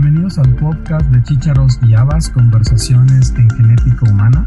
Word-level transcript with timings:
Bienvenidos 0.00 0.38
al 0.38 0.54
podcast 0.54 1.04
de 1.10 1.20
Chícharos 1.24 1.80
y 1.82 1.94
Habas, 1.94 2.30
Conversaciones 2.30 3.34
en 3.36 3.50
Genética 3.50 4.08
Humana. 4.08 4.44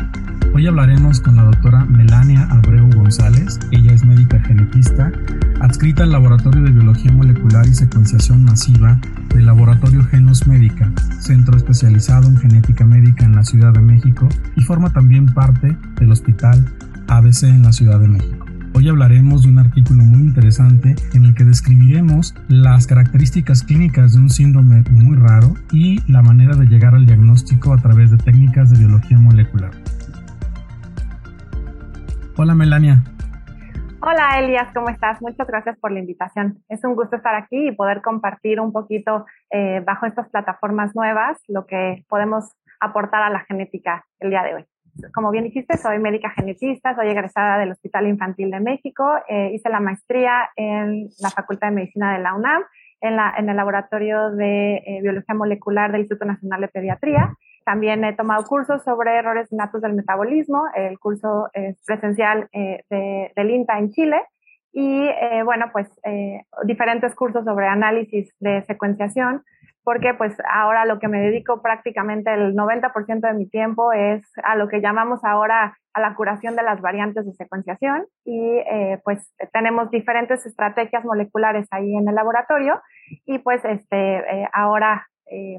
Hoy 0.54 0.66
hablaremos 0.66 1.20
con 1.20 1.36
la 1.36 1.44
doctora 1.44 1.84
Melania 1.84 2.47
Abreu 2.50 2.90
González. 2.90 3.60
Ella 3.72 3.92
es 3.92 4.06
médica 4.06 4.40
genetista, 4.40 5.12
adscrita 5.60 6.04
al 6.04 6.14
Laboratorio 6.14 6.62
de 6.62 6.72
Biología 6.72 7.12
Molecular 7.12 7.68
y 7.68 7.74
Secuenciación 7.74 8.46
Masiva 8.46 8.97
del 9.28 9.46
Laboratorio 9.46 10.06
Genos 10.06 10.47
Médica, 10.47 10.90
centro 11.19 11.58
especializado 11.58 12.29
en 12.29 12.38
genética 12.38 12.86
médica 12.86 13.26
en 13.26 13.36
la 13.36 13.44
Ciudad 13.44 13.74
de 13.74 13.81
México 13.81 14.29
y 14.56 14.62
forma 14.62 14.94
también 14.94 15.26
parte 15.26 15.78
del 15.99 16.13
Hospital 16.13 16.66
ABC 17.09 17.44
en 17.44 17.63
la 17.63 17.73
Ciudad 17.73 17.99
de 17.99 18.08
México. 18.08 18.41
Hoy 18.73 18.88
hablaremos 18.88 19.44
de 19.44 19.49
un 19.49 19.59
artículo 19.59 20.02
muy 20.02 20.22
interesante 20.22 20.95
en 21.13 21.26
el 21.26 21.35
que 21.35 21.44
describiremos 21.44 22.34
las 22.48 22.88
características 22.88 23.63
clínicas 23.63 24.13
de 24.13 24.20
un 24.20 24.30
síndrome 24.30 24.84
muy 24.90 25.18
raro 25.18 25.55
y 25.73 26.00
la 26.09 26.22
manera 26.22 26.55
de 26.55 26.66
llegar 26.66 26.96
al 26.96 27.05
diagnóstico 27.05 27.73
a 27.73 27.77
través 27.77 28.12
de 28.12 28.18
técnicas 28.18 28.72
de 28.72 28.80
biología 28.80 29.18
molecular. 29.20 29.72
Hola 32.38 32.55
Melania. 32.55 33.04
Hola 34.02 34.40
Elias, 34.40 34.70
¿cómo 34.74 34.88
estás? 34.88 35.22
Muchas 35.22 35.48
gracias 35.48 35.77
por 35.77 35.91
la 35.91 35.99
invitación. 35.99 36.63
Es 36.70 36.84
un 36.85 36.96
gusto 36.96 37.18
estar 37.18 37.35
aquí 37.35 37.68
y 37.68 37.72
poder 37.74 38.02
compartir 38.02 38.62
un 38.62 38.72
poquito 38.72 39.26
eh, 39.52 39.84
bajo 39.85 40.05
estas 40.05 40.30
plataformas 40.30 40.96
nuevas 40.96 41.38
lo 41.49 41.66
que 41.66 42.05
podemos 42.08 42.55
aportar 42.80 43.22
a 43.22 43.30
la 43.30 43.41
genética 43.41 44.05
el 44.22 44.30
día 44.30 44.44
de 44.44 44.55
hoy 44.55 44.71
como 45.13 45.31
bien 45.31 45.45
dijiste, 45.45 45.77
soy 45.77 46.00
médica 46.00 46.30
genetista, 46.31 46.95
soy 46.95 47.09
egresada 47.09 47.58
del 47.58 47.72
Hospital 47.72 48.08
Infantil 48.08 48.52
de 48.52 48.59
México, 48.59 49.16
eh, 49.27 49.52
hice 49.54 49.70
la 49.70 49.80
maestría 49.80 50.49
en 50.55 51.09
la 51.20 51.30
Facultad 51.30 51.70
de 51.70 51.76
Medicina 51.76 52.13
de 52.13 52.20
la 52.23 52.34
UNAM, 52.34 52.63
en, 53.02 53.16
la, 53.16 53.34
en 53.38 53.49
el 53.49 53.58
Laboratorio 53.58 54.32
de 54.32 54.76
eh, 54.77 54.99
Biología 55.02 55.34
Molecular 55.35 55.91
del 55.91 56.01
Instituto 56.01 56.26
Nacional 56.26 56.62
de 56.62 56.68
Pediatría. 56.68 57.35
También 57.66 58.04
he 58.04 58.13
tomado 58.13 58.43
cursos 58.46 58.84
sobre 58.84 59.16
errores 59.16 59.51
natos 59.51 59.82
del 59.82 59.93
metabolismo, 59.93 60.66
el 60.76 60.99
curso 60.99 61.49
es 61.54 61.77
presencial 61.85 62.49
eh, 62.54 62.84
de, 62.90 63.32
del 63.35 63.49
INTA 63.49 63.77
en 63.77 63.91
Chile 63.91 64.21
y, 64.73 65.05
bueno, 65.44 65.66
pues 65.73 65.89
diferentes 66.63 67.13
cursos 67.13 67.44
sobre 67.44 67.67
análisis 67.67 68.33
de 68.39 68.61
secuenciación, 68.61 69.44
porque 69.83 70.13
pues 70.17 70.33
ahora 70.51 70.85
lo 70.85 70.99
que 70.99 71.07
me 71.07 71.19
dedico 71.19 71.61
prácticamente 71.61 72.33
el 72.33 72.53
90% 72.55 73.21
de 73.21 73.33
mi 73.33 73.49
tiempo 73.49 73.91
es 73.93 74.23
a 74.43 74.55
lo 74.55 74.67
que 74.67 74.81
llamamos 74.81 75.23
ahora 75.23 75.77
a 75.93 75.99
la 75.99 76.15
curación 76.15 76.55
de 76.55 76.63
las 76.63 76.81
variantes 76.81 77.25
de 77.25 77.33
secuenciación 77.33 78.05
y 78.23 78.39
eh, 78.39 78.99
pues 79.03 79.33
tenemos 79.51 79.89
diferentes 79.91 80.45
estrategias 80.45 81.03
moleculares 81.03 81.67
ahí 81.71 81.95
en 81.95 82.07
el 82.07 82.15
laboratorio 82.15 82.81
y 83.25 83.39
pues 83.39 83.63
este 83.65 84.17
eh, 84.17 84.47
ahora 84.53 85.07
eh, 85.25 85.57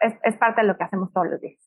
es, 0.00 0.14
es 0.22 0.36
parte 0.36 0.62
de 0.62 0.68
lo 0.68 0.76
que 0.76 0.84
hacemos 0.84 1.12
todos 1.12 1.28
los 1.30 1.40
días. 1.40 1.58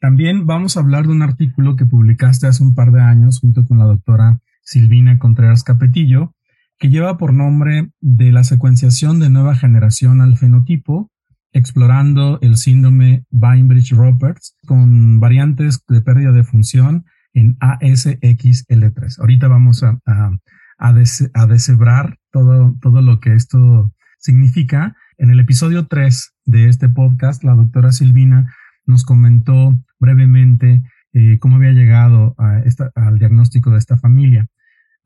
También 0.00 0.46
vamos 0.46 0.76
a 0.76 0.80
hablar 0.80 1.04
de 1.04 1.12
un 1.12 1.22
artículo 1.22 1.76
que 1.76 1.86
publicaste 1.86 2.46
hace 2.46 2.62
un 2.62 2.74
par 2.74 2.90
de 2.92 3.00
años 3.00 3.40
junto 3.40 3.64
con 3.66 3.78
la 3.78 3.84
doctora 3.84 4.38
Silvina 4.62 5.18
Contreras 5.18 5.64
Capetillo, 5.64 6.34
que 6.78 6.88
lleva 6.88 7.16
por 7.16 7.32
nombre 7.32 7.90
de 8.00 8.32
la 8.32 8.44
secuenciación 8.44 9.20
de 9.20 9.30
nueva 9.30 9.54
generación 9.54 10.20
al 10.20 10.36
fenotipo 10.36 11.10
explorando 11.56 12.38
el 12.42 12.58
síndrome 12.58 13.24
Bainbridge-Roberts 13.30 14.56
con 14.66 15.20
variantes 15.20 15.82
de 15.88 16.02
pérdida 16.02 16.32
de 16.32 16.44
función 16.44 17.06
en 17.32 17.56
ASXL3. 17.60 19.18
Ahorita 19.18 19.48
vamos 19.48 19.82
a, 19.82 19.98
a, 20.04 20.32
a, 20.78 21.46
deshebrar 21.46 22.18
todo, 22.30 22.76
todo 22.82 23.00
lo 23.00 23.20
que 23.20 23.32
esto 23.34 23.94
significa. 24.18 24.96
En 25.16 25.30
el 25.30 25.40
episodio 25.40 25.86
3 25.86 26.34
de 26.44 26.68
este 26.68 26.90
podcast, 26.90 27.42
la 27.42 27.54
doctora 27.54 27.90
Silvina 27.90 28.54
nos 28.84 29.04
comentó 29.04 29.82
brevemente 29.98 30.82
eh, 31.14 31.38
cómo 31.38 31.56
había 31.56 31.72
llegado 31.72 32.34
a 32.36 32.58
esta, 32.60 32.92
al 32.94 33.18
diagnóstico 33.18 33.70
de 33.70 33.78
esta 33.78 33.96
familia. 33.96 34.46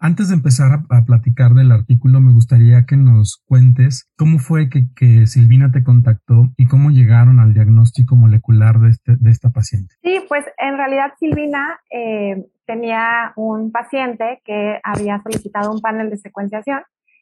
Antes 0.03 0.31
de 0.31 0.35
empezar 0.35 0.73
a, 0.73 1.05
platicar 1.05 1.53
del 1.53 1.71
artículo, 1.73 2.23
me 2.23 2.33
gustaría 2.33 2.87
que 2.87 2.97
nos 2.97 3.45
cuentes 3.47 4.11
cómo 4.17 4.39
fue 4.39 4.71
que, 4.71 5.27
Silvina 5.27 5.71
te 5.71 5.85
contactó 5.85 6.49
y 6.57 6.67
cómo 6.67 6.91
llegaron 6.91 7.39
al 7.39 7.53
diagnóstico 7.53 8.17
molecular 8.17 8.79
de, 8.79 8.89
este, 8.89 9.17
de 9.21 9.31
esta 9.31 9.51
paciente. 9.51 9.95
Sí, 10.03 10.25
pues 10.27 10.47
en 10.57 10.79
realidad 10.79 11.13
Silvina 11.19 11.79
eh, 11.91 12.47
tenía 12.65 13.35
un 13.37 13.73
paciente 13.73 14.41
que 14.43 14.81
había 14.83 15.21
solicitado 15.23 15.71
un 15.71 15.83
panel 15.83 16.09
de 16.09 16.17
secuenciación. 16.17 16.81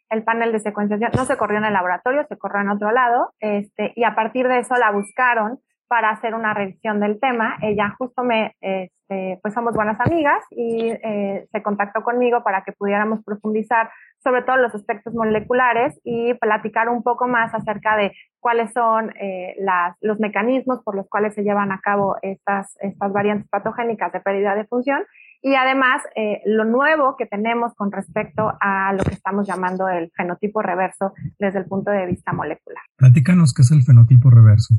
El 0.08 0.22
panel 0.22 0.52
de 0.52 0.60
secuenciación 0.60 1.10
no 1.16 1.24
se 1.24 1.36
corrió 1.36 1.58
en 1.58 1.64
el 1.64 1.72
laboratorio, 1.72 2.26
se 2.28 2.38
corrió 2.38 2.60
en 2.60 2.70
otro 2.70 2.92
lado, 2.92 3.34
este, 3.40 3.92
y 3.96 4.04
a 4.04 4.14
partir 4.14 4.46
de 4.46 4.60
eso 4.60 4.76
la 4.76 4.92
buscaron 4.92 5.58
para 5.88 6.10
hacer 6.10 6.32
una 6.32 6.54
revisión 6.54 7.00
del 7.00 7.18
tema. 7.18 7.56
Ella 7.60 7.92
justo 7.98 8.22
me, 8.22 8.54
este, 9.08 9.38
pues 9.42 9.54
somos 9.54 9.74
buenas 9.74 9.98
amigas 10.00 10.42
y 10.50 10.90
eh, 10.90 11.48
se 11.50 11.62
contactó 11.62 12.02
conmigo 12.02 12.42
para 12.42 12.62
que 12.62 12.72
pudiéramos 12.72 13.24
profundizar 13.24 13.90
sobre 14.22 14.42
todo 14.42 14.56
los 14.56 14.74
aspectos 14.74 15.14
moleculares 15.14 15.98
y 16.04 16.34
platicar 16.34 16.88
un 16.88 17.02
poco 17.02 17.26
más 17.26 17.54
acerca 17.54 17.96
de 17.96 18.12
cuáles 18.40 18.72
son 18.72 19.10
eh, 19.18 19.54
las, 19.60 19.96
los 20.00 20.20
mecanismos 20.20 20.82
por 20.82 20.94
los 20.94 21.08
cuales 21.08 21.34
se 21.34 21.42
llevan 21.42 21.72
a 21.72 21.80
cabo 21.80 22.16
estas, 22.20 22.76
estas 22.80 23.12
variantes 23.12 23.48
patogénicas 23.48 24.12
de 24.12 24.20
pérdida 24.20 24.54
de 24.54 24.66
función 24.66 25.04
y 25.40 25.54
además 25.54 26.02
eh, 26.16 26.42
lo 26.44 26.64
nuevo 26.64 27.16
que 27.16 27.26
tenemos 27.26 27.74
con 27.74 27.92
respecto 27.92 28.52
a 28.60 28.92
lo 28.92 29.04
que 29.04 29.14
estamos 29.14 29.46
llamando 29.46 29.88
el 29.88 30.10
fenotipo 30.16 30.60
reverso 30.60 31.14
desde 31.38 31.60
el 31.60 31.66
punto 31.66 31.92
de 31.92 32.06
vista 32.06 32.32
molecular. 32.32 32.82
Platícanos 32.96 33.54
qué 33.54 33.62
es 33.62 33.70
el 33.70 33.82
fenotipo 33.84 34.30
reverso. 34.30 34.74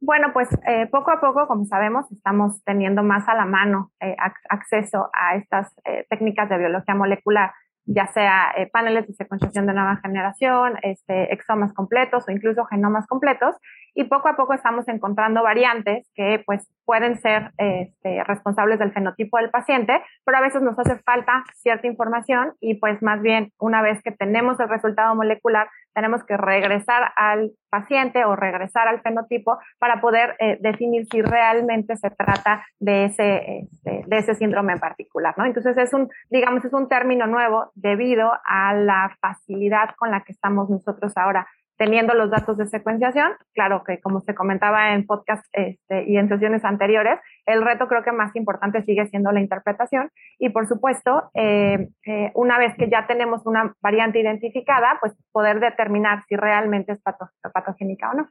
Bueno, 0.00 0.32
pues 0.32 0.48
eh, 0.66 0.86
poco 0.90 1.10
a 1.10 1.20
poco, 1.20 1.46
como 1.46 1.66
sabemos, 1.66 2.10
estamos 2.10 2.64
teniendo 2.64 3.02
más 3.02 3.28
a 3.28 3.34
la 3.34 3.44
mano 3.44 3.90
eh, 4.00 4.16
acceso 4.48 5.10
a 5.12 5.36
estas 5.36 5.74
eh, 5.84 6.06
técnicas 6.08 6.48
de 6.48 6.56
biología 6.56 6.94
molecular, 6.94 7.52
ya 7.84 8.06
sea 8.06 8.54
paneles 8.72 9.06
de 9.08 9.14
secuenciación 9.14 9.66
de 9.66 9.74
nueva 9.74 9.96
generación, 9.96 10.78
este, 10.82 11.34
exomas 11.34 11.74
completos 11.74 12.24
o 12.26 12.30
incluso 12.30 12.64
genomas 12.64 13.06
completos, 13.06 13.56
y 13.94 14.04
poco 14.04 14.28
a 14.28 14.36
poco 14.36 14.54
estamos 14.54 14.86
encontrando 14.88 15.42
variantes 15.42 16.10
que 16.14 16.42
pues 16.44 16.68
pueden 16.84 17.20
ser 17.20 17.52
este, 17.58 18.24
responsables 18.24 18.78
del 18.78 18.92
fenotipo 18.92 19.38
del 19.38 19.50
paciente, 19.50 20.02
pero 20.24 20.38
a 20.38 20.40
veces 20.40 20.62
nos 20.62 20.78
hace 20.78 20.96
falta 20.98 21.44
cierta 21.54 21.86
información 21.86 22.54
y 22.60 22.74
pues 22.74 23.00
más 23.02 23.22
bien 23.22 23.52
una 23.58 23.82
vez 23.82 24.02
que 24.02 24.10
tenemos 24.10 24.58
el 24.60 24.68
resultado 24.68 25.14
molecular, 25.14 25.68
tenemos 25.94 26.24
que 26.24 26.36
regresar 26.36 27.12
al 27.16 27.52
paciente 27.68 28.24
o 28.24 28.36
regresar 28.36 28.88
al 28.88 29.00
fenotipo 29.02 29.58
para 29.78 30.00
poder 30.00 30.36
eh, 30.38 30.58
definir 30.60 31.06
si 31.10 31.22
realmente 31.22 31.96
se 31.96 32.10
trata 32.10 32.64
de 32.78 33.06
ese, 33.06 33.58
este, 33.60 34.04
de 34.06 34.18
ese 34.18 34.34
síndrome 34.34 34.72
en 34.72 34.80
particular, 34.80 35.34
¿no? 35.36 35.44
Entonces 35.44 35.76
es 35.76 35.92
un, 35.92 36.08
digamos, 36.30 36.64
es 36.64 36.72
un 36.72 36.88
término 36.88 37.26
nuevo 37.26 37.70
debido 37.74 38.32
a 38.44 38.74
la 38.74 39.16
facilidad 39.20 39.94
con 39.96 40.10
la 40.10 40.22
que 40.22 40.32
estamos 40.32 40.68
nosotros 40.70 41.12
ahora 41.16 41.46
teniendo 41.80 42.12
los 42.12 42.30
datos 42.30 42.58
de 42.58 42.66
secuenciación. 42.66 43.30
Claro 43.54 43.84
que 43.86 44.00
como 44.02 44.20
se 44.20 44.34
comentaba 44.34 44.92
en 44.92 45.06
podcast 45.06 45.42
este, 45.52 46.04
y 46.06 46.18
en 46.18 46.28
sesiones 46.28 46.62
anteriores, 46.62 47.18
el 47.46 47.64
reto 47.64 47.88
creo 47.88 48.04
que 48.04 48.12
más 48.12 48.36
importante 48.36 48.82
sigue 48.82 49.06
siendo 49.06 49.32
la 49.32 49.40
interpretación 49.40 50.10
y 50.38 50.50
por 50.50 50.68
supuesto, 50.68 51.30
eh, 51.32 51.88
eh, 52.04 52.32
una 52.34 52.58
vez 52.58 52.74
que 52.76 52.90
ya 52.90 53.06
tenemos 53.06 53.46
una 53.46 53.74
variante 53.80 54.20
identificada, 54.20 54.98
pues 55.00 55.14
poder 55.32 55.58
determinar 55.58 56.22
si 56.28 56.36
realmente 56.36 56.92
es 56.92 57.00
patogénica 57.00 58.10
o 58.10 58.14
no. 58.14 58.28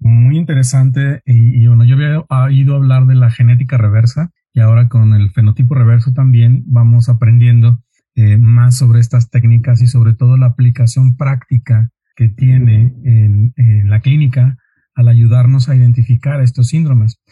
Muy 0.00 0.36
interesante 0.36 1.22
y, 1.24 1.64
bueno, 1.68 1.84
yo 1.84 1.94
había 1.94 2.24
oído 2.28 2.74
hablar 2.74 3.04
de 3.04 3.14
la 3.14 3.30
genética 3.30 3.78
reversa 3.78 4.30
y 4.52 4.60
ahora 4.60 4.88
con 4.88 5.12
el 5.12 5.30
fenotipo 5.30 5.76
reverso 5.76 6.12
también 6.12 6.64
vamos 6.66 7.08
aprendiendo 7.08 7.78
eh, 8.16 8.36
más 8.36 8.76
sobre 8.76 8.98
estas 8.98 9.30
técnicas 9.30 9.80
y 9.80 9.86
sobre 9.86 10.14
todo 10.14 10.36
la 10.36 10.46
aplicación 10.46 11.16
práctica 11.16 11.92
que 12.18 12.28
tiene 12.28 12.92
en, 13.04 13.88
la 13.88 14.00
clínica 14.00 14.56
al 14.96 15.06
ayudarnos 15.06 15.68
a 15.68 15.76
identificar 15.76 16.40
estos 16.40 16.66
síndromes. 16.66 17.22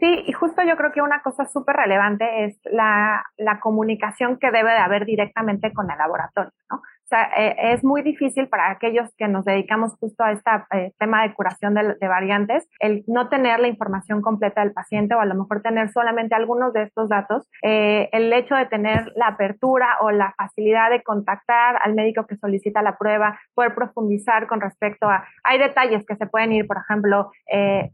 Sí, 0.00 0.24
y 0.26 0.32
justo 0.32 0.62
yo 0.64 0.76
creo 0.76 0.90
que 0.90 1.00
una 1.00 1.22
cosa 1.22 1.44
súper 1.46 1.76
relevante 1.76 2.24
es 2.44 2.60
la, 2.64 3.24
la, 3.36 3.60
comunicación 3.60 4.38
que 4.40 4.50
debe 4.50 4.72
de 4.72 4.78
haber 4.78 5.06
directamente 5.06 5.72
con 5.72 5.88
el 5.90 5.96
laboratorio, 5.96 6.50
¿no? 6.68 6.82
Sea, 7.12 7.30
eh, 7.36 7.72
es 7.74 7.84
muy 7.84 8.02
difícil 8.02 8.48
para 8.48 8.70
aquellos 8.70 9.14
que 9.16 9.28
nos 9.28 9.44
dedicamos 9.44 9.94
justo 10.00 10.24
a 10.24 10.32
este 10.32 10.50
tema 10.98 11.22
de 11.22 11.34
curación 11.34 11.74
de, 11.74 12.08
variantes, 12.08 12.68
el 12.80 13.04
no 13.06 13.28
tener 13.28 13.60
la 13.60 13.68
información 13.68 14.22
completa 14.22 14.62
del 14.62 14.72
paciente 14.72 15.14
o 15.14 15.20
a 15.20 15.26
lo 15.26 15.34
mejor 15.34 15.62
tener 15.62 15.90
solamente 15.90 16.34
algunos 16.34 16.72
de 16.72 16.84
estos 16.84 17.08
datos. 17.08 17.46
Eh, 17.62 18.08
el 18.12 18.32
hecho 18.32 18.54
de 18.54 18.66
tener 18.66 19.12
la 19.14 19.28
apertura 19.28 19.98
o 20.00 20.10
la 20.10 20.32
facilidad 20.36 20.90
de 20.90 21.02
contactar 21.02 21.78
al 21.82 21.94
médico 21.94 22.26
que 22.26 22.36
solicita 22.36 22.82
la 22.82 22.96
prueba, 22.96 23.38
poder 23.54 23.74
profundizar 23.74 24.46
con 24.46 24.60
respecto 24.60 25.08
a, 25.08 25.24
hay 25.44 25.58
detalles 25.58 26.04
que 26.06 26.16
se 26.16 26.26
pueden 26.26 26.52
ir, 26.52 26.66
por 26.66 26.78
ejemplo, 26.78 27.30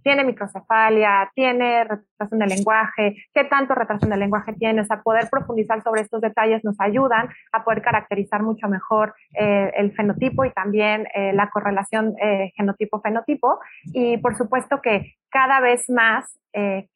tiene 0.03 0.25
microcefalia, 0.25 1.31
tiene 1.35 1.85
retraso 1.85 2.37
de 2.37 2.47
lenguaje, 2.47 3.17
qué 3.35 3.45
tanto 3.45 3.75
retraso 3.75 4.07
de 4.07 4.17
lenguaje 4.17 4.53
tiene, 4.55 4.83
o 4.83 4.85
sea, 4.85 5.03
poder 5.03 5.29
profundizar 5.31 5.83
sobre 5.83 6.03
estos 6.03 6.21
detalles 6.21 6.65
nos 6.65 6.81
ayudan 6.81 7.29
a 7.53 7.65
poder 7.65 7.83
caracterizar 7.83 8.43
mucho 8.43 8.69
mejor 8.69 9.08
por 9.09 9.15
eh, 9.41 9.73
el 9.77 9.93
fenotipo 9.93 10.45
y 10.45 10.53
también 10.53 11.07
eh, 11.15 11.33
la 11.33 11.51
correlación 11.51 12.15
genotipo-fenotipo. 12.57 13.59
Y 13.93 14.19
por 14.19 14.37
supuesto 14.37 14.81
que 14.83 15.15
cada 15.31 15.61
vez 15.61 15.89
más 15.89 16.39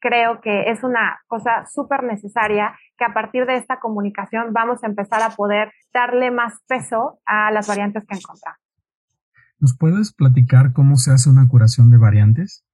creo 0.00 0.40
que 0.40 0.70
es 0.70 0.82
una 0.82 1.20
cosa 1.28 1.66
súper 1.66 2.02
necesaria 2.02 2.76
que 2.98 3.04
a 3.04 3.14
partir 3.14 3.46
de 3.46 3.56
esta 3.56 3.78
comunicación 3.78 4.52
vamos 4.52 4.82
a 4.82 4.88
empezar 4.88 5.22
a 5.22 5.30
poder 5.30 5.70
darle 5.92 6.32
más 6.32 6.54
peso 6.66 7.20
a 7.26 7.52
las 7.52 7.68
variantes 7.68 8.04
que 8.06 8.16
encontramos. 8.16 8.58
¿Nos 9.60 9.76
puedes 9.78 10.12
platicar 10.12 10.72
cómo 10.72 10.96
se 10.96 11.12
hace 11.12 11.30
una 11.30 11.46
curación 11.46 11.90
de 11.90 11.98
variantes? 11.98 12.64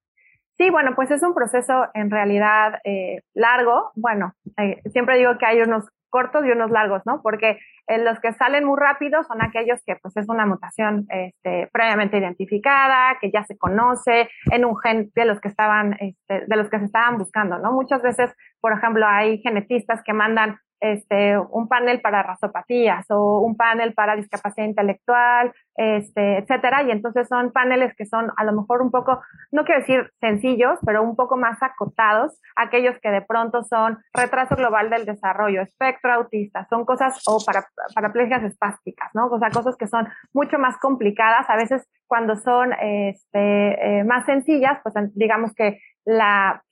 Sí, 0.59 0.69
bueno, 0.71 0.91
pues 0.93 1.09
es 1.09 1.23
un 1.23 1.33
proceso 1.33 1.87
en 1.93 2.11
realidad 2.11 2.79
eh, 2.83 3.21
largo. 3.33 3.91
Bueno, 3.95 4.33
eh, 4.57 4.81
siempre 4.91 5.17
digo 5.17 5.37
que 5.37 5.45
hay 5.45 5.61
unos 5.61 5.85
cortos 6.09 6.45
y 6.45 6.51
unos 6.51 6.71
largos, 6.71 7.01
¿no? 7.05 7.21
Porque 7.21 7.59
los 7.87 8.19
que 8.19 8.33
salen 8.33 8.65
muy 8.65 8.77
rápido 8.79 9.23
son 9.23 9.41
aquellos 9.41 9.79
que 9.85 9.95
pues 9.95 10.15
es 10.17 10.29
una 10.29 10.45
mutación 10.45 11.07
este, 11.09 11.69
previamente 11.71 12.17
identificada, 12.17 13.17
que 13.19 13.31
ya 13.31 13.43
se 13.43 13.57
conoce 13.57 14.29
en 14.51 14.65
un 14.65 14.77
gen 14.77 15.11
de 15.15 15.25
los 15.25 15.39
que 15.39 15.47
estaban, 15.47 15.93
este, 15.99 16.45
de 16.45 16.55
los 16.55 16.69
que 16.69 16.79
se 16.79 16.85
estaban 16.85 17.17
buscando, 17.17 17.57
¿no? 17.57 17.71
Muchas 17.71 18.01
veces, 18.01 18.31
por 18.61 18.73
ejemplo, 18.73 19.05
hay 19.07 19.39
genetistas 19.39 20.03
que 20.03 20.13
mandan 20.13 20.59
este, 20.79 21.37
un 21.37 21.67
panel 21.67 22.01
para 22.01 22.23
razopatías 22.23 23.05
o 23.09 23.39
un 23.39 23.55
panel 23.57 23.93
para 23.93 24.15
discapacidad 24.15 24.65
intelectual, 24.65 25.53
este, 25.75 26.37
etcétera. 26.37 26.83
Y 26.83 26.91
entonces 26.91 27.27
son 27.27 27.51
paneles 27.51 27.93
que 27.95 28.05
son 28.05 28.31
a 28.35 28.43
lo 28.43 28.53
mejor 28.53 28.81
un 28.81 28.91
poco, 28.91 29.21
no 29.51 29.63
quiero 29.63 29.81
decir 29.81 30.11
sencillos, 30.19 30.79
pero 30.85 31.03
un 31.03 31.15
poco 31.15 31.37
más 31.37 31.61
acotados, 31.61 32.39
aquellos 32.55 32.97
que 32.99 33.09
de 33.09 33.21
pronto 33.21 33.63
son 33.63 33.99
retraso 34.13 34.55
global 34.55 34.89
del 34.89 35.05
desarrollo, 35.05 35.61
espectro 35.61 36.13
autista, 36.13 36.65
son 36.69 36.85
cosas, 36.85 37.21
o 37.27 37.39
para, 37.45 37.65
paraplegias 37.93 38.43
espásticas, 38.43 39.09
¿no? 39.13 39.27
O 39.27 39.39
sea, 39.39 39.49
cosas 39.49 39.75
que 39.77 39.87
son 39.87 40.07
mucho 40.33 40.57
más 40.59 40.77
complicadas. 40.77 41.49
A 41.49 41.55
veces 41.55 41.87
cuando 42.07 42.35
son 42.35 42.73
este, 42.73 43.99
eh, 43.99 44.03
más 44.03 44.25
sencillas, 44.25 44.79
pues 44.83 44.95
digamos 45.13 45.53
que 45.53 45.79
la, 46.05 46.63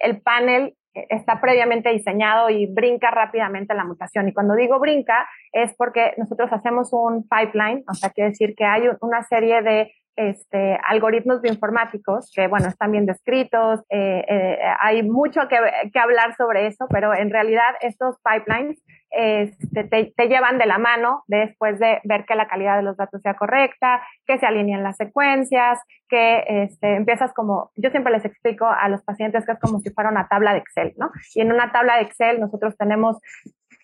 el 0.00 0.20
panel 0.22 0.74
está 1.08 1.40
previamente 1.40 1.90
diseñado 1.90 2.50
y 2.50 2.66
brinca 2.66 3.10
rápidamente 3.10 3.74
la 3.74 3.84
mutación. 3.84 4.28
Y 4.28 4.32
cuando 4.32 4.54
digo 4.54 4.78
brinca 4.78 5.28
es 5.52 5.74
porque 5.76 6.14
nosotros 6.16 6.52
hacemos 6.52 6.92
un 6.92 7.28
pipeline, 7.28 7.84
o 7.88 7.94
sea, 7.94 8.10
quiere 8.10 8.30
decir 8.30 8.54
que 8.56 8.64
hay 8.64 8.84
una 9.00 9.22
serie 9.24 9.62
de 9.62 9.92
este, 10.16 10.78
algoritmos 10.82 11.42
bioinformáticos 11.42 12.32
que, 12.34 12.48
bueno, 12.48 12.68
están 12.68 12.90
bien 12.90 13.04
descritos, 13.04 13.80
eh, 13.90 14.24
eh, 14.26 14.58
hay 14.80 15.02
mucho 15.02 15.42
que, 15.48 15.58
que, 15.92 15.98
hablar 15.98 16.34
sobre 16.36 16.66
eso, 16.66 16.86
pero 16.90 17.14
en 17.14 17.30
realidad 17.30 17.74
estos 17.82 18.16
pipelines 18.24 18.82
este, 19.10 19.84
te, 19.84 20.28
llevan 20.28 20.58
de 20.58 20.66
la 20.66 20.78
mano 20.78 21.24
después 21.26 21.78
de 21.78 22.00
ver 22.04 22.24
que 22.24 22.34
la 22.34 22.48
calidad 22.48 22.76
de 22.76 22.82
los 22.82 22.96
datos 22.96 23.22
sea 23.22 23.34
correcta, 23.34 24.02
que 24.26 24.38
se 24.38 24.46
alineen 24.46 24.82
las 24.82 24.96
secuencias, 24.96 25.78
que 26.08 26.44
este, 26.46 26.96
empiezas 26.96 27.32
como, 27.32 27.70
yo 27.76 27.90
siempre 27.90 28.12
les 28.12 28.24
explico 28.24 28.66
a 28.66 28.88
los 28.88 29.02
pacientes 29.02 29.44
que 29.44 29.52
es 29.52 29.58
como 29.58 29.80
si 29.80 29.90
fuera 29.90 30.10
una 30.10 30.28
tabla 30.28 30.52
de 30.52 30.58
Excel, 30.58 30.94
¿no? 30.96 31.10
Y 31.34 31.40
en 31.40 31.52
una 31.52 31.72
tabla 31.72 31.96
de 31.96 32.02
Excel 32.02 32.40
nosotros 32.40 32.76
tenemos 32.76 33.18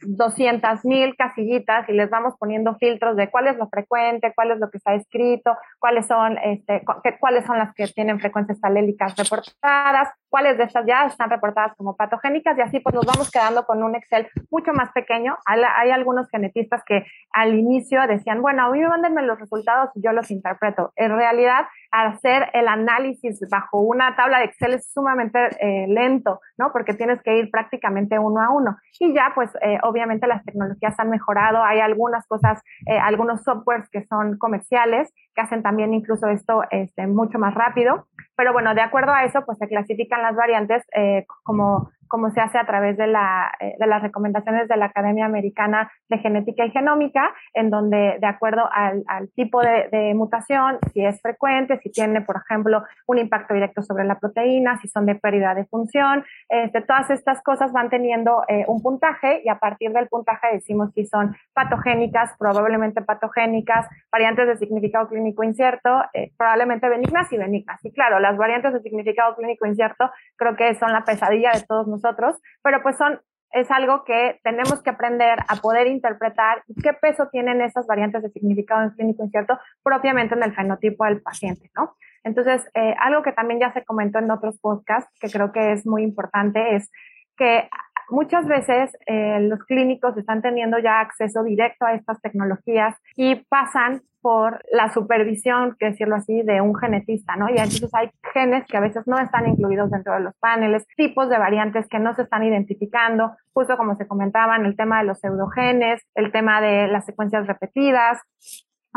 200 0.02 0.84
mil 0.84 1.16
casillitas 1.16 1.88
y 1.88 1.92
les 1.92 2.10
vamos 2.10 2.34
poniendo 2.38 2.74
filtros 2.76 3.16
de 3.16 3.30
cuál 3.30 3.48
es 3.48 3.56
lo 3.56 3.68
frecuente, 3.68 4.32
cuál 4.34 4.52
es 4.52 4.58
lo 4.58 4.70
que 4.70 4.78
está 4.78 4.94
escrito, 4.94 5.56
cuáles 5.78 6.06
son, 6.06 6.38
este, 6.38 6.82
cuáles 7.20 7.44
son 7.46 7.58
las 7.58 7.74
que 7.74 7.86
tienen 7.88 8.20
frecuencias 8.20 8.58
alélicas 8.62 9.16
reportadas, 9.16 10.08
cuáles 10.28 10.56
de 10.56 10.64
estas 10.64 10.86
ya 10.86 11.04
están 11.04 11.30
reportadas 11.30 11.74
como 11.76 11.94
patogénicas 11.94 12.56
y 12.56 12.62
así 12.62 12.80
pues 12.80 12.94
nos 12.94 13.04
vamos 13.04 13.30
quedando 13.30 13.66
con 13.66 13.82
un 13.82 13.94
Excel 13.94 14.28
mucho 14.50 14.72
más 14.72 14.90
pequeño. 14.92 15.36
Hay, 15.44 15.90
algunos 15.90 16.28
genetistas 16.30 16.82
que 16.86 17.04
al 17.32 17.54
inicio 17.54 18.00
decían, 18.06 18.40
bueno, 18.40 18.64
a 18.64 18.70
mí 18.70 18.80
mándenme 18.80 19.22
los 19.22 19.38
resultados 19.38 19.90
y 19.94 20.02
yo 20.02 20.12
los 20.12 20.30
interpreto. 20.30 20.92
En 20.96 21.14
realidad, 21.14 21.66
hacer 21.90 22.48
el 22.54 22.66
análisis 22.66 23.40
bajo 23.50 23.80
una 23.80 24.16
tabla 24.16 24.38
de 24.38 24.46
Excel 24.46 24.74
es 24.74 24.90
sumamente 24.90 25.38
eh, 25.60 25.86
lento, 25.88 26.40
¿no? 26.56 26.72
Porque 26.72 26.94
tienes 26.94 27.22
que 27.22 27.36
ir 27.36 27.50
prácticamente 27.50 28.18
uno 28.18 28.40
a 28.40 28.50
uno. 28.50 28.78
Y 28.98 29.12
ya 29.12 29.32
pues 29.34 29.50
eh, 29.60 29.78
obviamente 29.92 30.26
las 30.26 30.44
tecnologías 30.44 30.98
han 30.98 31.10
mejorado, 31.10 31.62
hay 31.62 31.80
algunas 31.80 32.26
cosas, 32.26 32.60
eh, 32.86 32.98
algunos 32.98 33.42
softwares 33.44 33.88
que 33.90 34.04
son 34.06 34.38
comerciales 34.38 35.12
que 35.34 35.40
hacen 35.40 35.62
también 35.62 35.94
incluso 35.94 36.26
esto 36.28 36.62
este, 36.70 37.06
mucho 37.06 37.38
más 37.38 37.54
rápido. 37.54 38.08
Pero 38.36 38.52
bueno, 38.52 38.74
de 38.74 38.80
acuerdo 38.80 39.12
a 39.12 39.24
eso, 39.24 39.44
pues 39.44 39.58
se 39.58 39.68
clasifican 39.68 40.22
las 40.22 40.34
variantes 40.34 40.82
eh, 40.94 41.26
como 41.44 41.90
como 42.12 42.30
se 42.30 42.42
hace 42.42 42.58
a 42.58 42.66
través 42.66 42.98
de, 42.98 43.06
la, 43.06 43.50
eh, 43.58 43.74
de 43.78 43.86
las 43.86 44.02
recomendaciones 44.02 44.68
de 44.68 44.76
la 44.76 44.84
Academia 44.84 45.24
Americana 45.24 45.90
de 46.10 46.18
Genética 46.18 46.66
y 46.66 46.70
Genómica, 46.70 47.32
en 47.54 47.70
donde 47.70 48.18
de 48.20 48.26
acuerdo 48.26 48.68
al, 48.70 49.02
al 49.06 49.30
tipo 49.30 49.62
de, 49.62 49.88
de, 49.90 50.12
mutación, 50.12 50.78
si 50.92 51.02
es 51.02 51.22
frecuente, 51.22 51.80
si 51.82 51.90
tiene, 51.90 52.20
por 52.20 52.36
ejemplo, 52.36 52.82
un 53.06 53.16
impacto 53.16 53.54
directo 53.54 53.80
sobre 53.80 54.04
la 54.04 54.18
proteína, 54.18 54.76
si 54.82 54.88
son 54.88 55.06
de 55.06 55.14
pérdida 55.14 55.54
de 55.54 55.64
función, 55.64 56.22
este, 56.50 56.82
todas 56.82 57.08
estas 57.08 57.42
cosas 57.42 57.72
van 57.72 57.88
teniendo 57.88 58.42
eh, 58.46 58.66
un 58.68 58.82
puntaje 58.82 59.40
y 59.42 59.48
a 59.48 59.58
partir 59.58 59.90
del 59.92 60.08
puntaje 60.08 60.48
decimos 60.52 60.92
si 60.92 61.06
son 61.06 61.34
patogénicas, 61.54 62.36
probablemente 62.38 63.00
patogénicas, 63.00 63.88
variantes 64.10 64.48
de 64.48 64.58
significado 64.58 65.08
clínico 65.08 65.44
incierto, 65.44 66.02
eh, 66.12 66.30
probablemente 66.36 66.90
benignas 66.90 67.32
y 67.32 67.38
benignas. 67.38 67.82
Y 67.82 67.90
claro, 67.90 68.20
las 68.20 68.36
variantes 68.36 68.74
de 68.74 68.80
significado 68.82 69.34
clínico 69.34 69.64
incierto 69.64 70.10
creo 70.36 70.56
que 70.56 70.74
son 70.74 70.92
la 70.92 71.06
pesadilla 71.06 71.52
de 71.52 71.62
todos 71.66 71.86
nosotros 71.86 72.01
nosotros, 72.02 72.36
pero 72.62 72.82
pues 72.82 72.96
son, 72.96 73.20
es 73.52 73.70
algo 73.70 74.04
que 74.04 74.40
tenemos 74.42 74.82
que 74.82 74.90
aprender 74.90 75.38
a 75.46 75.56
poder 75.56 75.86
interpretar 75.86 76.64
qué 76.82 76.92
peso 76.94 77.28
tienen 77.30 77.60
esas 77.60 77.86
variantes 77.86 78.22
de 78.22 78.30
significado 78.30 78.82
en 78.82 78.90
clínico 78.90 79.24
incierto 79.24 79.58
propiamente 79.82 80.34
en 80.34 80.42
el 80.42 80.54
fenotipo 80.54 81.04
del 81.04 81.22
paciente, 81.22 81.70
¿no? 81.76 81.94
Entonces, 82.24 82.62
eh, 82.74 82.94
algo 83.00 83.22
que 83.22 83.32
también 83.32 83.60
ya 83.60 83.72
se 83.72 83.84
comentó 83.84 84.18
en 84.18 84.30
otros 84.30 84.58
podcasts, 84.60 85.10
que 85.20 85.28
creo 85.28 85.52
que 85.52 85.72
es 85.72 85.86
muy 85.86 86.02
importante, 86.02 86.76
es 86.76 86.90
que 87.36 87.68
muchas 88.12 88.46
veces 88.46 88.96
eh, 89.06 89.40
los 89.40 89.64
clínicos 89.64 90.16
están 90.16 90.42
teniendo 90.42 90.78
ya 90.78 91.00
acceso 91.00 91.42
directo 91.42 91.86
a 91.86 91.94
estas 91.94 92.20
tecnologías 92.20 92.96
y 93.16 93.36
pasan 93.48 94.02
por 94.20 94.62
la 94.70 94.92
supervisión, 94.92 95.76
que 95.78 95.86
decirlo 95.86 96.14
así, 96.14 96.42
de 96.42 96.60
un 96.60 96.76
genetista, 96.76 97.34
¿no? 97.34 97.48
Y 97.48 97.54
entonces 97.54 97.90
hay 97.92 98.10
genes 98.32 98.64
que 98.68 98.76
a 98.76 98.80
veces 98.80 99.04
no 99.06 99.18
están 99.18 99.48
incluidos 99.48 99.90
dentro 99.90 100.14
de 100.14 100.20
los 100.20 100.34
paneles, 100.36 100.86
tipos 100.96 101.28
de 101.28 101.38
variantes 101.38 101.88
que 101.88 101.98
no 101.98 102.14
se 102.14 102.22
están 102.22 102.44
identificando, 102.44 103.32
justo 103.52 103.76
como 103.76 103.96
se 103.96 104.06
comentaban, 104.06 104.64
el 104.64 104.76
tema 104.76 105.00
de 105.00 105.06
los 105.06 105.18
pseudogenes, 105.18 106.02
el 106.14 106.30
tema 106.30 106.60
de 106.60 106.86
las 106.86 107.04
secuencias 107.04 107.48
repetidas, 107.48 108.20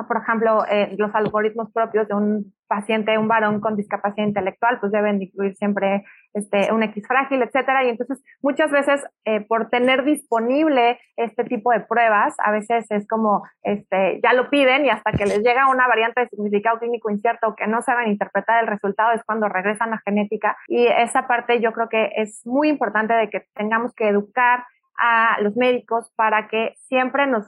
por 0.03 0.17
ejemplo, 0.17 0.65
eh, 0.69 0.93
los 0.97 1.13
algoritmos 1.15 1.71
propios 1.71 2.07
de 2.07 2.15
un 2.15 2.53
paciente, 2.67 3.17
un 3.17 3.27
varón 3.27 3.61
con 3.61 3.75
discapacidad 3.75 4.27
intelectual, 4.27 4.79
pues 4.79 4.91
deben 4.91 5.21
incluir 5.21 5.55
siempre 5.55 6.03
este, 6.33 6.71
un 6.73 6.83
X 6.83 7.07
frágil, 7.07 7.41
etcétera. 7.41 7.83
Y 7.85 7.89
entonces, 7.89 8.21
muchas 8.41 8.71
veces, 8.71 9.03
eh, 9.23 9.41
por 9.41 9.69
tener 9.69 10.03
disponible 10.03 10.99
este 11.15 11.43
tipo 11.45 11.71
de 11.71 11.79
pruebas, 11.81 12.35
a 12.39 12.51
veces 12.51 12.85
es 12.89 13.07
como, 13.07 13.43
este, 13.63 14.19
ya 14.21 14.33
lo 14.33 14.49
piden 14.49 14.85
y 14.85 14.89
hasta 14.89 15.11
que 15.11 15.25
les 15.25 15.41
llega 15.43 15.69
una 15.69 15.87
variante 15.87 16.21
de 16.21 16.29
significado 16.29 16.79
clínico 16.79 17.09
incierto 17.09 17.55
que 17.55 17.67
no 17.67 17.81
saben 17.81 18.09
interpretar 18.09 18.61
el 18.63 18.67
resultado 18.67 19.13
es 19.13 19.23
cuando 19.23 19.47
regresan 19.47 19.93
a 19.93 20.01
genética. 20.03 20.57
Y 20.67 20.87
esa 20.87 21.27
parte 21.27 21.61
yo 21.61 21.71
creo 21.71 21.87
que 21.87 22.11
es 22.15 22.45
muy 22.45 22.69
importante 22.69 23.13
de 23.13 23.29
que 23.29 23.45
tengamos 23.53 23.93
que 23.93 24.09
educar 24.09 24.65
a 24.97 25.41
los 25.41 25.55
médicos 25.55 26.11
para 26.15 26.47
que 26.47 26.73
siempre 26.87 27.27
nos, 27.27 27.45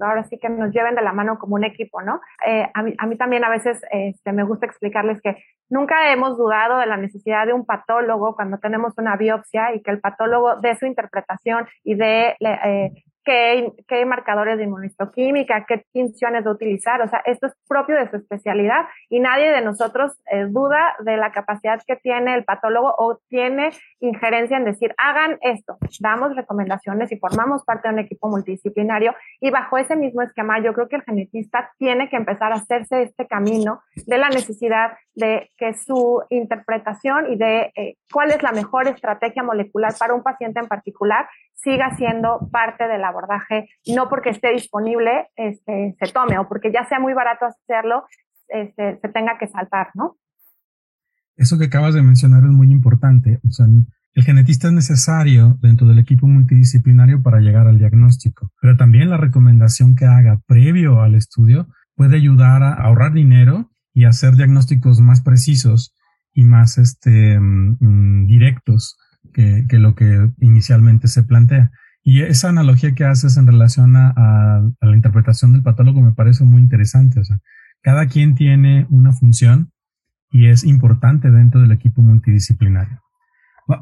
ahora 0.00 0.24
sí 0.24 0.38
que 0.38 0.48
nos 0.48 0.72
lleven 0.72 0.94
de 0.94 1.02
la 1.02 1.12
mano 1.12 1.38
como 1.38 1.56
un 1.56 1.64
equipo, 1.64 2.02
¿no? 2.02 2.20
Eh, 2.46 2.68
a, 2.72 2.82
mí, 2.82 2.94
a, 2.98 3.06
mí, 3.06 3.16
también 3.16 3.44
a 3.44 3.50
veces 3.50 3.80
este, 3.90 4.32
me 4.32 4.44
gusta 4.44 4.66
explicarles 4.66 5.20
que 5.20 5.36
nunca 5.68 6.12
hemos 6.12 6.36
dudado 6.36 6.78
de 6.78 6.86
la 6.86 6.96
necesidad 6.96 7.46
de 7.46 7.52
un 7.52 7.66
patólogo 7.66 8.34
cuando 8.34 8.58
tenemos 8.58 8.94
una 8.96 9.16
biopsia 9.16 9.74
y 9.74 9.82
que 9.82 9.90
el 9.90 10.00
patólogo 10.00 10.56
de 10.56 10.76
su 10.76 10.86
interpretación 10.86 11.66
y 11.84 11.94
de 11.94 12.36
eh, 12.40 12.92
qué, 13.86 14.06
marcadores 14.06 14.56
de 14.56 14.64
inmunohistoquímica, 14.64 15.66
qué 15.66 15.84
tinciones 15.92 16.44
de 16.44 16.50
utilizar. 16.50 17.02
O 17.02 17.08
sea, 17.08 17.20
esto 17.26 17.46
es 17.46 17.54
propio 17.68 17.96
de 17.96 18.08
su 18.08 18.16
especialidad 18.16 18.86
y 19.10 19.20
nadie 19.20 19.50
de 19.50 19.60
nosotros 19.60 20.12
eh, 20.30 20.46
duda 20.48 20.96
de 21.00 21.16
la 21.16 21.30
capacidad 21.32 21.80
que 21.86 21.96
tiene 21.96 22.34
el 22.34 22.44
patólogo 22.44 22.94
o 22.96 23.20
tiene 23.28 23.70
injerencia 24.00 24.56
en 24.56 24.64
decir, 24.64 24.94
hagan 24.96 25.38
esto. 25.42 25.76
Damos 26.00 26.34
recomendaciones 26.36 27.12
y 27.12 27.18
formamos 27.18 27.64
parte 27.64 27.88
de 27.88 27.94
un 27.94 28.00
equipo 28.00 28.28
multidisciplinario 28.28 29.14
y 29.40 29.50
bajo 29.50 29.76
ese 29.76 29.96
mismo 29.96 30.22
esquema 30.22 30.60
yo 30.62 30.72
creo 30.72 30.88
que 30.88 30.96
el 30.96 31.02
genetista 31.02 31.72
tiene 31.78 32.08
que 32.08 32.16
empezar 32.16 32.52
a 32.52 32.56
hacerse 32.56 33.02
este 33.02 33.26
camino 33.26 33.82
de 34.06 34.18
la 34.18 34.28
necesidad 34.28 34.92
de 35.14 35.50
que 35.56 35.74
su 35.74 36.22
interpretación 36.30 37.32
y 37.32 37.36
de 37.36 37.72
eh, 37.74 37.96
cuál 38.12 38.30
es 38.30 38.42
la 38.42 38.52
mejor 38.52 38.86
estrategia 38.88 39.42
molecular 39.42 39.92
para 39.98 40.14
un 40.14 40.22
paciente 40.22 40.60
en 40.60 40.68
particular 40.68 41.28
siga 41.54 41.90
siendo 41.96 42.48
parte 42.52 42.86
del 42.86 43.04
no 43.86 44.08
porque 44.08 44.30
esté 44.30 44.52
disponible 44.52 45.28
este, 45.36 45.96
se 45.98 46.12
tome 46.12 46.38
o 46.38 46.48
porque 46.48 46.72
ya 46.72 46.84
sea 46.86 47.00
muy 47.00 47.14
barato 47.14 47.46
hacerlo, 47.46 48.04
este, 48.48 48.98
se 49.00 49.08
tenga 49.08 49.38
que 49.38 49.48
saltar, 49.48 49.88
¿no? 49.94 50.16
Eso 51.36 51.58
que 51.58 51.66
acabas 51.66 51.94
de 51.94 52.02
mencionar 52.02 52.42
es 52.42 52.50
muy 52.50 52.70
importante. 52.72 53.40
El 54.14 54.24
genetista 54.24 54.66
es 54.68 54.74
necesario 54.74 55.56
dentro 55.60 55.86
del 55.86 56.00
equipo 56.00 56.26
multidisciplinario 56.26 57.22
para 57.22 57.38
llegar 57.38 57.68
al 57.68 57.78
diagnóstico, 57.78 58.50
pero 58.60 58.76
también 58.76 59.10
la 59.10 59.16
recomendación 59.16 59.94
que 59.94 60.06
haga 60.06 60.40
previo 60.46 61.00
al 61.00 61.14
estudio 61.14 61.68
puede 61.94 62.16
ayudar 62.16 62.62
a 62.62 62.74
ahorrar 62.74 63.12
dinero 63.12 63.70
y 63.94 64.04
hacer 64.04 64.34
diagnósticos 64.34 65.00
más 65.00 65.20
precisos 65.20 65.94
y 66.32 66.44
más 66.44 66.78
este, 66.78 67.38
mm, 67.38 67.76
mm, 67.80 68.26
directos 68.26 68.96
que, 69.32 69.66
lo 69.72 69.94
que 69.94 70.30
inicialmente 70.40 71.08
se 71.08 71.22
plantea. 71.22 71.70
Y 72.02 72.22
esa 72.22 72.48
analogía 72.48 72.94
que 72.94 73.04
haces 73.04 73.36
en 73.36 73.46
relación 73.46 73.96
a, 73.96 74.62
la 74.80 74.94
interpretación 74.94 75.52
del 75.52 75.62
patólogo 75.62 76.00
me 76.00 76.12
parece 76.12 76.44
muy 76.44 76.62
interesante. 76.62 77.20
O 77.20 77.24
sea, 77.24 77.38
cada 77.82 78.06
quien 78.06 78.34
tiene 78.34 78.86
una 78.90 79.12
función 79.12 79.70
y 80.30 80.46
es 80.46 80.64
importante 80.64 81.30
dentro 81.30 81.60
del 81.60 81.72
equipo 81.72 82.02
multidisciplinario. 82.02 83.02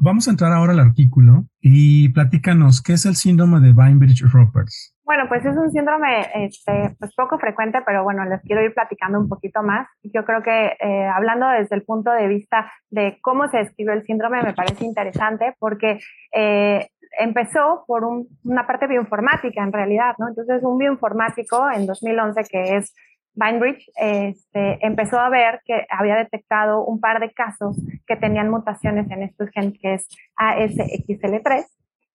Vamos 0.01 0.27
a 0.27 0.31
entrar 0.31 0.51
ahora 0.51 0.73
al 0.73 0.81
artículo 0.81 1.45
y 1.61 2.09
platícanos, 2.09 2.83
¿qué 2.83 2.93
es 2.93 3.05
el 3.05 3.15
síndrome 3.15 3.61
de 3.61 3.71
Weinberg-Roberts? 3.71 4.93
Bueno, 5.05 5.23
pues 5.29 5.45
es 5.45 5.55
un 5.55 5.71
síndrome 5.71 6.27
este, 6.35 6.93
pues 6.99 7.15
poco 7.15 7.39
frecuente, 7.39 7.79
pero 7.85 8.03
bueno, 8.03 8.25
les 8.25 8.41
quiero 8.41 8.61
ir 8.61 8.73
platicando 8.73 9.17
un 9.17 9.29
poquito 9.29 9.63
más. 9.63 9.87
Yo 10.03 10.25
creo 10.25 10.43
que 10.43 10.75
eh, 10.81 11.07
hablando 11.07 11.47
desde 11.47 11.77
el 11.77 11.83
punto 11.83 12.11
de 12.11 12.27
vista 12.27 12.69
de 12.89 13.17
cómo 13.21 13.47
se 13.47 13.59
describe 13.59 13.93
el 13.93 14.03
síndrome, 14.03 14.43
me 14.43 14.53
parece 14.53 14.83
interesante 14.83 15.55
porque 15.57 15.99
eh, 16.33 16.89
empezó 17.17 17.85
por 17.87 18.03
una 18.43 18.67
parte 18.67 18.87
bioinformática 18.87 19.63
en 19.63 19.71
realidad, 19.71 20.15
¿no? 20.17 20.27
Entonces, 20.27 20.61
un 20.63 20.77
bioinformático 20.77 21.71
en 21.71 21.85
2011 21.85 22.43
que 22.43 22.75
es 22.75 22.93
Bainbridge 23.37 23.89
este, 23.95 24.79
empezó 24.85 25.19
a 25.19 25.29
ver 25.29 25.61
que 25.63 25.85
había 25.89 26.15
detectado 26.15 26.83
un 26.83 26.99
par 26.99 27.19
de 27.19 27.31
casos 27.31 27.77
que 28.07 28.15
tenían 28.15 28.49
mutaciones 28.49 29.09
en 29.11 29.21
estos 29.21 29.49
genes, 29.51 29.77
que 29.79 29.93
es 29.93 30.07
ASXL3, 30.37 31.65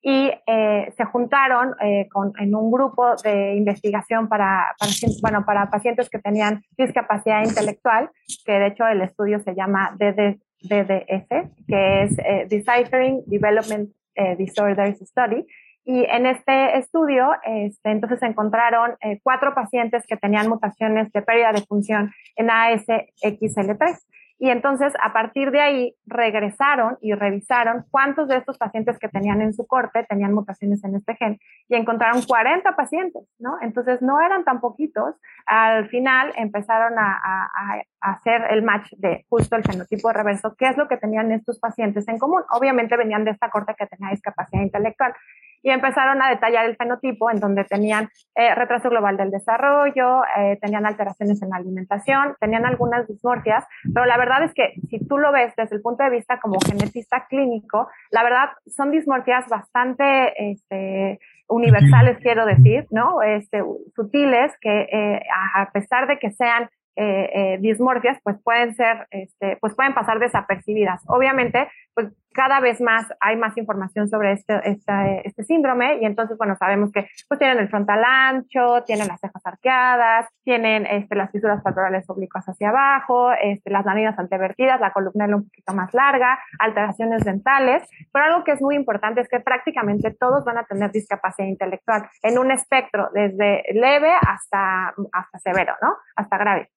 y 0.02 0.32
eh, 0.48 0.92
se 0.96 1.04
juntaron 1.04 1.76
eh, 1.80 2.08
en 2.40 2.54
un 2.56 2.72
grupo 2.72 3.14
de 3.22 3.54
investigación 3.54 4.28
para, 4.28 4.74
para, 4.76 4.92
bueno, 5.22 5.44
para 5.46 5.70
pacientes 5.70 6.10
que 6.10 6.18
tenían 6.18 6.60
discapacidad 6.76 7.44
intelectual, 7.44 8.10
que 8.44 8.52
de 8.52 8.66
hecho 8.66 8.84
el 8.88 9.00
estudio 9.00 9.38
se 9.38 9.54
llama 9.54 9.96
DDS, 9.96 11.28
que 11.68 12.02
es 12.02 12.18
eh, 12.18 12.46
Deciphering 12.48 13.22
Development 13.26 13.90
Disorders 14.36 14.98
Study, 14.98 15.46
y 15.84 16.04
en 16.04 16.26
este 16.26 16.78
estudio, 16.78 17.32
este, 17.42 17.90
entonces 17.90 18.22
encontraron 18.22 18.96
eh, 19.00 19.20
cuatro 19.22 19.52
pacientes 19.54 20.04
que 20.06 20.16
tenían 20.16 20.48
mutaciones 20.48 21.10
de 21.12 21.22
pérdida 21.22 21.52
de 21.52 21.62
función 21.62 22.12
en 22.36 22.48
ASXL3. 22.48 23.98
Y 24.38 24.50
entonces, 24.50 24.92
a 25.00 25.12
partir 25.12 25.52
de 25.52 25.60
ahí, 25.60 25.94
regresaron 26.04 26.98
y 27.00 27.12
revisaron 27.14 27.84
cuántos 27.92 28.26
de 28.26 28.38
estos 28.38 28.58
pacientes 28.58 28.98
que 28.98 29.08
tenían 29.08 29.40
en 29.40 29.54
su 29.54 29.68
corte 29.68 30.04
tenían 30.08 30.34
mutaciones 30.34 30.82
en 30.82 30.96
este 30.96 31.14
gen 31.14 31.38
y 31.68 31.76
encontraron 31.76 32.22
40 32.22 32.74
pacientes, 32.74 33.22
¿no? 33.38 33.56
Entonces, 33.60 34.02
no 34.02 34.20
eran 34.20 34.42
tan 34.42 34.60
poquitos. 34.60 35.14
Al 35.46 35.88
final, 35.90 36.32
empezaron 36.36 36.98
a, 36.98 37.20
a, 37.22 37.82
a 38.00 38.10
hacer 38.10 38.42
el 38.50 38.62
match 38.62 38.92
de 38.96 39.24
justo 39.28 39.54
el 39.54 39.62
fenotipo 39.62 40.08
de 40.08 40.14
reverso, 40.14 40.56
qué 40.58 40.66
es 40.66 40.76
lo 40.76 40.88
que 40.88 40.96
tenían 40.96 41.30
estos 41.30 41.60
pacientes 41.60 42.08
en 42.08 42.18
común. 42.18 42.42
Obviamente 42.50 42.96
venían 42.96 43.24
de 43.24 43.30
esta 43.30 43.48
corte 43.48 43.76
que 43.78 43.86
tenía 43.86 44.10
discapacidad 44.10 44.62
intelectual 44.62 45.14
y 45.62 45.70
empezaron 45.70 46.20
a 46.22 46.30
detallar 46.30 46.66
el 46.66 46.76
fenotipo 46.76 47.30
en 47.30 47.40
donde 47.40 47.64
tenían 47.64 48.08
eh, 48.34 48.54
retraso 48.54 48.90
global 48.90 49.16
del 49.16 49.30
desarrollo, 49.30 50.22
eh, 50.36 50.58
tenían 50.60 50.86
alteraciones 50.86 51.40
en 51.42 51.50
la 51.50 51.56
alimentación, 51.56 52.34
tenían 52.40 52.66
algunas 52.66 53.06
dismorfias, 53.06 53.64
pero 53.94 54.06
la 54.06 54.16
verdad 54.16 54.42
es 54.44 54.52
que 54.54 54.74
si 54.88 55.06
tú 55.06 55.18
lo 55.18 55.32
ves 55.32 55.54
desde 55.56 55.76
el 55.76 55.82
punto 55.82 56.04
de 56.04 56.10
vista 56.10 56.40
como 56.40 56.58
genetista 56.60 57.26
clínico, 57.28 57.88
la 58.10 58.22
verdad 58.22 58.50
son 58.66 58.90
dismorfias 58.90 59.48
bastante 59.48 60.50
este, 60.50 61.20
universales, 61.48 62.18
quiero 62.18 62.46
decir, 62.46 62.86
¿no? 62.90 63.22
Este, 63.22 63.62
sutiles 63.94 64.52
que 64.60 64.82
eh, 64.92 65.22
a 65.54 65.70
pesar 65.72 66.06
de 66.06 66.18
que 66.18 66.30
sean 66.32 66.68
eh, 66.94 67.30
eh, 67.34 67.58
dismorfias, 67.58 68.18
pues 68.22 68.36
pueden 68.44 68.74
ser, 68.74 69.06
este, 69.10 69.56
pues 69.62 69.74
pueden 69.74 69.94
pasar 69.94 70.18
desapercibidas. 70.18 71.02
Obviamente, 71.06 71.66
pues 71.94 72.08
cada 72.32 72.60
vez 72.60 72.80
más 72.80 73.06
hay 73.20 73.36
más 73.36 73.56
información 73.56 74.08
sobre 74.08 74.32
este, 74.32 74.60
este, 74.68 75.22
este, 75.24 75.44
síndrome 75.44 75.98
y 76.00 76.04
entonces, 76.04 76.36
bueno, 76.38 76.56
sabemos 76.56 76.90
que 76.92 77.08
pues 77.28 77.38
tienen 77.38 77.58
el 77.58 77.68
frontal 77.68 78.02
ancho, 78.04 78.82
tienen 78.84 79.08
las 79.08 79.20
cejas 79.20 79.42
arqueadas, 79.44 80.28
tienen 80.44 80.86
este, 80.86 81.14
las 81.14 81.30
fisuras 81.30 81.62
patronales 81.62 82.08
oblicuas 82.08 82.44
hacia 82.48 82.70
abajo, 82.70 83.32
este, 83.32 83.70
las 83.70 83.84
narinas 83.84 84.18
antevertidas, 84.18 84.80
la 84.80 84.92
columna 84.92 85.26
un 85.26 85.44
poquito 85.44 85.74
más 85.74 85.92
larga, 85.94 86.38
alteraciones 86.58 87.24
dentales, 87.24 87.88
pero 88.12 88.24
algo 88.24 88.44
que 88.44 88.52
es 88.52 88.62
muy 88.62 88.74
importante 88.74 89.20
es 89.20 89.28
que 89.28 89.40
prácticamente 89.40 90.10
todos 90.18 90.44
van 90.44 90.58
a 90.58 90.64
tener 90.64 90.90
discapacidad 90.90 91.48
intelectual 91.48 92.08
en 92.22 92.38
un 92.38 92.50
espectro 92.50 93.08
desde 93.12 93.62
leve 93.72 94.12
hasta, 94.20 94.94
hasta 95.12 95.38
severo, 95.38 95.74
¿no? 95.82 95.96
Hasta 96.16 96.38
grave. 96.38 96.68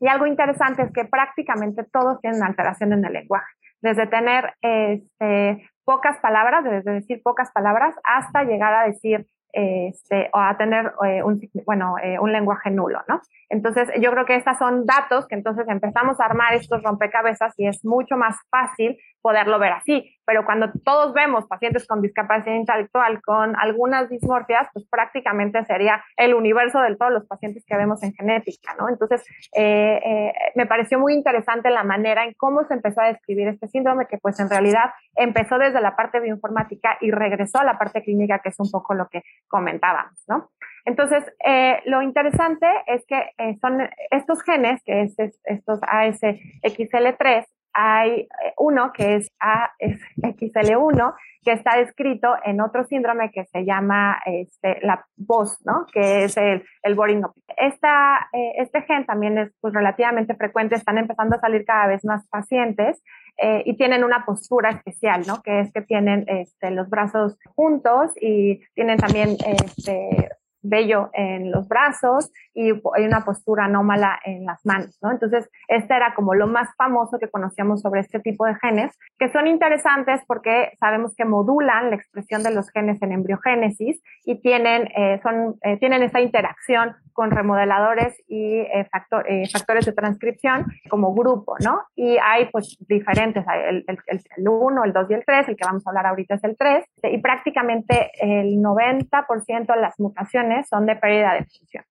Y 0.00 0.06
algo 0.06 0.26
interesante 0.26 0.82
es 0.82 0.92
que 0.92 1.04
prácticamente 1.04 1.84
todos 1.84 2.20
tienen 2.20 2.42
alteración 2.42 2.92
en 2.92 3.04
el 3.04 3.12
lenguaje, 3.12 3.52
desde 3.80 4.06
tener 4.06 4.54
este, 4.60 5.68
pocas 5.84 6.18
palabras, 6.20 6.64
desde 6.64 6.92
decir 6.92 7.22
pocas 7.22 7.50
palabras, 7.52 7.94
hasta 8.04 8.44
llegar 8.44 8.74
a 8.74 8.86
decir 8.86 9.26
este, 9.52 10.28
o 10.34 10.38
a 10.38 10.56
tener 10.56 10.92
eh, 11.06 11.22
un, 11.22 11.40
bueno, 11.64 11.96
eh, 12.02 12.18
un 12.18 12.32
lenguaje 12.32 12.70
nulo, 12.70 13.00
¿no? 13.08 13.20
Entonces, 13.48 13.88
yo 14.00 14.10
creo 14.12 14.26
que 14.26 14.36
estos 14.36 14.58
son 14.58 14.84
datos 14.84 15.26
que 15.26 15.34
entonces 15.34 15.66
empezamos 15.68 16.20
a 16.20 16.26
armar 16.26 16.54
estos 16.54 16.82
rompecabezas 16.82 17.54
y 17.56 17.66
es 17.66 17.84
mucho 17.84 18.16
más 18.16 18.36
fácil 18.50 18.98
poderlo 19.22 19.58
ver 19.58 19.72
así. 19.72 20.17
Pero 20.28 20.44
cuando 20.44 20.70
todos 20.84 21.14
vemos 21.14 21.46
pacientes 21.46 21.86
con 21.86 22.02
discapacidad 22.02 22.54
intelectual 22.54 23.22
con 23.22 23.56
algunas 23.56 24.10
dismorfias, 24.10 24.68
pues 24.74 24.86
prácticamente 24.86 25.64
sería 25.64 26.04
el 26.18 26.34
universo 26.34 26.82
de 26.82 26.94
todos 26.96 27.10
los 27.10 27.26
pacientes 27.26 27.64
que 27.66 27.74
vemos 27.78 28.02
en 28.02 28.12
genética, 28.12 28.74
¿no? 28.78 28.90
Entonces, 28.90 29.24
eh, 29.56 29.98
eh, 30.04 30.32
me 30.54 30.66
pareció 30.66 30.98
muy 30.98 31.14
interesante 31.14 31.70
la 31.70 31.82
manera 31.82 32.24
en 32.24 32.34
cómo 32.34 32.62
se 32.64 32.74
empezó 32.74 33.00
a 33.00 33.06
describir 33.06 33.48
este 33.48 33.68
síndrome, 33.68 34.04
que 34.06 34.18
pues 34.18 34.38
en 34.38 34.50
realidad 34.50 34.90
empezó 35.16 35.56
desde 35.56 35.80
la 35.80 35.96
parte 35.96 36.20
bioinformática 36.20 36.98
y 37.00 37.10
regresó 37.10 37.60
a 37.60 37.64
la 37.64 37.78
parte 37.78 38.02
clínica, 38.02 38.40
que 38.40 38.50
es 38.50 38.60
un 38.60 38.70
poco 38.70 38.92
lo 38.92 39.08
que 39.08 39.22
comentábamos, 39.46 40.22
¿no? 40.28 40.50
Entonces, 40.84 41.24
eh, 41.42 41.80
lo 41.86 42.02
interesante 42.02 42.66
es 42.86 43.06
que 43.06 43.30
son 43.62 43.88
estos 44.10 44.42
genes, 44.42 44.82
que 44.84 45.02
es, 45.02 45.18
es 45.18 45.40
estos 45.44 45.80
ASXL3, 45.80 47.46
hay 47.72 48.20
eh, 48.20 48.54
uno 48.58 48.92
que 48.92 49.16
es 49.16 49.30
AXL1, 49.40 51.14
que 51.44 51.52
está 51.52 51.76
descrito 51.76 52.34
en 52.44 52.60
otro 52.60 52.84
síndrome 52.84 53.30
que 53.30 53.44
se 53.46 53.64
llama 53.64 54.18
este, 54.26 54.78
la 54.82 55.06
VOS, 55.16 55.64
¿no? 55.64 55.86
que 55.92 56.24
es 56.24 56.36
el, 56.36 56.64
el 56.82 56.94
boring 56.94 57.22
Esta, 57.56 58.28
eh, 58.32 58.52
este 58.58 58.82
gen 58.82 59.06
también 59.06 59.38
es 59.38 59.52
pues, 59.60 59.72
relativamente 59.72 60.34
frecuente, 60.34 60.74
están 60.74 60.98
empezando 60.98 61.36
a 61.36 61.40
salir 61.40 61.64
cada 61.64 61.86
vez 61.86 62.04
más 62.04 62.26
pacientes 62.28 63.02
eh, 63.38 63.62
y 63.64 63.76
tienen 63.76 64.04
una 64.04 64.24
postura 64.24 64.70
especial, 64.70 65.22
¿no? 65.26 65.42
que 65.42 65.60
es 65.60 65.72
que 65.72 65.82
tienen 65.82 66.24
este, 66.26 66.70
los 66.70 66.90
brazos 66.90 67.38
juntos 67.54 68.12
y 68.20 68.60
tienen 68.74 68.98
también 68.98 69.36
este, 69.46 70.30
vello 70.68 71.10
en 71.12 71.50
los 71.50 71.68
brazos 71.68 72.30
y 72.54 72.70
hay 72.70 73.04
una 73.04 73.24
postura 73.24 73.66
anómala 73.66 74.18
en 74.24 74.44
las 74.44 74.64
manos, 74.66 74.98
¿no? 75.00 75.12
Entonces, 75.12 75.48
este 75.68 75.94
era 75.94 76.14
como 76.14 76.34
lo 76.34 76.48
más 76.48 76.68
famoso 76.76 77.18
que 77.18 77.30
conocíamos 77.30 77.82
sobre 77.82 78.00
este 78.00 78.18
tipo 78.18 78.46
de 78.46 78.56
genes, 78.56 78.98
que 79.18 79.30
son 79.30 79.46
interesantes 79.46 80.22
porque 80.26 80.72
sabemos 80.80 81.14
que 81.14 81.24
modulan 81.24 81.90
la 81.90 81.96
expresión 81.96 82.42
de 82.42 82.52
los 82.52 82.70
genes 82.70 83.00
en 83.02 83.12
embriogénesis 83.12 84.02
y 84.24 84.40
tienen, 84.40 84.88
eh, 84.96 85.20
son, 85.22 85.56
eh, 85.62 85.76
tienen 85.78 86.02
esa 86.02 86.20
interacción 86.20 86.96
con 87.12 87.30
remodeladores 87.30 88.14
y 88.28 88.58
eh, 88.58 88.86
factores 88.90 89.86
de 89.86 89.92
transcripción 89.92 90.66
como 90.88 91.14
grupo, 91.14 91.56
¿no? 91.64 91.82
Y 91.96 92.16
hay 92.18 92.46
pues 92.50 92.76
diferentes, 92.88 93.44
el, 93.68 93.84
el, 93.88 93.98
el, 94.06 94.48
1, 94.48 94.84
el 94.84 94.92
2 94.92 95.10
y 95.10 95.14
el 95.14 95.24
3, 95.24 95.48
el 95.48 95.56
que 95.56 95.64
vamos 95.64 95.86
a 95.86 95.90
hablar 95.90 96.06
ahorita 96.06 96.36
es 96.36 96.44
el 96.44 96.56
3, 96.56 96.84
y 97.04 97.18
prácticamente 97.18 98.10
el 98.20 98.58
90% 98.58 99.74
de 99.74 99.80
las 99.80 99.98
mutaciones 99.98 100.57
son 100.64 100.86
de 100.86 100.96
pérdida 100.96 101.34
de 101.34 101.44
función. 101.44 101.84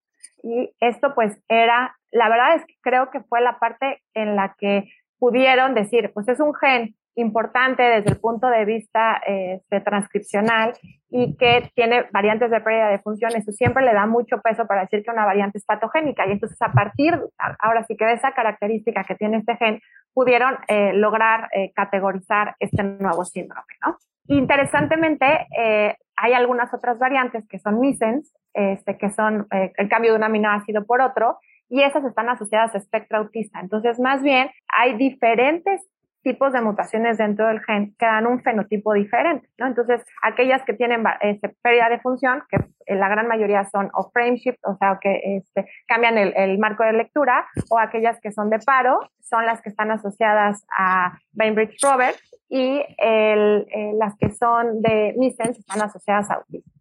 Y 0.43 0.73
esto 0.79 1.13
pues 1.15 1.37
era, 1.47 1.95
la 2.11 2.29
verdad 2.29 2.55
es 2.55 2.65
que 2.65 2.75
creo 2.81 3.09
que 3.09 3.21
fue 3.21 3.41
la 3.41 3.59
parte 3.59 4.01
en 4.13 4.35
la 4.35 4.55
que 4.57 4.89
pudieron 5.19 5.73
decir, 5.73 6.11
pues 6.13 6.27
es 6.27 6.39
un 6.39 6.53
gen 6.53 6.95
importante 7.17 7.81
desde 7.81 8.11
el 8.11 8.19
punto 8.19 8.47
de 8.47 8.63
vista 8.63 9.19
este, 9.25 9.81
transcripcional 9.81 10.73
y 11.09 11.35
que 11.35 11.71
tiene 11.73 12.05
variantes 12.11 12.51
de 12.51 12.61
pérdida 12.61 12.89
de 12.89 12.99
función, 12.99 13.31
eso 13.35 13.51
siempre 13.51 13.83
le 13.83 13.93
da 13.93 14.05
mucho 14.05 14.39
peso 14.41 14.67
para 14.67 14.81
decir 14.81 15.03
que 15.03 15.09
una 15.09 15.25
variante 15.25 15.57
es 15.57 15.65
patogénica. 15.65 16.27
Y 16.27 16.33
entonces 16.33 16.61
a 16.61 16.71
partir, 16.71 17.19
ahora 17.59 17.83
sí 17.85 17.97
que 17.97 18.05
de 18.05 18.13
esa 18.13 18.33
característica 18.33 19.03
que 19.03 19.15
tiene 19.15 19.37
este 19.37 19.55
gen, 19.57 19.81
pudieron 20.13 20.57
eh, 20.67 20.93
lograr 20.93 21.49
eh, 21.53 21.71
categorizar 21.73 22.55
este 22.59 22.83
nuevo 22.83 23.25
síndrome. 23.25 23.73
¿no? 23.85 23.97
Interesantemente, 24.27 25.47
eh, 25.57 25.95
hay 26.17 26.33
algunas 26.33 26.73
otras 26.73 26.99
variantes 26.99 27.47
que 27.47 27.59
son 27.59 27.79
missense, 27.79 28.35
este, 28.53 28.97
que 28.97 29.09
son 29.11 29.47
el 29.51 29.89
cambio 29.89 30.11
de 30.11 30.17
un 30.17 30.23
aminoácido 30.23 30.85
por 30.85 31.01
otro, 31.01 31.37
y 31.69 31.81
esas 31.83 32.03
están 32.05 32.29
asociadas 32.29 32.73
a 32.73 32.77
espectro 32.77 33.19
autista. 33.19 33.59
Entonces, 33.59 33.99
más 33.99 34.21
bien, 34.21 34.49
hay 34.67 34.95
diferentes 34.95 35.87
tipos 36.27 36.51
de 36.51 36.61
mutaciones 36.61 37.17
dentro 37.17 37.47
del 37.47 37.61
gen 37.63 37.95
que 37.97 38.05
dan 38.05 38.27
un 38.27 38.41
fenotipo 38.41 38.93
diferente. 38.93 39.47
Entonces, 39.57 40.03
aquellas 40.21 40.61
que 40.63 40.73
tienen 40.73 41.03
este, 41.21 41.55
pérdida 41.61 41.87
de 41.87 41.99
función, 41.99 42.43
que 42.49 42.57
la 42.95 43.07
gran 43.07 43.27
mayoría 43.27 43.63
son 43.63 43.89
o 43.93 44.09
frame 44.11 44.37
o 44.63 44.75
sea, 44.75 44.99
que 45.01 45.37
este, 45.37 45.69
cambian 45.87 46.17
el, 46.17 46.57
marco 46.57 46.83
de 46.83 46.93
lectura, 46.93 47.47
o 47.69 47.79
aquellas 47.79 48.19
que 48.19 48.33
son 48.33 48.49
de 48.49 48.59
paro, 48.59 48.99
son 49.21 49.45
las 49.45 49.61
que 49.61 49.69
están 49.69 49.89
asociadas 49.89 50.65
a 50.77 51.17
Bainbridge 51.31 51.77
Roberts, 51.81 52.35
y 52.49 52.81
eh, 52.97 53.63
las 53.99 54.15
que 54.17 54.31
son 54.31 54.81
de 54.81 55.13
missense 55.17 55.59
están 55.59 55.81
asociadas 55.81 56.29
a 56.29 56.35
autismo. 56.35 56.71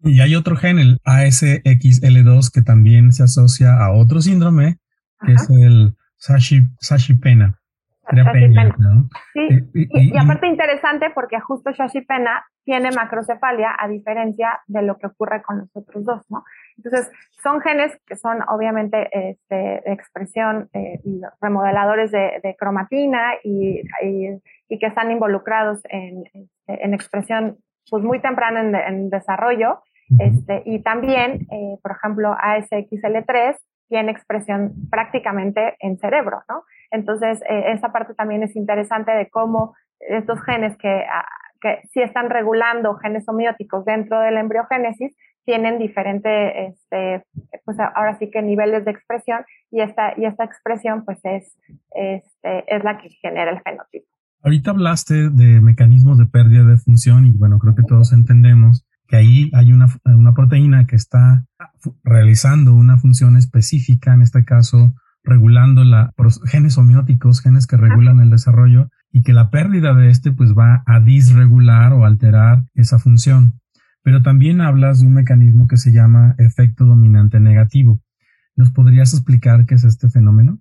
Y 0.00 0.20
hay 0.20 0.34
otro 0.34 0.56
gen, 0.56 0.78
el 0.78 1.00
ASXL2, 1.04 2.52
que 2.52 2.60
también 2.60 3.12
se 3.12 3.22
asocia 3.22 3.74
a 3.82 3.92
otro 3.92 4.20
síndrome, 4.20 4.76
que 5.24 5.32
es 5.32 5.48
el 5.48 5.96
Sashi, 6.16 6.60
Sashi 6.78 7.14
Pena. 7.14 7.58
Sí, 9.32 9.48
y, 9.72 10.18
aparte 10.18 10.46
interesante 10.46 11.10
porque 11.14 11.40
justo 11.40 11.70
Shashi 11.70 12.02
Pena 12.02 12.44
tiene 12.64 12.90
macrocefalia 12.90 13.74
a 13.78 13.88
diferencia 13.88 14.60
de 14.66 14.82
lo 14.82 14.98
que 14.98 15.06
ocurre 15.06 15.42
con 15.42 15.60
los 15.60 15.70
otros 15.74 16.04
dos, 16.04 16.22
¿no? 16.28 16.44
Entonces, 16.76 17.10
son 17.42 17.60
genes 17.60 17.92
que 18.06 18.16
son 18.16 18.38
obviamente 18.48 19.08
este, 19.12 19.54
de 19.54 19.92
expresión 19.92 20.68
eh, 20.74 21.00
y 21.04 21.20
remodeladores 21.40 22.10
de, 22.10 22.56
cromatina 22.58 23.34
y, 23.42 23.82
y, 24.68 24.78
que 24.78 24.86
están 24.86 25.10
involucrados 25.10 25.80
en, 25.88 26.24
este, 26.26 26.84
en 26.84 26.94
expresión 26.94 27.58
pues 27.90 28.02
muy 28.02 28.20
temprana 28.20 28.86
en, 28.88 29.10
desarrollo. 29.10 29.80
este, 30.18 30.62
y 30.66 30.82
también, 30.82 31.46
eh, 31.50 31.78
por 31.82 31.92
ejemplo, 31.92 32.34
ASXL3 32.34 33.56
tiene 33.88 34.12
expresión 34.12 34.72
prácticamente 34.90 35.76
en 35.80 35.98
cerebro, 35.98 36.42
¿no? 36.48 36.64
Entonces, 36.90 37.40
eh, 37.48 37.72
esa 37.72 37.92
parte 37.92 38.14
también 38.14 38.42
es 38.42 38.56
interesante 38.56 39.12
de 39.12 39.28
cómo 39.28 39.74
estos 40.00 40.42
genes 40.42 40.76
que, 40.78 41.04
ah, 41.10 41.26
que 41.60 41.80
sí 41.92 42.00
están 42.02 42.30
regulando 42.30 42.96
genes 42.96 43.28
homeóticos 43.28 43.84
dentro 43.84 44.20
de 44.20 44.30
la 44.30 44.40
embriogénesis 44.40 45.16
tienen 45.44 45.78
diferentes, 45.78 46.52
este, 46.56 47.24
pues 47.64 47.78
ahora 47.78 48.16
sí 48.18 48.30
que 48.30 48.42
niveles 48.42 48.84
de 48.84 48.92
expresión 48.92 49.44
y 49.70 49.80
esta, 49.80 50.14
y 50.16 50.24
esta 50.24 50.44
expresión 50.44 51.04
pues 51.04 51.18
es, 51.24 51.58
este, 51.90 52.64
es 52.74 52.82
la 52.82 52.98
que 52.98 53.10
genera 53.10 53.50
el 53.50 53.60
fenotipo. 53.60 54.13
Ahorita 54.44 54.72
hablaste 54.72 55.30
de 55.30 55.62
mecanismos 55.62 56.18
de 56.18 56.26
pérdida 56.26 56.64
de 56.64 56.76
función 56.76 57.24
y 57.24 57.30
bueno, 57.30 57.58
creo 57.58 57.74
que 57.74 57.82
todos 57.82 58.12
entendemos 58.12 58.84
que 59.08 59.16
ahí 59.16 59.50
hay 59.54 59.72
una, 59.72 59.86
una 60.04 60.34
proteína 60.34 60.86
que 60.86 60.96
está 60.96 61.46
realizando 62.02 62.74
una 62.74 62.98
función 62.98 63.38
específica, 63.38 64.12
en 64.12 64.20
este 64.20 64.44
caso 64.44 64.94
regulando 65.22 65.82
la, 65.82 66.12
genes 66.44 66.76
homeóticos, 66.76 67.40
genes 67.40 67.66
que 67.66 67.78
regulan 67.78 68.20
el 68.20 68.28
desarrollo 68.28 68.90
y 69.10 69.22
que 69.22 69.32
la 69.32 69.48
pérdida 69.48 69.94
de 69.94 70.10
este 70.10 70.30
pues 70.30 70.52
va 70.52 70.82
a 70.86 71.00
disregular 71.00 71.94
o 71.94 72.04
alterar 72.04 72.64
esa 72.74 72.98
función. 72.98 73.60
Pero 74.02 74.20
también 74.20 74.60
hablas 74.60 75.00
de 75.00 75.06
un 75.06 75.14
mecanismo 75.14 75.66
que 75.66 75.78
se 75.78 75.90
llama 75.90 76.34
efecto 76.36 76.84
dominante 76.84 77.40
negativo. 77.40 78.02
¿Nos 78.56 78.70
podrías 78.72 79.14
explicar 79.14 79.64
qué 79.64 79.76
es 79.76 79.84
este 79.84 80.10
fenómeno? 80.10 80.60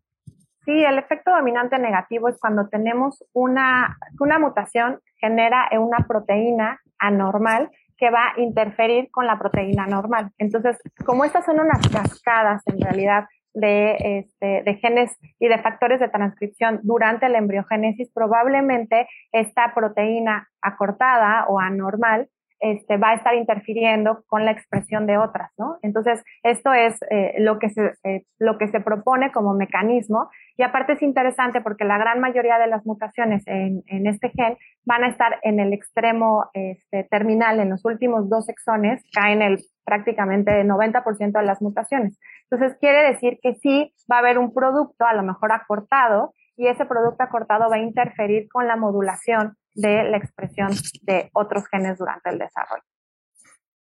Sí, 0.66 0.84
el 0.84 0.98
efecto 0.98 1.32
dominante 1.32 1.78
negativo 1.78 2.30
es 2.30 2.40
cuando 2.40 2.70
tenemos 2.70 3.24
una, 3.34 3.98
una 4.20 4.40
mutación 4.40 5.00
genera 5.18 5.70
una 5.78 6.06
proteína 6.08 6.80
anormal 7.00 7.70
que 7.98 8.10
va 8.10 8.30
a 8.30 8.40
interferir 8.40 9.10
con 9.12 9.28
la 9.28 9.38
proteína 9.38 9.88
normal. 9.88 10.32
Entonces, 10.38 10.78
como 11.06 11.26
estas 11.26 11.46
son 11.46 11.60
unas 11.60 11.88
cascadas 11.90 12.62
en 12.68 12.80
realidad 12.80 13.26
de, 13.54 13.96
este, 14.20 14.64
de 14.64 14.76
genes 14.76 15.16
y 15.40 15.48
de 15.48 15.60
factores 15.60 16.00
de 16.00 16.10
transcripción 16.10 16.80
durante 16.84 17.30
la 17.30 17.38
embriogénesis, 17.38 18.12
probablemente 18.14 19.08
esta 19.32 19.74
proteína 19.76 20.50
acortada 20.62 21.46
o 21.48 21.60
anormal 21.60 22.30
este, 22.64 22.96
va 22.96 23.10
a 23.10 23.16
estar 23.16 23.36
interfiriendo 23.36 24.24
con 24.26 24.46
la 24.46 24.52
expresión 24.52 25.06
de 25.06 25.18
otras, 25.18 25.52
¿no? 25.58 25.80
Entonces, 25.82 26.24
esto 26.44 26.72
es 26.72 26.98
eh, 27.10 27.34
lo, 27.40 27.60
que 27.60 27.70
se, 27.70 27.92
eh, 28.06 28.24
lo 28.40 28.58
que 28.58 28.70
se 28.70 28.80
propone 28.80 29.34
como 29.34 29.54
mecanismo 29.54 30.30
y 30.56 30.64
aparte 30.64 30.94
es 30.94 31.02
interesante 31.02 31.60
porque 31.60 31.84
la 31.84 31.98
gran 31.98 32.22
mayoría 32.22 32.58
de 32.60 32.68
las 32.68 32.86
mutaciones 32.86 33.44
en, 33.48 33.84
en 33.88 34.08
este 34.08 34.30
gen 34.30 34.58
van 34.86 35.04
a 35.04 35.10
estar 35.10 35.40
en 35.44 35.60
el 35.60 35.74
extremo 35.74 36.50
este, 36.54 37.04
terminal, 37.04 37.60
en 37.60 37.70
los 37.70 37.84
últimos 37.84 38.30
dos 38.30 38.48
exones, 38.48 39.04
caen 39.14 39.42
el 39.42 39.60
prácticamente 39.84 40.64
90% 40.64 41.34
de 41.34 41.46
las 41.46 41.62
mutaciones. 41.62 42.18
Entonces, 42.50 42.78
quiere 42.80 43.10
decir 43.10 43.40
que 43.42 43.56
sí 43.56 43.94
va 44.10 44.18
a 44.18 44.20
haber 44.20 44.38
un 44.38 44.54
producto, 44.54 45.06
a 45.06 45.14
lo 45.14 45.24
mejor 45.24 45.52
acortado, 45.52 46.34
y 46.56 46.68
ese 46.68 46.86
producto 46.86 47.24
acortado 47.24 47.70
va 47.70 47.76
a 47.76 47.80
interferir 47.80 48.48
con 48.48 48.68
la 48.68 48.78
modulación 48.78 49.58
de 49.76 50.04
la 50.10 50.18
expresión 50.18 50.70
de 51.02 51.30
otros 51.34 51.66
genes 51.70 51.98
durante 51.98 52.30
el 52.30 52.40
desarrollo. 52.40 52.84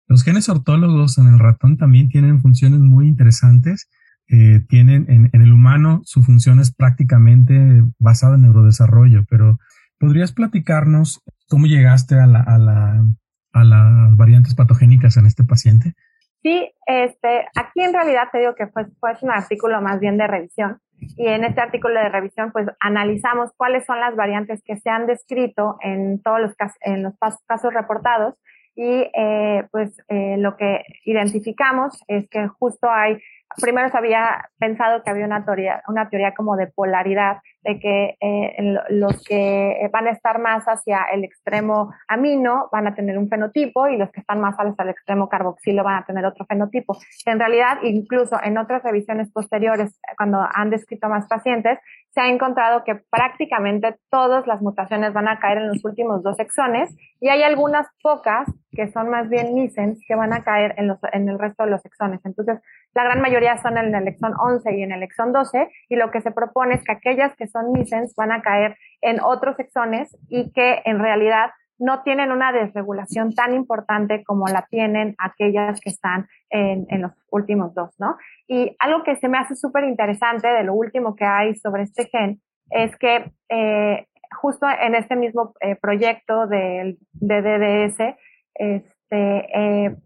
Los 0.06 0.24
genes 0.24 0.48
ortólogos 0.48 1.18
en 1.18 1.26
el 1.26 1.38
ratón 1.38 1.76
también 1.76 2.08
tienen 2.08 2.40
funciones 2.40 2.80
muy 2.80 3.06
interesantes. 3.06 3.88
Eh, 4.28 4.60
tienen 4.68 5.06
en, 5.08 5.30
el 5.32 5.52
humano 5.52 6.02
su 6.04 6.22
función 6.22 6.60
es 6.60 6.74
prácticamente 6.74 7.84
basada 7.98 8.34
en 8.34 8.42
neurodesarrollo, 8.42 9.24
pero 9.28 9.58
¿podrías 9.98 10.32
platicarnos 10.32 11.22
cómo 11.48 11.66
llegaste 11.66 12.18
a, 12.18 12.26
la, 12.26 12.40
a, 12.40 12.58
la, 12.58 13.04
a 13.52 13.64
las 13.64 14.16
variantes 14.16 14.54
patogénicas 14.54 15.16
en 15.16 15.26
este 15.26 15.44
paciente? 15.44 15.94
Sí, 16.42 16.72
este, 16.86 17.46
aquí 17.56 17.82
en 17.82 17.92
realidad 17.92 18.28
te 18.30 18.38
digo 18.38 18.54
que 18.54 18.68
fue, 18.68 18.86
fue 19.00 19.12
un 19.22 19.30
artículo 19.30 19.80
más 19.80 19.98
bien 19.98 20.16
de 20.18 20.26
revisión 20.26 20.80
y 21.16 21.26
en 21.26 21.44
este 21.44 21.60
artículo 21.60 21.98
de 22.00 22.08
revisión 22.08 22.52
pues 22.52 22.66
analizamos 22.80 23.52
cuáles 23.56 23.84
son 23.84 24.00
las 24.00 24.16
variantes 24.16 24.62
que 24.64 24.76
se 24.76 24.90
han 24.90 25.06
descrito 25.06 25.76
en 25.80 26.22
todos 26.22 26.40
los 26.40 26.54
casos, 26.54 26.78
en 26.80 27.02
los 27.02 27.14
casos 27.46 27.72
reportados 27.72 28.34
y 28.74 29.10
eh, 29.12 29.66
pues 29.72 29.96
eh, 30.08 30.36
lo 30.38 30.56
que 30.56 30.84
identificamos 31.04 32.02
es 32.06 32.28
que 32.28 32.46
justo 32.46 32.88
hay 32.88 33.18
primero 33.56 33.88
se 33.88 33.98
había 33.98 34.50
pensado 34.58 35.02
que 35.02 35.10
había 35.10 35.26
una 35.26 35.44
teoría, 35.44 35.82
una 35.88 36.08
teoría 36.08 36.34
como 36.34 36.56
de 36.56 36.66
polaridad, 36.68 37.38
de 37.62 37.80
que 37.80 38.16
eh, 38.20 38.76
los 38.90 39.22
que 39.24 39.88
van 39.92 40.06
a 40.06 40.10
estar 40.10 40.38
más 40.38 40.64
hacia 40.66 41.04
el 41.12 41.24
extremo 41.24 41.92
amino 42.06 42.68
van 42.72 42.86
a 42.86 42.94
tener 42.94 43.18
un 43.18 43.28
fenotipo 43.28 43.88
y 43.88 43.96
los 43.96 44.10
que 44.10 44.20
están 44.20 44.40
más 44.40 44.56
hacia 44.56 44.84
el 44.84 44.90
extremo 44.90 45.28
carboxilo 45.28 45.82
van 45.84 46.02
a 46.02 46.06
tener 46.06 46.24
otro 46.24 46.46
fenotipo. 46.46 46.96
En 47.26 47.38
realidad, 47.38 47.78
incluso 47.82 48.38
en 48.42 48.58
otras 48.58 48.82
revisiones 48.82 49.30
posteriores, 49.32 49.98
cuando 50.16 50.46
han 50.52 50.70
descrito 50.70 51.08
más 51.08 51.26
pacientes, 51.26 51.78
se 52.18 52.22
ha 52.22 52.28
encontrado 52.30 52.82
que 52.82 52.96
prácticamente 52.96 53.94
todas 54.10 54.44
las 54.48 54.60
mutaciones 54.60 55.12
van 55.12 55.28
a 55.28 55.38
caer 55.38 55.58
en 55.58 55.68
los 55.68 55.84
últimos 55.84 56.20
dos 56.24 56.36
exones 56.40 56.92
y 57.20 57.28
hay 57.28 57.44
algunas 57.44 57.86
pocas 58.02 58.48
que 58.72 58.90
son 58.90 59.08
más 59.08 59.28
bien 59.28 59.54
misens 59.54 60.00
que 60.04 60.16
van 60.16 60.32
a 60.32 60.42
caer 60.42 60.74
en, 60.78 61.28
el 61.28 61.38
resto 61.38 61.62
de 61.62 61.70
los 61.70 61.84
exones. 61.84 62.18
Entonces, 62.24 62.58
la 62.92 63.04
gran 63.04 63.20
mayoría 63.20 63.56
son 63.58 63.78
en 63.78 63.94
el 63.94 64.08
exón 64.08 64.32
11 64.36 64.76
y 64.76 64.82
en 64.82 64.90
el 64.90 65.04
exón 65.04 65.32
12 65.32 65.70
y 65.88 65.94
lo 65.94 66.10
que 66.10 66.20
se 66.20 66.32
propone 66.32 66.74
es 66.74 66.82
que 66.82 66.90
aquellas 66.90 67.36
que 67.36 67.46
son 67.46 67.70
misens 67.70 68.16
van 68.16 68.32
a 68.32 68.42
caer 68.42 68.76
en 69.00 69.20
otros 69.20 69.56
exones 69.60 70.08
y 70.28 70.50
que 70.50 70.82
en 70.86 70.98
realidad 70.98 71.50
no 71.78 72.02
tienen 72.02 72.32
una 72.32 72.52
desregulación 72.52 73.34
tan 73.34 73.54
importante 73.54 74.24
como 74.24 74.46
la 74.46 74.66
tienen 74.68 75.14
aquellas 75.18 75.80
que 75.80 75.90
están 75.90 76.28
en, 76.50 76.86
en 76.90 77.02
los 77.02 77.12
últimos 77.30 77.74
dos, 77.74 77.94
¿no? 77.98 78.16
Y 78.46 78.76
algo 78.78 79.04
que 79.04 79.16
se 79.16 79.28
me 79.28 79.38
hace 79.38 79.54
súper 79.54 79.84
interesante 79.84 80.48
de 80.48 80.64
lo 80.64 80.74
último 80.74 81.14
que 81.14 81.24
hay 81.24 81.54
sobre 81.54 81.84
este 81.84 82.06
gen 82.06 82.40
es 82.70 82.96
que 82.96 83.32
eh, 83.48 84.06
justo 84.40 84.66
en 84.68 84.94
este 84.94 85.16
mismo 85.16 85.54
eh, 85.60 85.76
proyecto 85.76 86.46
del 86.46 86.98
de 87.12 87.42
DDS, 87.42 88.16
este, 88.54 88.88
eh, 89.12 89.96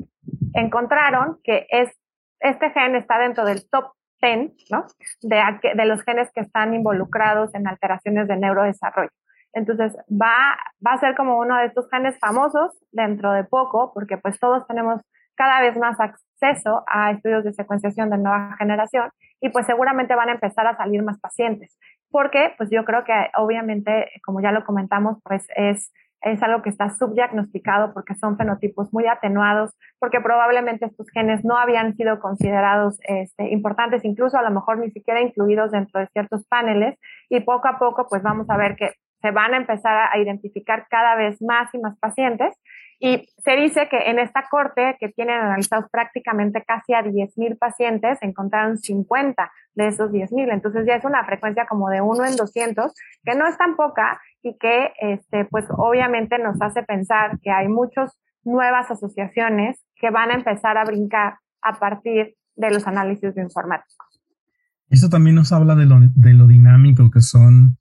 encontraron 0.54 1.38
que 1.42 1.66
es 1.70 1.90
este 2.40 2.70
gen 2.70 2.96
está 2.96 3.18
dentro 3.18 3.44
del 3.44 3.68
top 3.68 3.92
10 4.20 4.52
¿no? 4.70 4.86
de, 5.22 5.40
de 5.74 5.84
los 5.86 6.02
genes 6.02 6.30
que 6.32 6.40
están 6.40 6.74
involucrados 6.74 7.54
en 7.54 7.66
alteraciones 7.66 8.28
de 8.28 8.36
neurodesarrollo. 8.36 9.10
Entonces 9.52 9.96
va, 10.10 10.56
va 10.84 10.92
a 10.92 11.00
ser 11.00 11.14
como 11.14 11.38
uno 11.38 11.56
de 11.56 11.66
estos 11.66 11.88
genes 11.90 12.18
famosos 12.18 12.72
dentro 12.90 13.32
de 13.32 13.44
poco, 13.44 13.92
porque 13.92 14.16
pues 14.16 14.38
todos 14.38 14.66
tenemos 14.66 15.00
cada 15.34 15.60
vez 15.60 15.76
más 15.76 15.98
acceso 15.98 16.84
a 16.86 17.10
estudios 17.10 17.44
de 17.44 17.52
secuenciación 17.52 18.10
de 18.10 18.18
nueva 18.18 18.56
generación 18.58 19.10
y 19.40 19.48
pues 19.48 19.66
seguramente 19.66 20.14
van 20.14 20.28
a 20.28 20.32
empezar 20.32 20.66
a 20.66 20.76
salir 20.76 21.02
más 21.02 21.18
pacientes, 21.20 21.78
porque 22.10 22.54
pues 22.56 22.70
yo 22.70 22.84
creo 22.84 23.04
que 23.04 23.12
obviamente, 23.36 24.10
como 24.24 24.40
ya 24.40 24.52
lo 24.52 24.64
comentamos, 24.64 25.18
pues 25.24 25.46
es 25.56 25.92
es 26.22 26.42
algo 26.42 26.62
que 26.62 26.70
está 26.70 26.88
subdiagnosticado 26.90 27.92
porque 27.92 28.14
son 28.14 28.36
fenotipos 28.36 28.92
muy 28.92 29.06
atenuados, 29.06 29.74
porque 29.98 30.20
probablemente 30.20 30.86
estos 30.86 31.10
genes 31.10 31.44
no 31.44 31.56
habían 31.56 31.96
sido 31.96 32.20
considerados 32.20 32.98
este, 33.02 33.50
importantes, 33.50 34.04
incluso 34.04 34.38
a 34.38 34.42
lo 34.42 34.50
mejor 34.50 34.78
ni 34.78 34.90
siquiera 34.90 35.20
incluidos 35.20 35.72
dentro 35.72 36.00
de 36.00 36.06
ciertos 36.08 36.46
paneles, 36.46 36.96
y 37.28 37.40
poco 37.40 37.68
a 37.68 37.78
poco 37.78 38.06
pues 38.08 38.22
vamos 38.22 38.48
a 38.50 38.56
ver 38.56 38.76
que 38.76 38.92
se 39.22 39.30
van 39.30 39.54
a 39.54 39.56
empezar 39.56 40.10
a 40.12 40.18
identificar 40.18 40.86
cada 40.90 41.14
vez 41.14 41.40
más 41.40 41.72
y 41.72 41.78
más 41.78 41.96
pacientes. 41.98 42.54
Y 42.98 43.26
se 43.38 43.56
dice 43.56 43.88
que 43.88 44.10
en 44.10 44.18
esta 44.18 44.44
corte, 44.48 44.96
que 45.00 45.08
tienen 45.08 45.40
analizados 45.40 45.86
prácticamente 45.90 46.62
casi 46.64 46.94
a 46.94 47.02
10.000 47.02 47.58
pacientes, 47.58 48.18
encontraron 48.20 48.78
50 48.78 49.50
de 49.74 49.88
esos 49.88 50.10
10.000. 50.10 50.52
Entonces 50.52 50.86
ya 50.86 50.96
es 50.96 51.04
una 51.04 51.24
frecuencia 51.24 51.66
como 51.66 51.88
de 51.88 52.00
1 52.00 52.24
en 52.26 52.36
200, 52.36 52.92
que 53.24 53.34
no 53.34 53.48
es 53.48 53.56
tan 53.56 53.76
poca 53.76 54.20
y 54.42 54.56
que, 54.58 54.92
este, 55.00 55.46
pues 55.46 55.66
obviamente 55.70 56.38
nos 56.38 56.60
hace 56.60 56.82
pensar 56.82 57.38
que 57.40 57.50
hay 57.50 57.68
muchas 57.68 58.16
nuevas 58.44 58.90
asociaciones 58.90 59.84
que 59.96 60.10
van 60.10 60.30
a 60.30 60.34
empezar 60.34 60.76
a 60.78 60.84
brincar 60.84 61.38
a 61.60 61.78
partir 61.78 62.34
de 62.56 62.70
los 62.70 62.86
análisis 62.86 63.34
bioinformáticos. 63.34 63.96
Esto 64.88 65.08
también 65.08 65.36
nos 65.36 65.52
habla 65.52 65.74
de 65.74 65.86
lo, 65.86 65.98
de 66.00 66.34
lo 66.34 66.46
dinámico 66.46 67.10
que 67.10 67.20
son 67.20 67.78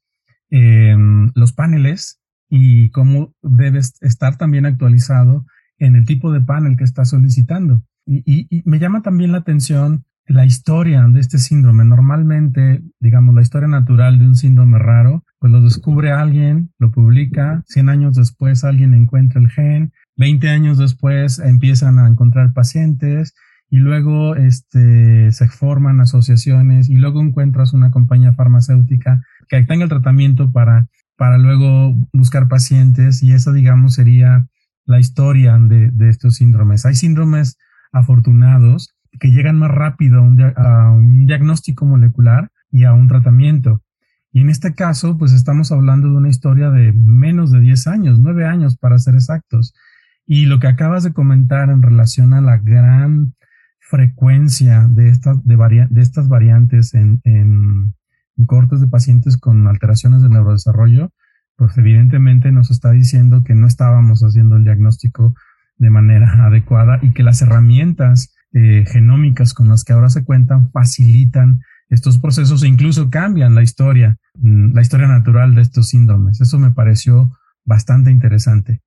eh, 0.51 0.95
los 1.33 1.53
paneles 1.53 2.19
y 2.49 2.89
cómo 2.89 3.33
debes 3.41 3.93
estar 4.01 4.37
también 4.37 4.65
actualizado 4.65 5.45
en 5.77 5.95
el 5.95 6.05
tipo 6.05 6.31
de 6.31 6.41
panel 6.41 6.77
que 6.77 6.83
estás 6.83 7.09
solicitando. 7.09 7.83
Y, 8.05 8.61
me 8.65 8.79
llama 8.79 9.01
también 9.01 9.31
la 9.31 9.39
atención 9.39 10.03
la 10.27 10.45
historia 10.45 11.07
de 11.07 11.19
este 11.19 11.39
síndrome. 11.39 11.85
Normalmente, 11.85 12.81
digamos, 12.99 13.33
la 13.35 13.41
historia 13.41 13.67
natural 13.67 14.19
de 14.19 14.27
un 14.27 14.35
síndrome 14.35 14.79
raro, 14.79 15.23
pues 15.39 15.51
lo 15.51 15.61
descubre 15.61 16.11
alguien, 16.11 16.71
lo 16.77 16.91
publica, 16.91 17.63
100 17.67 17.89
años 17.89 18.15
después 18.15 18.63
alguien 18.63 18.93
encuentra 18.93 19.41
el 19.41 19.49
gen, 19.49 19.93
20 20.17 20.49
años 20.49 20.77
después 20.77 21.39
empiezan 21.39 21.99
a 21.99 22.07
encontrar 22.07 22.53
pacientes 22.53 23.33
y 23.71 23.77
luego 23.77 24.35
este, 24.35 25.31
se 25.31 25.47
forman 25.47 25.99
asociaciones 25.99 26.89
y 26.89 26.97
luego 26.97 27.21
encuentras 27.21 27.73
una 27.73 27.89
compañía 27.89 28.33
farmacéutica 28.33 29.23
que 29.49 29.63
tenga 29.63 29.85
el 29.85 29.89
tratamiento 29.89 30.51
para 30.51 30.87
para 31.21 31.37
luego 31.37 31.95
buscar 32.13 32.47
pacientes 32.47 33.21
y 33.21 33.33
esa, 33.33 33.51
digamos, 33.51 33.93
sería 33.93 34.47
la 34.85 34.99
historia 34.99 35.55
de, 35.59 35.91
estos 36.09 36.37
síndromes. 36.37 36.83
Hay 36.87 36.95
síndromes 36.95 37.59
afortunados 37.91 38.95
que 39.19 39.29
llegan 39.29 39.59
más 39.59 39.69
rápido 39.69 40.17
a 40.17 40.91
un, 40.91 41.27
diagnóstico 41.27 41.85
molecular 41.85 42.49
y 42.71 42.85
a 42.85 42.93
un 42.93 43.07
tratamiento. 43.07 43.83
Y 44.31 44.41
en 44.41 44.49
este 44.49 44.73
caso, 44.73 45.15
pues 45.19 45.31
estamos 45.31 45.71
hablando 45.71 46.07
de 46.07 46.15
una 46.15 46.29
historia 46.29 46.71
de 46.71 46.91
menos 46.91 47.51
de 47.51 47.59
10 47.59 47.85
años, 47.85 48.17
9 48.17 48.47
años 48.47 48.75
para 48.77 48.97
ser 48.97 49.13
exactos. 49.13 49.75
Y 50.25 50.47
lo 50.47 50.59
que 50.59 50.69
acabas 50.69 51.03
de 51.03 51.13
comentar 51.13 51.69
en 51.69 51.83
relación 51.83 52.33
a 52.33 52.41
la 52.41 52.57
gran 52.57 53.35
frecuencia 53.91 54.87
de 54.89 55.09
estas, 55.09 55.43
de, 55.45 55.87
de 55.89 56.01
estas 56.01 56.29
variantes 56.29 56.93
en, 56.93 57.21
cortes 58.47 58.81
de 58.81 58.87
pacientes 58.87 59.37
con 59.37 59.67
alteraciones 59.67 60.23
del 60.23 60.31
neurodesarrollo, 60.31 61.11
pues 61.57 61.77
evidentemente 61.77 62.51
nos 62.51 62.71
está 62.71 62.89
diciendo 62.89 63.43
que 63.43 63.53
no 63.53 63.67
estábamos 63.67 64.21
haciendo 64.21 64.55
el 64.55 64.63
diagnóstico 64.63 65.35
de 65.77 65.91
manera 65.91 66.45
adecuada 66.45 66.97
y 67.03 67.11
que 67.11 67.21
las 67.21 67.41
herramientas 67.43 68.33
eh, 68.53 68.85
genómicas 68.87 69.53
con 69.53 69.69
las 69.69 69.83
que 69.83 69.93
ahora 69.93 70.09
se 70.09 70.23
cuentan 70.23 70.71
facilitan 70.71 71.61
estos 71.89 72.17
procesos 72.17 72.63
e 72.63 72.67
incluso 72.67 73.09
cambian 73.11 73.53
la 73.53 73.61
historia, 73.61 74.17
mm, 74.35 74.73
la 74.73 74.81
historia 74.81 75.07
natural 75.07 75.53
de 75.53 75.61
estos 75.61 75.89
síndromes. 75.89 76.41
Eso 76.41 76.57
me 76.57 76.71
pareció 76.71 77.37
bastante 77.65 78.09
interesante. 78.09 78.81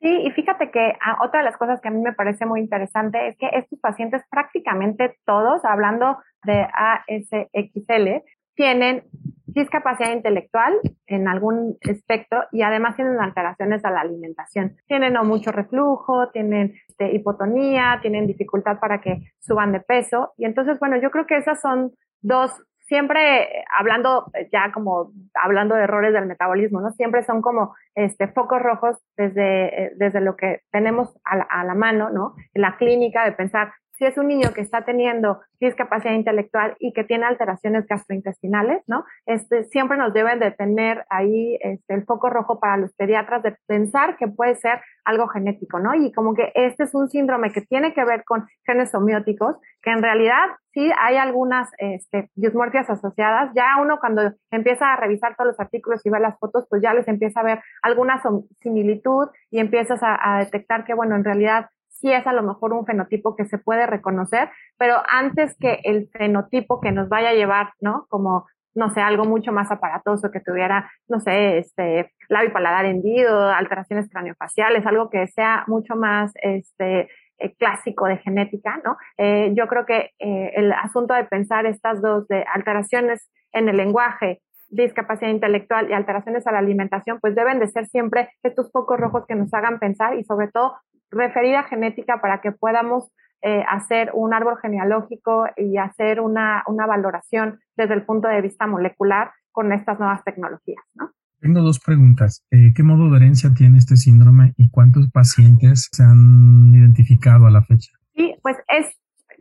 Sí, 0.00 0.08
y 0.08 0.30
fíjate 0.30 0.70
que 0.70 0.94
ah, 1.04 1.18
otra 1.22 1.40
de 1.40 1.44
las 1.44 1.58
cosas 1.58 1.80
que 1.80 1.88
a 1.88 1.90
mí 1.90 2.00
me 2.00 2.14
parece 2.14 2.46
muy 2.46 2.60
interesante 2.60 3.28
es 3.28 3.36
que 3.36 3.50
estos 3.52 3.78
pacientes 3.80 4.22
prácticamente 4.30 5.18
todos, 5.26 5.62
hablando 5.64 6.18
de 6.44 6.66
ASXL, 6.72 8.22
tienen 8.54 9.04
discapacidad 9.46 10.12
intelectual 10.12 10.74
en 11.06 11.28
algún 11.28 11.76
espectro 11.80 12.44
y 12.52 12.62
además 12.62 12.96
tienen 12.96 13.20
alteraciones 13.20 13.84
a 13.84 13.90
la 13.90 14.00
alimentación. 14.00 14.76
Tienen 14.86 15.16
o 15.16 15.24
mucho 15.24 15.52
reflujo, 15.52 16.30
tienen 16.30 16.74
este, 16.88 17.14
hipotonía, 17.14 17.98
tienen 18.00 18.26
dificultad 18.26 18.78
para 18.78 19.00
que 19.00 19.32
suban 19.40 19.72
de 19.72 19.80
peso. 19.80 20.32
Y 20.36 20.44
entonces, 20.44 20.78
bueno, 20.78 21.00
yo 21.00 21.10
creo 21.10 21.26
que 21.26 21.36
esas 21.36 21.60
son 21.60 21.92
dos, 22.22 22.52
siempre 22.90 23.64
hablando 23.78 24.32
ya 24.52 24.72
como 24.72 25.12
hablando 25.32 25.76
de 25.76 25.84
errores 25.84 26.12
del 26.12 26.26
metabolismo, 26.26 26.80
¿no? 26.80 26.90
Siempre 26.90 27.22
son 27.22 27.40
como 27.40 27.72
este, 27.94 28.26
focos 28.26 28.60
rojos 28.60 28.96
desde, 29.16 29.92
desde 29.94 30.20
lo 30.20 30.34
que 30.34 30.62
tenemos 30.72 31.16
a 31.22 31.36
la, 31.36 31.44
a 31.44 31.62
la 31.62 31.74
mano, 31.74 32.10
¿no? 32.10 32.34
En 32.52 32.62
la 32.62 32.76
clínica 32.78 33.24
de 33.24 33.30
pensar, 33.30 33.72
si 34.00 34.06
es 34.06 34.16
un 34.16 34.28
niño 34.28 34.54
que 34.54 34.62
está 34.62 34.82
teniendo 34.86 35.42
discapacidad 35.60 36.14
intelectual 36.14 36.74
y 36.78 36.94
que 36.94 37.04
tiene 37.04 37.26
alteraciones 37.26 37.86
gastrointestinales, 37.86 38.82
¿no? 38.86 39.04
Este, 39.26 39.64
siempre 39.64 39.98
nos 39.98 40.14
deben 40.14 40.38
de 40.38 40.52
tener 40.52 41.04
ahí 41.10 41.58
este, 41.60 41.92
el 41.92 42.04
foco 42.06 42.30
rojo 42.30 42.58
para 42.58 42.78
los 42.78 42.94
pediatras 42.94 43.42
de 43.42 43.58
pensar 43.66 44.16
que 44.16 44.26
puede 44.26 44.54
ser 44.54 44.80
algo 45.04 45.28
genético, 45.28 45.80
¿no? 45.80 45.94
Y 45.94 46.12
como 46.12 46.32
que 46.34 46.50
este 46.54 46.84
es 46.84 46.94
un 46.94 47.10
síndrome 47.10 47.52
que 47.52 47.60
tiene 47.60 47.92
que 47.92 48.02
ver 48.06 48.24
con 48.24 48.46
genes 48.64 48.94
homeóticos, 48.94 49.56
que 49.82 49.90
en 49.90 50.02
realidad 50.02 50.46
sí 50.72 50.90
hay 50.98 51.18
algunas 51.18 51.68
este, 51.76 52.30
dismorfias 52.34 52.88
asociadas. 52.88 53.52
Ya 53.54 53.76
uno 53.82 53.98
cuando 54.00 54.32
empieza 54.50 54.94
a 54.94 54.96
revisar 54.96 55.36
todos 55.36 55.48
los 55.48 55.60
artículos 55.60 56.00
y 56.06 56.10
ve 56.10 56.20
las 56.20 56.38
fotos, 56.38 56.66
pues 56.70 56.80
ya 56.80 56.94
les 56.94 57.06
empieza 57.06 57.40
a 57.40 57.44
ver 57.44 57.60
alguna 57.82 58.22
similitud 58.62 59.28
y 59.50 59.58
empiezas 59.58 60.02
a, 60.02 60.36
a 60.36 60.38
detectar 60.38 60.86
que, 60.86 60.94
bueno, 60.94 61.16
en 61.16 61.24
realidad 61.24 61.66
sí 62.00 62.12
es 62.12 62.26
a 62.26 62.32
lo 62.32 62.42
mejor 62.42 62.72
un 62.72 62.86
fenotipo 62.86 63.36
que 63.36 63.44
se 63.44 63.58
puede 63.58 63.86
reconocer, 63.86 64.50
pero 64.78 64.96
antes 65.08 65.56
que 65.58 65.80
el 65.84 66.08
fenotipo 66.12 66.80
que 66.80 66.92
nos 66.92 67.08
vaya 67.08 67.30
a 67.30 67.34
llevar, 67.34 67.72
¿no? 67.80 68.06
Como, 68.08 68.46
no 68.74 68.90
sé, 68.90 69.00
algo 69.00 69.24
mucho 69.24 69.52
más 69.52 69.70
aparatoso, 69.70 70.30
que 70.30 70.40
tuviera, 70.40 70.90
no 71.08 71.20
sé, 71.20 71.58
este, 71.58 72.12
labio 72.28 72.52
paladar 72.52 72.86
hendido, 72.86 73.50
alteraciones 73.50 74.08
craneofaciales, 74.10 74.86
algo 74.86 75.10
que 75.10 75.26
sea 75.28 75.64
mucho 75.66 75.96
más, 75.96 76.32
este, 76.42 77.08
eh, 77.38 77.54
clásico 77.58 78.06
de 78.06 78.18
genética, 78.18 78.80
¿no? 78.84 78.96
Eh, 79.16 79.52
yo 79.54 79.66
creo 79.66 79.86
que 79.86 80.10
eh, 80.18 80.52
el 80.56 80.72
asunto 80.72 81.14
de 81.14 81.24
pensar 81.24 81.66
estas 81.66 82.02
dos 82.02 82.28
de 82.28 82.44
alteraciones 82.52 83.30
en 83.52 83.68
el 83.68 83.76
lenguaje 83.76 84.40
discapacidad 84.70 85.30
intelectual 85.30 85.90
y 85.90 85.92
alteraciones 85.92 86.46
a 86.46 86.52
la 86.52 86.58
alimentación, 86.58 87.18
pues 87.20 87.34
deben 87.34 87.58
de 87.58 87.66
ser 87.66 87.86
siempre 87.86 88.30
estos 88.42 88.70
focos 88.70 88.98
rojos 88.98 89.26
que 89.26 89.34
nos 89.34 89.52
hagan 89.52 89.78
pensar 89.78 90.16
y 90.16 90.24
sobre 90.24 90.48
todo 90.48 90.76
referida 91.10 91.64
genética 91.64 92.20
para 92.20 92.40
que 92.40 92.52
podamos 92.52 93.10
eh, 93.42 93.64
hacer 93.68 94.10
un 94.14 94.34
árbol 94.34 94.58
genealógico 94.60 95.46
y 95.56 95.78
hacer 95.78 96.20
una, 96.20 96.62
una, 96.66 96.86
valoración 96.86 97.58
desde 97.76 97.94
el 97.94 98.04
punto 98.04 98.28
de 98.28 98.42
vista 98.42 98.66
molecular 98.66 99.30
con 99.50 99.72
estas 99.72 99.98
nuevas 99.98 100.22
tecnologías. 100.24 100.84
¿no? 100.94 101.10
Tengo 101.40 101.62
dos 101.62 101.80
preguntas. 101.80 102.44
Eh, 102.50 102.72
¿Qué 102.74 102.82
modo 102.82 103.10
de 103.10 103.16
herencia 103.16 103.50
tiene 103.56 103.78
este 103.78 103.96
síndrome 103.96 104.52
y 104.58 104.70
cuántos 104.70 105.10
pacientes 105.10 105.88
se 105.90 106.02
han 106.02 106.74
identificado 106.74 107.46
a 107.46 107.50
la 107.50 107.62
fecha? 107.62 107.92
Sí, 108.14 108.34
pues 108.42 108.58
es 108.68 108.86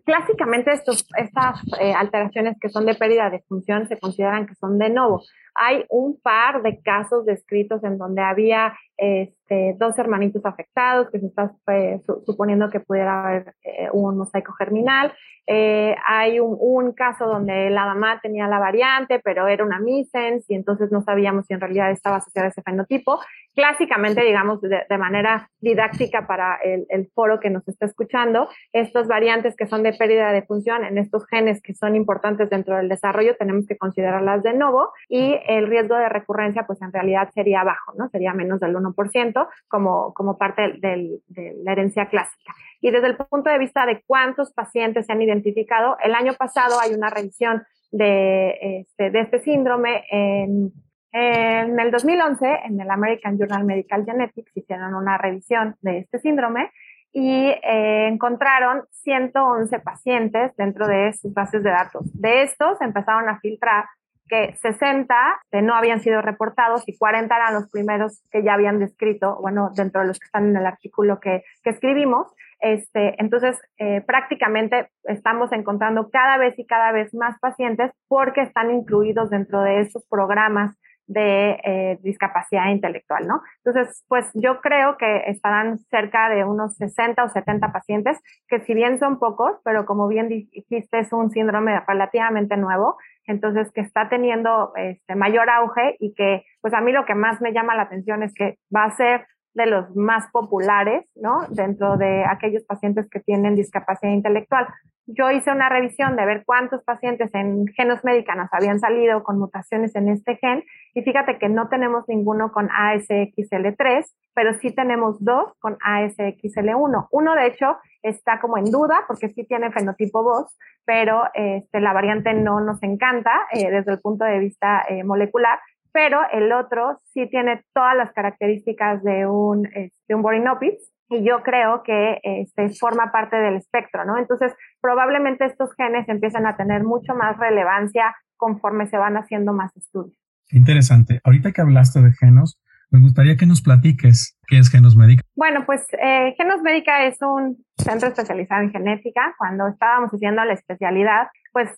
clásicamente 0.06 0.72
estos, 0.72 1.06
estas 1.18 1.62
eh, 1.80 1.94
alteraciones 1.94 2.56
que 2.60 2.70
son 2.70 2.86
de 2.86 2.96
pérdida 2.96 3.30
de 3.30 3.44
función 3.48 3.88
se 3.88 4.00
consideran 4.00 4.48
que 4.48 4.56
son 4.56 4.80
de 4.80 4.90
nuevo. 4.90 5.22
Hay 5.56 5.86
un 5.90 6.20
par 6.20 6.62
de 6.62 6.82
casos 6.82 7.26
descritos 7.26 7.84
en 7.84 7.98
donde 7.98 8.22
había 8.22 8.78
este, 8.98 9.76
dos 9.78 9.98
hermanitos 9.98 10.46
afectados, 10.46 11.10
que 11.10 11.20
se 11.20 11.28
está 11.28 11.52
eh, 11.72 12.00
suponiendo 12.26 12.70
que 12.70 12.80
pudiera 12.80 13.28
haber 13.28 13.56
eh, 13.64 13.88
un 13.94 14.18
mosaico 14.18 14.54
germinal. 14.54 15.14
Eh, 15.52 15.96
hay 16.06 16.40
un, 16.40 16.92
caso 16.94 17.26
donde 17.26 17.72
la 17.72 17.86
mamá 17.86 18.20
tenía 18.22 18.48
la 18.48 18.60
variante, 18.60 19.20
pero 19.24 19.48
era 19.48 19.66
una 19.66 19.80
missense 19.80 20.46
y 20.50 20.56
entonces 20.56 20.92
no 20.92 21.02
sabíamos 21.02 21.46
si 21.46 21.54
en 21.54 21.62
realidad 21.62 21.90
estaba 21.92 22.18
asociada 22.18 22.48
a 22.48 22.52
ese 22.52 22.62
fenotipo. 22.62 23.20
Clásicamente, 23.56 24.22
digamos, 24.22 24.62
de, 24.62 24.98
manera 24.98 25.50
didáctica 25.60 26.28
para 26.28 26.58
el, 26.64 26.86
el, 26.90 27.10
foro 27.16 27.40
que 27.40 27.50
nos 27.50 27.68
está 27.68 27.86
escuchando, 27.86 28.50
estas 28.74 29.08
variantes 29.08 29.56
que 29.56 29.66
son 29.66 29.82
de 29.82 29.94
pérdida 29.94 30.32
de 30.32 30.44
función 30.44 30.84
en 30.84 30.98
estos 30.98 31.26
genes 31.26 31.62
que 31.62 31.74
son 31.74 31.96
importantes 31.96 32.50
dentro 32.50 32.76
del 32.76 32.90
desarrollo, 32.90 33.36
tenemos 33.38 33.66
que 33.66 33.78
considerarlas 33.78 34.44
de 34.44 34.54
nuevo 34.54 34.92
y 35.08 35.39
el 35.48 35.68
riesgo 35.68 35.96
de 35.96 36.10
recurrencia, 36.10 36.66
pues 36.66 36.82
en 36.82 36.92
realidad 36.92 37.30
sería 37.34 37.64
bajo, 37.64 37.94
¿no? 37.98 38.10
Sería 38.10 38.34
menos 38.34 38.60
del 38.60 38.76
1% 38.76 39.48
como, 39.68 40.14
como 40.14 40.38
parte 40.38 40.74
de 40.80 41.22
la 41.64 41.72
herencia 41.72 42.08
clásica. 42.08 42.54
Y 42.82 42.92
desde 42.92 43.08
el 43.08 43.18
punto 43.18 43.50
de 43.50 43.60
vista 43.60 43.86
de 43.86 44.02
cuántos 44.06 44.54
pacientes 44.54 45.06
se 45.06 45.12
han 45.12 45.22
identificado, 45.22 45.98
el 46.04 46.16
año 46.16 46.34
pasado 46.34 46.80
hay 46.80 46.94
una 46.94 47.10
revisión 47.10 47.64
de 47.92 48.82
este, 48.82 49.20
este 49.20 49.40
síndrome 49.40 50.06
en, 50.12 50.72
en 51.12 51.80
el 51.80 51.92
2011, 51.92 52.46
en 52.66 52.80
el 52.80 52.90
American 52.90 53.38
Journal 53.38 53.66
Medical 53.66 54.06
Genetics, 54.06 54.56
hicieron 54.56 54.94
una 54.94 55.18
revisión 55.18 55.76
de 55.82 56.00
este 56.00 56.20
síndrome 56.20 56.72
y 57.12 57.48
eh, 57.48 58.08
encontraron 58.08 58.84
111 58.92 59.80
pacientes 59.80 60.56
dentro 60.56 60.88
de 60.88 61.14
sus 61.14 61.34
bases 61.34 61.64
de 61.64 61.72
datos. 61.72 62.04
De 62.14 62.44
estos 62.44 62.80
empezaron 62.82 63.28
a 63.30 63.40
filtrar 63.40 63.86
que 64.30 64.54
60 64.54 65.16
no 65.64 65.76
habían 65.76 66.00
sido 66.00 66.22
reportados 66.22 66.84
y 66.88 66.98
40 66.98 67.36
eran 67.36 67.54
los 67.54 67.70
primeros 67.70 68.24
que 68.32 68.44
ya 68.44 68.54
habían 68.54 68.80
descrito, 68.80 69.38
bueno, 69.42 69.72
dentro 69.76 70.02
de 70.02 70.08
los 70.08 70.20
que 70.20 70.26
están 70.26 70.50
en 70.50 70.58
el 70.58 70.66
artículo 70.66 71.20
que, 71.20 71.44
escribimos. 71.66 72.34
Este, 72.62 73.22
entonces, 73.22 73.62
eh, 73.78 74.02
prácticamente 74.02 74.90
estamos 75.04 75.52
encontrando 75.52 76.10
cada 76.10 76.38
vez 76.38 76.58
y 76.58 76.66
cada 76.66 76.92
vez 76.92 77.14
más 77.14 77.38
pacientes 77.40 77.92
porque 78.08 78.42
están 78.42 78.72
incluidos 78.72 79.30
dentro 79.30 79.62
de 79.62 79.82
estos 79.82 80.06
programas 80.10 80.76
de 81.10 81.60
eh, 81.64 81.98
discapacidad 82.04 82.70
intelectual, 82.70 83.28
¿no? 83.28 83.42
Entonces, 83.66 84.06
pues 84.08 84.30
yo 84.36 84.62
creo 84.62 84.96
que 84.98 85.24
estarán 85.26 85.80
cerca 85.90 86.30
de 86.30 86.46
unos 86.46 86.76
60 86.76 87.24
o 87.24 87.30
70 87.30 87.72
pacientes, 87.74 88.20
que 88.48 88.60
si 88.62 88.76
bien 88.76 89.00
son 89.00 89.18
pocos, 89.18 89.60
pero 89.66 89.86
como 89.86 90.08
bien 90.08 90.30
dijiste, 90.30 91.00
es 91.00 91.12
un 91.12 91.32
síndrome 91.32 91.80
relativamente 91.88 92.58
nuevo, 92.58 92.98
entonces 93.26 93.72
que 93.72 93.82
está 93.82 94.08
teniendo 94.08 94.72
este, 94.76 95.16
mayor 95.16 95.50
auge 95.50 95.98
y 96.00 96.14
que, 96.14 96.44
pues 96.62 96.76
a 96.76 96.82
mí 96.82 96.92
lo 96.92 97.06
que 97.06 97.16
más 97.16 97.42
me 97.42 97.54
llama 97.54 97.76
la 97.76 97.84
atención 97.84 98.22
es 98.22 98.34
que 98.36 98.60
va 98.74 98.84
a 98.84 98.96
ser 98.96 99.26
de 99.54 99.66
los 99.66 99.96
más 99.96 100.30
populares, 100.32 101.10
¿no? 101.16 101.46
Dentro 101.50 101.98
de 101.98 102.26
aquellos 102.26 102.64
pacientes 102.64 103.10
que 103.10 103.20
tienen 103.20 103.56
discapacidad 103.56 104.12
intelectual. 104.12 104.68
Yo 105.12 105.32
hice 105.32 105.52
una 105.52 105.70
revisión 105.70 106.16
de 106.16 106.26
ver 106.26 106.44
cuántos 106.46 106.84
pacientes 106.84 107.34
en 107.34 107.66
genos 107.70 108.04
médicanos 108.04 108.48
habían 108.52 108.80
salido 108.80 109.24
con 109.24 109.40
mutaciones 109.40 109.96
en 109.96 110.08
este 110.08 110.36
gen 110.36 110.64
y 110.94 111.02
fíjate 111.02 111.40
que 111.40 111.50
no 111.50 111.68
tenemos 111.68 112.04
ninguno 112.08 112.52
con 112.52 112.70
ASXL3, 112.70 114.06
pero 114.36 114.54
sí 114.60 114.72
tenemos 114.72 115.24
dos 115.24 115.52
con 115.60 115.80
ASXL1. 115.80 117.08
Uno, 117.10 117.34
de 117.34 117.48
hecho, 117.48 117.78
está 118.04 118.40
como 118.40 118.60
en 118.60 118.66
duda 118.66 119.06
porque 119.08 119.30
sí 119.30 119.46
tiene 119.46 119.72
fenotipo 119.72 120.22
voz, 120.22 120.56
pero 120.86 121.24
este, 121.34 121.82
la 121.82 121.94
variante 121.94 122.34
no 122.34 122.60
nos 122.62 122.82
encanta 122.84 123.48
eh, 123.52 123.72
desde 123.72 123.94
el 123.94 124.00
punto 124.02 124.26
de 124.26 124.38
vista 124.38 124.86
eh, 124.88 125.04
molecular 125.04 125.60
pero 125.92 126.20
el 126.32 126.52
otro 126.52 127.00
sí 127.14 127.28
tiene 127.30 127.64
todas 127.74 127.96
las 127.96 128.12
características 128.14 129.04
de 129.04 129.26
un, 129.26 129.66
este, 129.74 130.16
un 130.16 130.22
Borinopis 130.22 130.92
y 131.10 131.24
yo 131.24 131.42
creo 131.44 131.82
que 131.84 132.20
este, 132.24 132.70
forma 132.70 133.12
parte 133.12 133.36
del 133.36 133.56
espectro, 133.56 134.06
¿no? 134.06 134.18
Entonces, 134.18 134.54
probablemente 134.80 135.46
estos 135.46 135.74
genes 135.76 136.08
empiezan 136.08 136.46
a 136.46 136.56
tener 136.56 136.84
mucho 136.84 137.16
más 137.16 137.38
relevancia 137.38 138.16
conforme 138.38 138.88
se 138.88 138.98
van 138.98 139.18
haciendo 139.18 139.54
más 139.54 139.76
estudios. 139.76 140.16
Interesante. 140.52 141.20
Ahorita 141.24 141.52
que 141.52 141.62
hablaste 141.62 142.02
de 142.02 142.12
genos, 142.14 142.62
me 142.92 143.00
gustaría 143.00 143.38
que 143.38 143.46
nos 143.46 143.62
platiques 143.62 144.38
qué 144.48 144.58
es 144.58 144.70
Genos 144.70 144.96
Médica. 144.96 145.22
Bueno, 145.36 145.66
pues 145.66 145.86
eh, 145.94 146.34
Genos 146.38 146.62
Médica 146.62 147.06
es 147.06 147.22
un 147.22 147.64
centro 147.78 148.10
especializado 148.10 148.64
en 148.64 148.72
genética. 148.72 149.36
Cuando 149.38 149.68
estábamos 149.68 150.12
haciendo 150.12 150.44
la 150.44 150.54
especialidad, 150.54 151.28
pues 151.54 151.70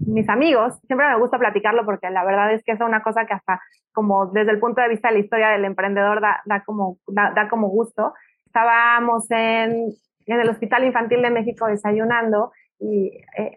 mis 0.00 0.28
amigos, 0.28 0.78
siempre 0.86 1.06
me 1.08 1.18
gusta 1.18 1.38
platicarlo 1.38 1.84
porque 1.84 2.10
la 2.10 2.24
verdad 2.24 2.52
es 2.52 2.62
que 2.64 2.72
es 2.72 2.80
una 2.80 3.02
cosa 3.02 3.26
que 3.26 3.34
hasta 3.34 3.60
como 3.92 4.26
desde 4.26 4.50
el 4.50 4.58
punto 4.58 4.82
de 4.82 4.88
vista 4.88 5.08
de 5.08 5.14
la 5.14 5.20
historia 5.20 5.48
del 5.48 5.64
emprendedor 5.64 6.20
da, 6.20 6.62
como, 6.64 6.98
da, 7.06 7.48
como 7.48 7.68
gusto. 7.68 8.12
Estábamos 8.44 9.30
en, 9.30 9.92
en 10.26 10.40
el 10.40 10.48
Hospital 10.48 10.84
Infantil 10.84 11.22
de 11.22 11.30
México 11.30 11.66
desayunando 11.66 12.52
y 12.78 13.12
eh, 13.38 13.56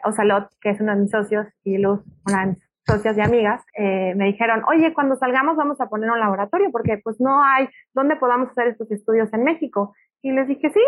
que 0.62 0.70
es 0.70 0.80
uno 0.80 0.96
de 0.96 1.02
mis 1.02 1.12
socios, 1.12 1.48
y 1.64 1.78
Luz, 1.78 2.00
una 2.26 2.42
de 2.42 2.48
mis 2.52 2.69
socias 2.90 3.18
y 3.18 3.22
amigas, 3.22 3.64
eh, 3.78 4.14
me 4.16 4.26
dijeron, 4.26 4.64
oye, 4.68 4.94
cuando 4.94 5.16
salgamos 5.16 5.56
vamos 5.56 5.80
a 5.80 5.88
poner 5.88 6.10
un 6.10 6.20
laboratorio 6.20 6.72
porque 6.72 6.98
pues 7.04 7.22
no 7.22 7.44
hay 7.44 7.70
donde 7.94 8.16
podamos 8.16 8.50
hacer 8.50 8.68
estos 8.68 8.92
estudios 8.92 9.32
en 9.34 9.44
México. 9.44 9.94
Y 10.22 10.32
les 10.32 10.48
dije, 10.48 10.70
sí, 10.70 10.82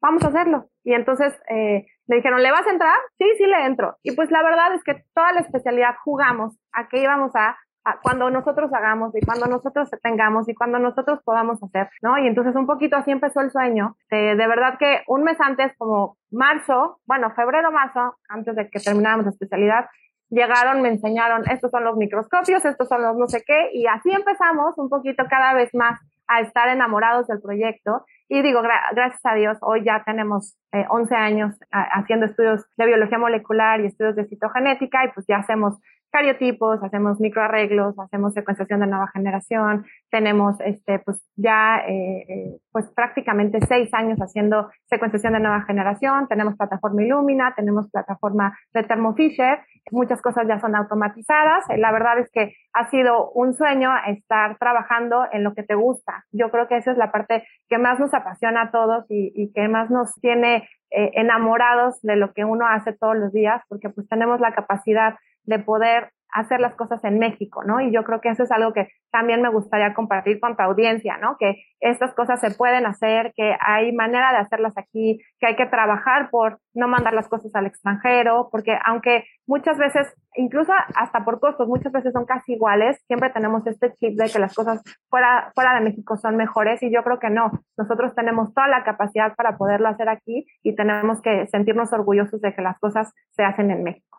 vamos 0.00 0.22
a 0.24 0.28
hacerlo. 0.28 0.66
Y 0.84 0.94
entonces 0.94 1.34
eh, 1.48 1.86
me 2.06 2.16
dijeron, 2.16 2.42
¿le 2.42 2.50
vas 2.50 2.66
a 2.66 2.70
entrar? 2.70 2.96
Sí, 3.18 3.26
sí 3.36 3.46
le 3.46 3.66
entro. 3.66 3.96
Y 4.02 4.12
pues 4.12 4.30
la 4.30 4.42
verdad 4.42 4.74
es 4.74 4.84
que 4.84 5.04
toda 5.14 5.32
la 5.32 5.40
especialidad 5.40 5.96
jugamos 6.04 6.56
a 6.72 6.88
que 6.88 7.02
íbamos 7.02 7.32
a, 7.34 7.56
cuando 8.02 8.30
nosotros 8.30 8.70
hagamos 8.72 9.12
y 9.16 9.24
cuando 9.24 9.46
nosotros 9.46 9.88
tengamos 10.02 10.48
y 10.48 10.54
cuando 10.54 10.78
nosotros 10.78 11.18
podamos 11.24 11.62
hacer, 11.62 11.88
¿no? 12.02 12.18
Y 12.18 12.26
entonces 12.26 12.54
un 12.54 12.66
poquito 12.66 12.96
así 12.96 13.10
empezó 13.10 13.40
el 13.40 13.50
sueño. 13.50 13.96
de 14.10 14.34
verdad 14.36 14.76
que 14.78 15.02
un 15.08 15.24
mes 15.24 15.40
antes, 15.40 15.72
como 15.78 16.18
marzo, 16.30 17.00
bueno, 17.06 17.32
febrero, 17.34 17.72
marzo, 17.72 18.16
antes 18.28 18.54
de 18.54 18.68
que 18.68 18.80
termináramos 18.80 19.24
la 19.24 19.32
especialidad, 19.32 19.86
llegaron, 20.30 20.82
me 20.82 20.88
enseñaron, 20.88 21.42
estos 21.50 21.70
son 21.70 21.84
los 21.84 21.96
microscopios, 21.96 22.64
estos 22.64 22.88
son 22.88 23.02
los 23.02 23.16
no 23.16 23.26
sé 23.26 23.42
qué, 23.46 23.70
y 23.72 23.86
así 23.86 24.10
empezamos 24.10 24.78
un 24.78 24.88
poquito 24.88 25.24
cada 25.28 25.54
vez 25.54 25.74
más 25.74 26.00
a 26.28 26.40
estar 26.40 26.68
enamorados 26.68 27.26
del 27.26 27.40
proyecto. 27.40 28.04
Y 28.28 28.42
digo, 28.42 28.62
gracias 28.62 29.20
a 29.24 29.34
Dios, 29.34 29.58
hoy 29.60 29.84
ya 29.84 30.04
tenemos 30.04 30.56
11 30.72 31.12
eh, 31.12 31.16
años 31.16 31.58
haciendo 31.70 32.26
estudios 32.26 32.64
de 32.76 32.86
biología 32.86 33.18
molecular 33.18 33.80
y 33.80 33.86
estudios 33.86 34.14
de 34.14 34.26
citogenética 34.26 35.04
y 35.04 35.08
pues 35.08 35.26
ya 35.26 35.38
hacemos 35.38 35.80
cariotipos, 36.10 36.82
hacemos 36.82 37.20
microarreglos, 37.20 37.98
hacemos 37.98 38.34
secuenciación 38.34 38.80
de 38.80 38.86
nueva 38.86 39.08
generación, 39.08 39.86
tenemos 40.10 40.60
este, 40.60 40.98
pues 40.98 41.22
ya 41.36 41.78
eh, 41.86 42.24
eh, 42.28 42.56
pues 42.72 42.90
prácticamente 42.94 43.60
seis 43.66 43.92
años 43.94 44.18
haciendo 44.18 44.70
secuenciación 44.86 45.34
de 45.34 45.40
nueva 45.40 45.62
generación, 45.62 46.26
tenemos 46.28 46.56
plataforma 46.56 47.02
Illumina, 47.02 47.54
tenemos 47.54 47.90
plataforma 47.90 48.58
de 48.74 48.82
Thermo 48.82 49.14
Fisher, 49.14 49.60
muchas 49.92 50.20
cosas 50.20 50.46
ya 50.48 50.60
son 50.60 50.74
automatizadas, 50.74 51.68
eh, 51.70 51.78
la 51.78 51.92
verdad 51.92 52.18
es 52.18 52.30
que 52.30 52.54
ha 52.72 52.90
sido 52.90 53.30
un 53.30 53.54
sueño 53.54 53.90
estar 54.06 54.58
trabajando 54.58 55.26
en 55.32 55.44
lo 55.44 55.54
que 55.54 55.62
te 55.62 55.74
gusta, 55.74 56.24
yo 56.32 56.50
creo 56.50 56.66
que 56.68 56.76
esa 56.76 56.90
es 56.90 56.98
la 56.98 57.12
parte 57.12 57.46
que 57.68 57.78
más 57.78 58.00
nos 58.00 58.12
apasiona 58.14 58.62
a 58.62 58.70
todos 58.70 59.04
y, 59.08 59.32
y 59.34 59.52
que 59.52 59.68
más 59.68 59.90
nos 59.90 60.14
tiene 60.20 60.68
enamorados 60.92 62.02
de 62.02 62.16
lo 62.16 62.32
que 62.32 62.44
uno 62.44 62.66
hace 62.66 62.92
todos 62.92 63.16
los 63.16 63.32
días, 63.32 63.62
porque 63.68 63.90
pues 63.90 64.08
tenemos 64.08 64.40
la 64.40 64.52
capacidad 64.54 65.14
de 65.44 65.58
poder 65.58 66.10
hacer 66.32 66.60
las 66.60 66.74
cosas 66.74 67.02
en 67.04 67.18
México, 67.18 67.64
¿no? 67.64 67.80
Y 67.80 67.92
yo 67.92 68.04
creo 68.04 68.20
que 68.20 68.28
eso 68.28 68.42
es 68.42 68.52
algo 68.52 68.72
que 68.72 68.88
también 69.10 69.42
me 69.42 69.48
gustaría 69.48 69.94
compartir 69.94 70.38
con 70.40 70.56
tu 70.56 70.62
audiencia, 70.62 71.16
¿no? 71.18 71.36
Que 71.38 71.62
estas 71.80 72.14
cosas 72.14 72.40
se 72.40 72.52
pueden 72.52 72.86
hacer, 72.86 73.32
que 73.34 73.56
hay 73.60 73.92
manera 73.92 74.32
de 74.32 74.38
hacerlas 74.38 74.76
aquí, 74.76 75.20
que 75.38 75.46
hay 75.46 75.56
que 75.56 75.66
trabajar 75.66 76.30
por 76.30 76.58
no 76.74 76.86
mandar 76.86 77.14
las 77.14 77.28
cosas 77.28 77.54
al 77.54 77.66
extranjero, 77.66 78.48
porque 78.50 78.78
aunque 78.84 79.24
muchas 79.46 79.78
veces, 79.78 80.14
incluso 80.36 80.72
hasta 80.94 81.24
por 81.24 81.40
costos, 81.40 81.66
muchas 81.66 81.92
veces 81.92 82.12
son 82.12 82.26
casi 82.26 82.52
iguales, 82.52 83.02
siempre 83.06 83.30
tenemos 83.30 83.66
este 83.66 83.92
chip 83.94 84.16
de 84.16 84.30
que 84.30 84.38
las 84.38 84.54
cosas 84.54 84.82
fuera, 85.08 85.50
fuera 85.54 85.74
de 85.74 85.80
México 85.80 86.16
son 86.16 86.36
mejores 86.36 86.82
y 86.82 86.92
yo 86.92 87.02
creo 87.02 87.18
que 87.18 87.30
no. 87.30 87.50
Nosotros 87.76 88.14
tenemos 88.14 88.54
toda 88.54 88.68
la 88.68 88.84
capacidad 88.84 89.34
para 89.34 89.56
poderlo 89.56 89.88
hacer 89.88 90.08
aquí 90.08 90.46
y 90.62 90.76
tenemos 90.76 91.20
que 91.22 91.46
sentirnos 91.48 91.92
orgullosos 91.92 92.40
de 92.40 92.54
que 92.54 92.62
las 92.62 92.78
cosas 92.78 93.12
se 93.30 93.42
hacen 93.42 93.70
en 93.70 93.82
México 93.82 94.09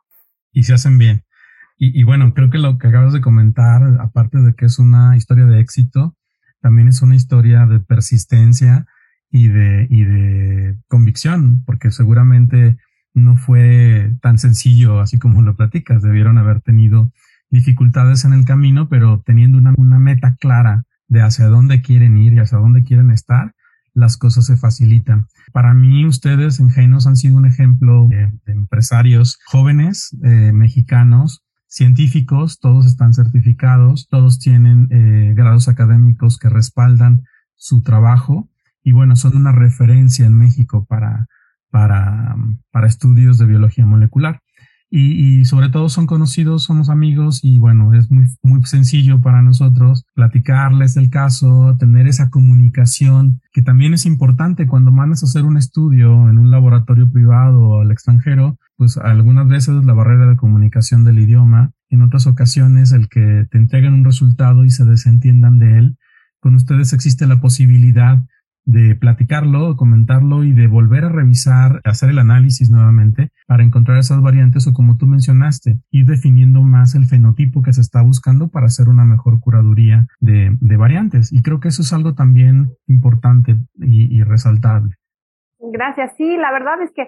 y 0.51 0.63
se 0.63 0.73
hacen 0.73 0.97
bien. 0.97 1.23
Y, 1.83 2.03
bueno, 2.03 2.35
creo 2.35 2.51
que 2.51 2.59
lo 2.59 2.77
que 2.77 2.89
acabas 2.89 3.11
de 3.11 3.21
comentar, 3.21 3.81
aparte 3.99 4.37
de 4.37 4.53
que 4.53 4.65
es 4.65 4.77
una 4.77 5.17
historia 5.17 5.47
de 5.47 5.59
éxito, 5.59 6.15
también 6.61 6.87
es 6.87 7.01
una 7.01 7.15
historia 7.15 7.65
de 7.65 7.79
persistencia 7.79 8.85
y 9.31 9.47
de, 9.47 9.87
y 9.89 10.03
de 10.03 10.77
convicción, 10.87 11.63
porque 11.65 11.89
seguramente 11.89 12.77
no 13.15 13.35
fue 13.35 14.15
tan 14.21 14.37
sencillo 14.37 14.99
así 14.99 15.17
como 15.17 15.41
lo 15.41 15.55
platicas. 15.55 16.03
Debieron 16.03 16.37
haber 16.37 16.61
tenido 16.61 17.11
dificultades 17.49 18.25
en 18.25 18.33
el 18.33 18.45
camino, 18.45 18.87
pero 18.87 19.23
teniendo 19.25 19.57
una, 19.57 19.73
una 19.75 19.97
meta 19.97 20.35
clara 20.35 20.83
de 21.07 21.23
hacia 21.23 21.47
dónde 21.47 21.81
quieren 21.81 22.15
ir 22.15 22.33
y 22.33 22.39
hacia 22.39 22.59
dónde 22.59 22.83
quieren 22.83 23.09
estar, 23.09 23.55
las 23.93 24.17
cosas 24.17 24.45
se 24.45 24.57
facilitan. 24.57 25.27
Para 25.53 25.73
mí, 25.73 26.05
ustedes 26.05 26.59
en 26.59 26.69
Genos 26.69 27.07
han 27.07 27.15
sido 27.15 27.37
un 27.37 27.45
ejemplo 27.45 28.07
de, 28.09 28.29
empresarios 28.45 29.39
jóvenes 29.45 30.15
eh, 30.23 30.51
mexicanos, 30.53 31.43
científicos, 31.67 32.59
todos 32.59 32.85
están 32.85 33.13
certificados, 33.13 34.07
todos 34.09 34.39
tienen 34.39 34.87
eh, 34.91 35.33
grados 35.35 35.67
académicos 35.67 36.37
que 36.37 36.49
respaldan 36.49 37.23
su 37.55 37.81
trabajo 37.81 38.49
y 38.83 38.91
bueno, 38.91 39.15
son 39.15 39.37
una 39.37 39.51
referencia 39.51 40.25
en 40.25 40.37
México 40.37 40.85
para, 40.85 41.27
para, 41.69 42.35
para 42.71 42.87
estudios 42.87 43.37
de 43.37 43.45
biología 43.45 43.85
molecular 43.85 44.40
y, 44.93 45.45
sobre 45.45 45.69
todo 45.69 45.87
son 45.87 46.05
conocidos, 46.05 46.63
somos 46.63 46.89
amigos 46.89 47.39
y 47.43 47.59
bueno, 47.59 47.93
es 47.93 48.11
muy, 48.11 48.25
muy 48.43 48.61
sencillo 48.65 49.21
para 49.21 49.41
nosotros 49.41 50.05
platicarles 50.13 50.97
el 50.97 51.09
caso, 51.09 51.77
tener 51.79 52.07
esa 52.07 52.29
comunicación 52.29 53.39
que 53.53 53.61
también 53.61 53.93
es 53.93 54.05
importante 54.05 54.67
cuando 54.67 54.91
mandas 54.91 55.23
a 55.23 55.27
hacer 55.27 55.45
un 55.45 55.55
estudio 55.55 56.29
en 56.29 56.37
un 56.37 56.51
laboratorio 56.51 57.09
privado 57.09 57.59
o 57.61 57.81
al 57.81 57.91
extranjero, 57.91 58.57
pues 58.75 58.97
algunas 58.97 59.47
veces 59.47 59.85
la 59.85 59.93
barrera 59.93 60.27
de 60.27 60.35
comunicación 60.35 61.05
del 61.05 61.19
idioma, 61.19 61.71
en 61.89 62.01
otras 62.01 62.27
ocasiones 62.27 62.91
el 62.91 63.07
que 63.07 63.47
te 63.49 63.57
entreguen 63.57 63.93
un 63.93 64.03
resultado 64.03 64.65
y 64.65 64.71
se 64.71 64.83
desentiendan 64.83 65.57
de 65.57 65.77
él, 65.77 65.97
con 66.41 66.55
ustedes 66.55 66.91
existe 66.91 67.27
la 67.27 67.39
posibilidad 67.39 68.25
de 68.65 68.95
platicarlo, 68.95 69.75
comentarlo 69.75 70.43
y 70.43 70.53
de 70.53 70.67
volver 70.67 71.05
a 71.05 71.09
revisar, 71.09 71.81
hacer 71.83 72.09
el 72.09 72.19
análisis 72.19 72.69
nuevamente 72.69 73.29
para 73.47 73.63
encontrar 73.63 73.97
esas 73.97 74.21
variantes 74.21 74.67
o 74.67 74.73
como 74.73 74.97
tú 74.97 75.07
mencionaste, 75.07 75.79
ir 75.91 76.05
definiendo 76.05 76.61
más 76.61 76.95
el 76.95 77.05
fenotipo 77.05 77.61
que 77.61 77.73
se 77.73 77.81
está 77.81 78.01
buscando 78.01 78.49
para 78.49 78.67
hacer 78.67 78.87
una 78.87 79.05
mejor 79.05 79.39
curaduría 79.39 80.07
de, 80.19 80.57
variantes. 80.77 81.31
Y 81.31 81.43
creo 81.43 81.59
que 81.59 81.67
eso 81.67 81.83
es 81.83 81.93
algo 81.93 82.15
también 82.15 82.71
importante 82.87 83.57
y, 83.79 84.15
y 84.15 84.23
resaltable. 84.23 84.95
Gracias. 85.59 86.13
Sí, 86.17 86.37
la 86.37 86.51
verdad 86.51 86.81
es 86.81 86.91
que 86.95 87.07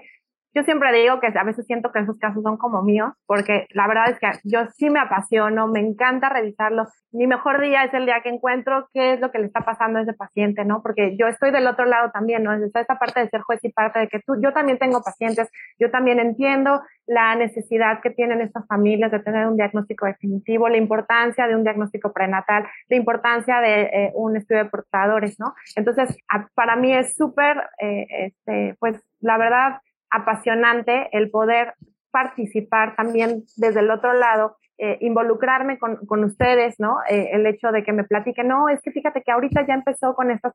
yo 0.54 0.62
siempre 0.62 0.92
digo 0.92 1.18
que 1.18 1.26
a 1.36 1.44
veces 1.44 1.66
siento 1.66 1.90
que 1.90 1.98
esos 1.98 2.16
casos 2.18 2.42
son 2.42 2.56
como 2.56 2.82
míos, 2.82 3.12
porque 3.26 3.66
la 3.70 3.88
verdad 3.88 4.10
es 4.10 4.18
que 4.20 4.28
yo 4.44 4.60
sí 4.76 4.88
me 4.88 5.00
apasiono, 5.00 5.66
me 5.66 5.80
encanta 5.80 6.28
revisarlo. 6.28 6.86
Mi 7.10 7.26
mejor 7.26 7.60
día 7.60 7.84
es 7.84 7.92
el 7.92 8.06
día 8.06 8.20
que 8.22 8.28
encuentro 8.28 8.88
qué 8.92 9.14
es 9.14 9.20
lo 9.20 9.32
que 9.32 9.40
le 9.40 9.46
está 9.46 9.60
pasando 9.60 9.98
a 9.98 10.02
ese 10.02 10.12
paciente, 10.12 10.64
¿no? 10.64 10.80
Porque 10.80 11.16
yo 11.16 11.26
estoy 11.26 11.50
del 11.50 11.66
otro 11.66 11.86
lado 11.86 12.10
también, 12.12 12.44
¿no? 12.44 12.52
Está 12.52 12.80
esta 12.80 12.98
parte 12.98 13.20
de 13.20 13.28
ser 13.28 13.40
juez 13.40 13.60
y 13.64 13.72
parte 13.72 13.98
de 13.98 14.08
que 14.08 14.20
tú, 14.20 14.40
yo 14.40 14.52
también 14.52 14.78
tengo 14.78 15.02
pacientes, 15.02 15.50
yo 15.78 15.90
también 15.90 16.20
entiendo 16.20 16.80
la 17.06 17.34
necesidad 17.34 18.00
que 18.00 18.10
tienen 18.10 18.40
estas 18.40 18.66
familias 18.68 19.10
de 19.10 19.18
tener 19.18 19.46
un 19.48 19.56
diagnóstico 19.56 20.06
definitivo, 20.06 20.68
la 20.68 20.76
importancia 20.76 21.48
de 21.48 21.56
un 21.56 21.64
diagnóstico 21.64 22.12
prenatal, 22.12 22.66
la 22.88 22.96
importancia 22.96 23.60
de 23.60 23.82
eh, 23.82 24.12
un 24.14 24.36
estudio 24.36 24.64
de 24.64 24.70
portadores, 24.70 25.38
¿no? 25.40 25.54
Entonces, 25.74 26.16
para 26.54 26.76
mí 26.76 26.94
es 26.94 27.16
súper, 27.16 27.56
eh, 27.80 28.06
este, 28.10 28.76
pues, 28.78 29.00
la 29.20 29.36
verdad, 29.36 29.80
apasionante 30.14 31.08
el 31.12 31.30
poder 31.30 31.74
participar 32.14 32.94
también 32.94 33.42
desde 33.56 33.80
el 33.80 33.90
otro 33.90 34.12
lado 34.12 34.56
eh, 34.76 34.98
involucrarme 35.02 35.78
con, 35.78 36.04
con, 36.04 36.24
ustedes, 36.24 36.80
¿no? 36.80 36.98
Eh, 37.08 37.30
el 37.32 37.46
hecho 37.46 37.70
de 37.70 37.84
que 37.84 37.92
me 37.92 38.02
platiquen, 38.02 38.48
no, 38.48 38.68
es 38.68 38.80
que 38.82 38.90
fíjate 38.90 39.22
que 39.22 39.30
ahorita 39.30 39.64
ya 39.68 39.74
empezó 39.74 40.16
con 40.16 40.32
estas, 40.32 40.52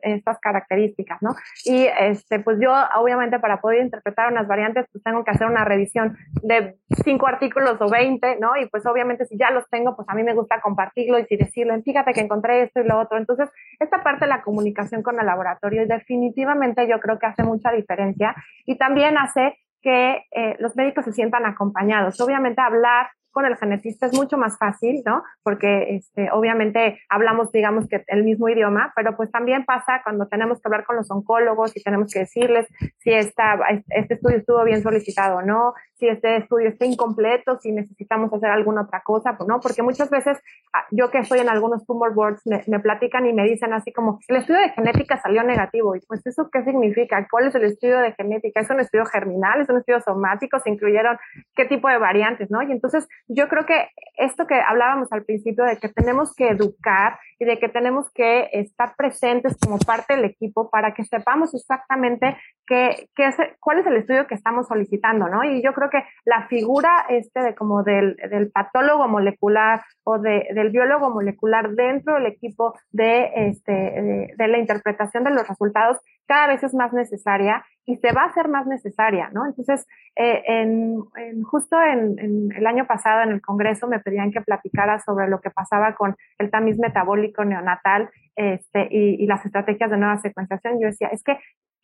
estas 0.00 0.38
características, 0.40 1.18
¿no? 1.20 1.34
Y 1.66 1.84
este, 2.00 2.40
pues 2.40 2.58
yo, 2.62 2.72
obviamente, 2.96 3.38
para 3.38 3.60
poder 3.60 3.82
interpretar 3.82 4.32
unas 4.32 4.48
variantes, 4.48 4.86
pues 4.90 5.04
tengo 5.04 5.22
que 5.22 5.32
hacer 5.32 5.46
una 5.46 5.66
revisión 5.66 6.16
de 6.42 6.76
cinco 7.04 7.26
artículos 7.26 7.76
o 7.80 7.90
veinte, 7.90 8.38
¿no? 8.40 8.56
Y 8.56 8.66
pues 8.70 8.86
obviamente 8.86 9.26
si 9.26 9.36
ya 9.36 9.50
los 9.50 9.68
tengo, 9.68 9.94
pues 9.94 10.08
a 10.08 10.14
mí 10.14 10.22
me 10.22 10.32
gusta 10.32 10.62
compartirlo 10.62 11.18
y 11.18 11.26
si 11.26 11.36
decirlo, 11.36 11.74
fíjate 11.82 12.14
que 12.14 12.20
encontré 12.20 12.62
esto 12.62 12.80
y 12.80 12.84
lo 12.84 12.98
otro. 12.98 13.18
Entonces, 13.18 13.50
esta 13.80 14.02
parte 14.02 14.24
de 14.24 14.30
la 14.30 14.42
comunicación 14.42 15.02
con 15.02 15.20
el 15.20 15.26
laboratorio 15.26 15.86
definitivamente 15.86 16.88
yo 16.88 17.00
creo 17.00 17.18
que 17.18 17.26
hace 17.26 17.42
mucha 17.42 17.70
diferencia 17.72 18.34
y 18.64 18.78
también 18.78 19.18
hace 19.18 19.58
que 19.82 20.24
eh, 20.30 20.56
los 20.58 20.76
médicos 20.76 21.04
se 21.04 21.12
sientan 21.12 21.46
acompañados. 21.46 22.20
Obviamente 22.20 22.60
hablar 22.60 23.08
con 23.38 23.46
el 23.46 23.56
genetista 23.56 24.06
es 24.06 24.14
mucho 24.14 24.36
más 24.36 24.58
fácil, 24.58 25.00
¿no? 25.06 25.22
Porque 25.44 25.94
este, 25.94 26.28
obviamente 26.32 26.98
hablamos, 27.08 27.52
digamos 27.52 27.86
que 27.86 28.02
el 28.08 28.24
mismo 28.24 28.48
idioma, 28.48 28.92
pero 28.96 29.16
pues 29.16 29.30
también 29.30 29.64
pasa 29.64 30.00
cuando 30.02 30.26
tenemos 30.26 30.60
que 30.60 30.66
hablar 30.66 30.84
con 30.84 30.96
los 30.96 31.08
oncólogos 31.08 31.76
y 31.76 31.80
tenemos 31.84 32.12
que 32.12 32.18
decirles 32.18 32.66
si 32.98 33.12
esta, 33.12 33.56
este 33.90 34.14
estudio 34.14 34.38
estuvo 34.38 34.64
bien 34.64 34.82
solicitado 34.82 35.36
o 35.36 35.42
no, 35.42 35.74
si 35.94 36.08
este 36.08 36.38
estudio 36.38 36.68
está 36.68 36.84
incompleto, 36.84 37.60
si 37.60 37.70
necesitamos 37.70 38.32
hacer 38.32 38.50
alguna 38.50 38.82
otra 38.82 39.02
cosa, 39.04 39.38
¿no? 39.46 39.60
Porque 39.60 39.82
muchas 39.82 40.10
veces 40.10 40.36
ah, 40.72 40.84
yo 40.90 41.12
que 41.12 41.18
estoy 41.18 41.38
en 41.38 41.48
algunos 41.48 41.86
tumor 41.86 42.14
boards 42.14 42.42
me, 42.44 42.64
me 42.66 42.80
platican 42.80 43.24
y 43.26 43.32
me 43.32 43.44
dicen 43.44 43.72
así 43.72 43.92
como, 43.92 44.18
el 44.26 44.36
estudio 44.36 44.60
de 44.62 44.70
genética 44.70 45.20
salió 45.20 45.44
negativo, 45.44 45.94
y 45.94 46.00
pues 46.00 46.26
eso 46.26 46.50
qué 46.52 46.64
significa, 46.64 47.24
cuál 47.30 47.46
es 47.46 47.54
el 47.54 47.62
estudio 47.62 48.00
de 48.00 48.12
genética, 48.14 48.60
es 48.60 48.70
un 48.70 48.80
estudio 48.80 49.06
germinal, 49.06 49.60
es 49.60 49.68
un 49.68 49.78
estudio 49.78 50.00
somático, 50.00 50.58
se 50.58 50.70
incluyeron 50.70 51.16
qué 51.54 51.66
tipo 51.66 51.88
de 51.88 51.98
variantes, 51.98 52.50
¿no? 52.50 52.62
Y 52.62 52.72
entonces 52.72 53.06
yo 53.28 53.48
creo 53.48 53.66
que 53.66 53.88
esto 54.16 54.46
que 54.46 54.54
hablábamos 54.54 55.12
al 55.12 55.24
principio 55.24 55.64
de 55.64 55.76
que 55.76 55.88
tenemos 55.88 56.34
que 56.34 56.48
educar 56.48 57.18
y 57.38 57.44
de 57.44 57.58
que 57.58 57.68
tenemos 57.68 58.10
que 58.12 58.48
estar 58.52 58.96
presentes 58.96 59.56
como 59.58 59.78
parte 59.78 60.16
del 60.16 60.24
equipo 60.24 60.70
para 60.70 60.94
que 60.94 61.04
sepamos 61.04 61.54
exactamente 61.54 62.36
qué, 62.66 63.08
qué 63.14 63.26
es, 63.26 63.36
cuál 63.60 63.78
es 63.78 63.86
el 63.86 63.96
estudio 63.96 64.26
que 64.26 64.34
estamos 64.34 64.66
solicitando, 64.66 65.28
¿no? 65.28 65.44
Y 65.44 65.62
yo 65.62 65.72
creo 65.74 65.90
que 65.90 66.02
la 66.24 66.48
figura 66.48 67.06
este 67.08 67.40
de 67.40 67.54
como 67.54 67.82
del, 67.82 68.16
del 68.16 68.50
patólogo 68.50 69.06
molecular 69.08 69.82
o 70.04 70.18
de, 70.18 70.48
del 70.54 70.70
biólogo 70.70 71.10
molecular 71.10 71.70
dentro 71.70 72.14
del 72.14 72.26
equipo 72.26 72.74
de, 72.90 73.30
este, 73.34 73.72
de, 73.72 74.34
de 74.36 74.48
la 74.48 74.58
interpretación 74.58 75.24
de 75.24 75.30
los 75.30 75.46
resultados 75.46 75.98
cada 76.28 76.46
vez 76.46 76.62
es 76.62 76.74
más 76.74 76.92
necesaria 76.92 77.64
y 77.86 77.96
se 77.96 78.12
va 78.12 78.22
a 78.22 78.26
hacer 78.26 78.48
más 78.48 78.66
necesaria, 78.66 79.30
¿no? 79.32 79.46
Entonces, 79.46 79.86
eh, 80.14 80.42
en, 80.46 81.02
justo 81.42 81.80
en, 81.80 82.52
el 82.54 82.66
año 82.66 82.86
pasado 82.86 83.22
en 83.22 83.30
el 83.30 83.40
Congreso 83.40 83.88
me 83.88 83.98
pedían 83.98 84.30
que 84.30 84.42
platicara 84.42 84.98
sobre 85.00 85.28
lo 85.28 85.40
que 85.40 85.50
pasaba 85.50 85.94
con 85.94 86.14
el 86.38 86.50
tamiz 86.50 86.78
metabólico 86.78 87.44
neonatal 87.44 88.10
este, 88.36 88.88
y, 88.90 89.24
y 89.24 89.26
las 89.26 89.44
estrategias 89.44 89.90
de 89.90 89.96
nueva 89.96 90.18
secuenciación. 90.18 90.78
Yo 90.80 90.88
decía, 90.88 91.08
es 91.08 91.24
que 91.24 91.38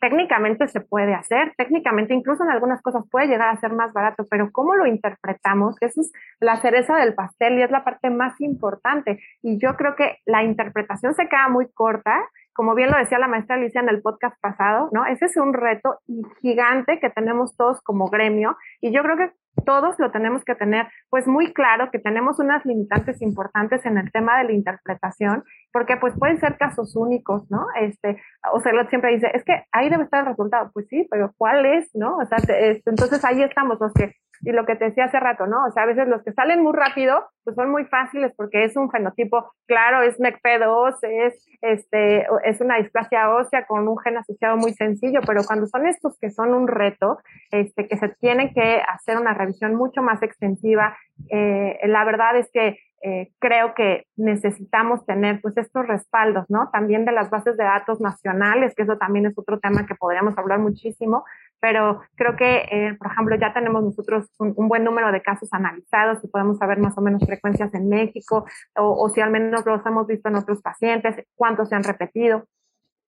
técnicamente 0.05 0.69
se 0.69 0.83
puede 0.83 1.15
hacer, 1.15 1.55
técnicamente 1.57 2.13
incluso 2.13 2.45
en 2.45 2.51
algunas 2.51 2.83
cosas 2.83 3.05
puede 3.11 3.27
llegar 3.27 3.49
a 3.49 3.61
ser 3.61 3.73
más 3.73 3.91
barato, 3.95 4.27
pero 4.29 4.51
cómo 4.53 4.75
lo 4.75 4.87
interpretamos, 4.87 5.77
eso 5.81 6.03
es 6.03 6.13
la 6.41 6.57
cereza 6.57 6.97
del 6.97 7.15
pastel 7.15 7.59
y 7.59 7.63
es 7.63 7.71
la 7.71 7.85
parte 7.85 8.11
más 8.11 8.39
importante. 8.43 9.21
Y 9.41 9.59
yo 9.59 9.77
creo 9.77 9.97
que 9.97 10.19
la 10.27 10.45
interpretación 10.45 11.15
se 11.15 11.27
queda 11.27 11.49
muy 11.49 11.69
corta 11.73 12.21
como 12.55 12.75
bien 12.75 12.91
lo 12.91 12.99
decía 12.99 13.19
la 13.19 13.29
maestra 13.29 13.57
Alicia 13.57 13.81
en 13.81 13.89
el 13.89 14.01
podcast 14.01 14.41
pasado, 14.41 14.89
¿no? 14.93 15.05
Ese 15.07 15.27
es 15.27 15.37
un 15.37 15.53
reto 15.53 15.99
gigante 16.41 17.01
que 17.01 17.11
tenemos 17.11 17.57
todos 17.57 17.81
como 17.83 18.09
gremio 18.09 18.57
y 18.81 18.93
yo 18.93 19.03
creo 19.03 19.17
que 19.17 19.33
todos 19.65 19.99
lo 19.99 20.11
tenemos 20.11 20.45
que 20.45 20.55
tener 20.55 20.87
pues 21.11 21.27
muy 21.27 21.53
claro 21.53 21.91
que 21.91 21.99
tenemos 21.99 22.39
unas 22.39 22.65
limitantes 22.65 23.23
importantes 23.23 23.85
en 23.87 23.99
el 23.99 24.11
tema 24.13 24.39
de 24.39 24.45
la 24.45 24.53
interpretación, 24.53 25.45
porque 25.73 25.97
pues 25.97 26.15
pueden 26.19 26.39
ser 26.39 26.57
casos 26.57 26.97
únicos, 26.97 27.51
¿no? 27.51 27.67
Este, 27.81 28.21
o 28.53 28.61
sea, 28.61 28.73
siempre 28.89 29.15
dice, 29.15 29.31
es 29.33 29.45
que 29.45 29.65
ahí 29.73 29.91
debe 29.91 30.05
estar 30.05 30.21
el 30.21 30.31
resultado, 30.31 30.71
pues 30.73 30.87
sí, 30.89 31.07
pero 31.11 31.33
¿cuál 31.37 31.67
es, 31.67 31.91
no? 31.95 32.17
O 32.17 32.27
sea, 32.27 32.39
entonces 32.85 33.25
ahí 33.25 33.43
estamos 33.43 33.79
los 33.81 33.93
que 33.93 34.15
y 34.45 34.53
lo 34.53 34.67
que 34.67 34.77
te 34.77 34.87
decía 34.87 35.05
hace 35.05 35.21
rato, 35.21 35.47
¿no? 35.47 35.65
O 35.67 35.71
sea, 35.71 35.85
a 35.85 35.87
veces 35.87 36.07
los 36.09 36.23
que 36.23 36.33
salen 36.33 36.63
muy 36.63 36.73
rápido, 36.73 37.25
pues 37.45 37.57
son 37.57 37.71
muy 37.71 37.85
fáciles 37.87 38.33
porque 38.37 38.65
es 38.65 38.77
un 38.77 38.91
fenotipo, 38.91 39.53
claro, 39.67 40.03
es 40.03 40.19
MECP2, 40.19 40.97
es, 41.03 41.47
este, 41.63 42.27
es 42.45 42.61
una 42.61 42.77
displasia 42.77 43.31
ósea 43.31 43.67
con 43.67 43.89
un 43.89 43.99
gen 43.99 44.19
asociado 44.19 44.57
muy 44.57 44.73
sencillo, 44.75 45.21
pero 45.27 45.43
cuando 45.45 45.67
son 45.67 45.87
estos 45.87 46.19
que 46.19 46.31
son 46.31 46.55
un 46.55 46.69
reto, 46.69 47.19
este, 47.51 47.89
que 47.89 47.97
se 47.97 48.09
tienen 48.21 48.53
que 48.53 48.83
hacer 48.87 49.17
una 49.17 49.35
revisión 49.35 49.75
mucho 49.75 50.03
más 50.03 50.23
extensiva, 50.23 50.97
eh, 51.31 51.79
la 51.85 52.05
verdad 52.05 52.37
es 52.37 52.51
que 52.53 52.79
eh, 53.07 53.33
creo 53.39 53.75
que 53.75 54.07
necesitamos 54.17 55.05
tener 55.05 55.39
pues 55.43 55.59
estos 55.59 55.87
respaldos, 55.87 56.47
¿no? 56.49 56.71
También 56.73 57.05
de 57.05 57.13
las 57.13 57.29
bases 57.29 57.55
de 57.59 57.65
datos 57.65 58.01
nacionales, 58.01 58.75
que 58.75 58.85
eso 58.85 58.97
también 58.97 59.27
es 59.27 59.35
otro 59.37 59.61
tema 59.61 59.85
que 59.85 59.95
podríamos 59.95 60.39
hablar 60.39 60.59
muchísimo, 60.59 61.23
pero 61.65 62.03
creo 62.15 62.37
que, 62.37 62.57
eh, 62.71 62.95
por 62.99 63.11
ejemplo, 63.11 63.37
ya 63.41 63.55
tenemos 63.55 63.83
nosotros 63.83 64.31
un, 64.39 64.69
buen 64.69 64.85
número 64.85 65.11
de 65.11 65.23
casos 65.23 65.49
analizados 65.51 66.23
y 66.23 66.29
podemos 66.29 66.59
saber 66.59 66.79
más 66.79 66.93
o 66.99 67.01
menos 67.01 67.25
frecuencias 67.25 67.73
en 67.73 67.89
México 67.89 68.45
o, 68.77 69.09
si 69.09 69.23
al 69.23 69.31
menos 69.31 69.65
los 69.65 69.81
hemos 69.87 70.07
visto 70.07 70.29
en 70.29 70.35
otros 70.37 70.61
pacientes, 70.61 71.25
cuántos 71.35 71.71
se 71.71 71.75
han 71.75 71.83
repetido. 71.83 72.45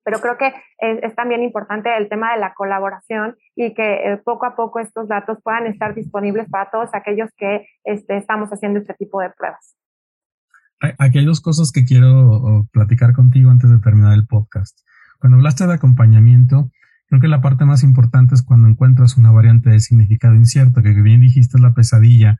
Pero 0.04 0.20
creo 0.20 0.38
que 0.38 0.54
es, 0.78 1.14
también 1.14 1.42
importante 1.42 1.94
el 1.98 2.08
tema 2.08 2.32
de 2.32 2.40
la 2.40 2.54
colaboración 2.54 3.36
y 3.54 3.74
que 3.74 4.12
eh, 4.12 4.16
poco 4.24 4.46
a 4.46 4.56
poco 4.56 4.80
estos 4.80 5.06
datos 5.06 5.36
puedan 5.44 5.66
estar 5.66 5.94
disponibles 5.94 6.48
para 6.48 6.70
todos 6.70 6.88
aquellos 6.94 7.28
que 7.36 7.66
este, 7.84 8.16
estamos 8.16 8.48
haciendo 8.48 8.80
este 8.80 8.94
tipo 8.94 9.20
de 9.20 9.28
pruebas. 9.36 9.76
Aquí 10.98 11.18
hay 11.18 11.26
dos 11.26 11.42
cosas 11.42 11.72
que 11.72 11.84
quiero 11.84 12.64
platicar 12.72 13.12
contigo 13.12 13.50
antes 13.50 13.68
de 13.68 13.80
terminar 13.80 14.14
el 14.14 14.26
podcast. 14.26 14.80
Cuando 15.18 15.36
hablaste 15.36 15.66
de 15.66 15.74
acompañamiento, 15.74 16.70
Creo 17.08 17.20
que 17.20 17.28
la 17.28 17.40
parte 17.40 17.64
más 17.64 17.82
importante 17.82 18.34
es 18.34 18.42
cuando 18.42 18.68
encuentras 18.68 19.16
una 19.16 19.30
variante 19.30 19.70
de 19.70 19.80
significado 19.80 20.34
incierto, 20.34 20.82
que 20.82 20.92
bien 20.92 21.20
dijiste 21.20 21.56
es 21.56 21.62
la 21.62 21.74
pesadilla 21.74 22.38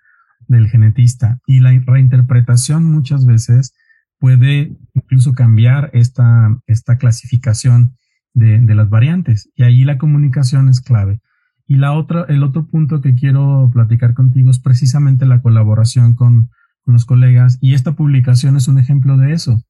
del 0.48 0.68
genetista. 0.68 1.38
Y 1.46 1.60
la 1.60 1.70
reinterpretación 1.70 2.84
muchas 2.84 3.26
veces 3.26 3.74
puede 4.18 4.76
incluso 4.94 5.34
cambiar 5.34 5.90
esta, 5.92 6.58
esta 6.66 6.98
clasificación 6.98 7.96
de, 8.34 8.58
de, 8.58 8.74
las 8.74 8.90
variantes. 8.90 9.50
Y 9.54 9.62
ahí 9.62 9.84
la 9.84 9.98
comunicación 9.98 10.68
es 10.68 10.80
clave. 10.80 11.20
Y 11.68 11.76
la 11.76 11.92
otra, 11.92 12.24
el 12.28 12.42
otro 12.42 12.66
punto 12.66 13.00
que 13.00 13.14
quiero 13.14 13.70
platicar 13.72 14.14
contigo 14.14 14.50
es 14.50 14.58
precisamente 14.58 15.26
la 15.26 15.42
colaboración 15.42 16.14
con, 16.14 16.50
con 16.84 16.94
los 16.94 17.04
colegas. 17.04 17.58
Y 17.60 17.74
esta 17.74 17.92
publicación 17.92 18.56
es 18.56 18.68
un 18.68 18.78
ejemplo 18.78 19.16
de 19.16 19.32
eso, 19.32 19.62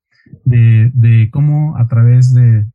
de, 0.45 0.91
de 0.95 1.29
cómo 1.31 1.77
a 1.77 1.87
través 1.87 2.35
de, 2.35 2.67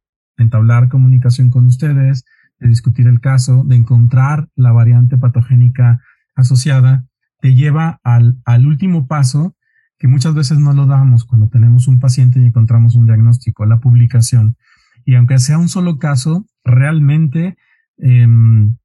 entablar 0.42 0.90
comunicación 0.90 1.50
con 1.50 1.66
ustedes, 1.66 2.26
de 2.60 2.68
discutir 2.68 3.08
el 3.08 3.20
caso, 3.20 3.64
de 3.66 3.76
encontrar 3.76 4.48
la 4.56 4.72
variante 4.72 5.18
patogénica 5.18 6.02
asociada, 6.36 7.06
te 7.40 7.56
lleva 7.56 8.00
al, 8.04 8.36
último 8.66 9.08
paso 9.08 9.56
que 9.98 10.08
muchas 10.08 10.34
veces 10.34 10.60
no 10.60 10.74
lo 10.74 10.86
damos 10.86 11.26
cuando 11.26 11.48
tenemos 11.48 11.88
un 11.88 12.00
paciente 12.00 12.40
y 12.40 12.46
encontramos 12.46 12.96
un 12.96 13.06
diagnóstico, 13.06 13.66
la 13.66 13.80
publicación. 13.80 14.58
Y 15.06 15.16
aunque 15.16 15.40
sea 15.40 15.58
un 15.58 15.70
solo 15.70 15.98
caso, 15.98 16.46
realmente 16.64 17.58
em, 17.98 18.76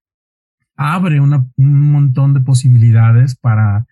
abre 0.76 1.20
un 1.20 1.90
montón 1.92 2.34
de 2.34 2.40
posibilidades 2.40 3.34
para 3.36 3.86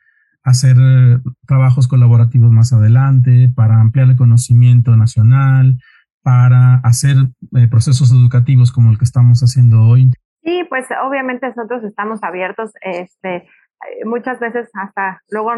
hacer 0.45 0.77
eh, 0.79 1.21
trabajos 1.47 1.89
colaborativos 1.89 2.53
más 2.53 2.73
adelante, 2.73 3.51
para 3.55 3.81
ampliar 3.81 4.11
el 4.11 4.17
conocimiento 4.17 4.97
nacional, 4.97 5.81
para 6.25 6.77
hacer 6.83 7.17
eh, 7.57 7.69
procesos 7.71 8.11
educativos 8.11 8.73
como 8.73 8.91
el 8.91 8.99
que 8.99 9.05
estamos 9.05 9.41
haciendo 9.43 9.83
hoy? 9.83 10.11
Sí, 10.43 10.65
pues 10.69 10.87
obviamente 11.07 11.47
nosotros 11.47 11.85
estamos 11.85 12.23
abiertos, 12.23 12.73
este, 12.81 13.47
muchas 14.05 14.41
veces 14.41 14.69
hasta 14.75 15.23
luego 15.29 15.53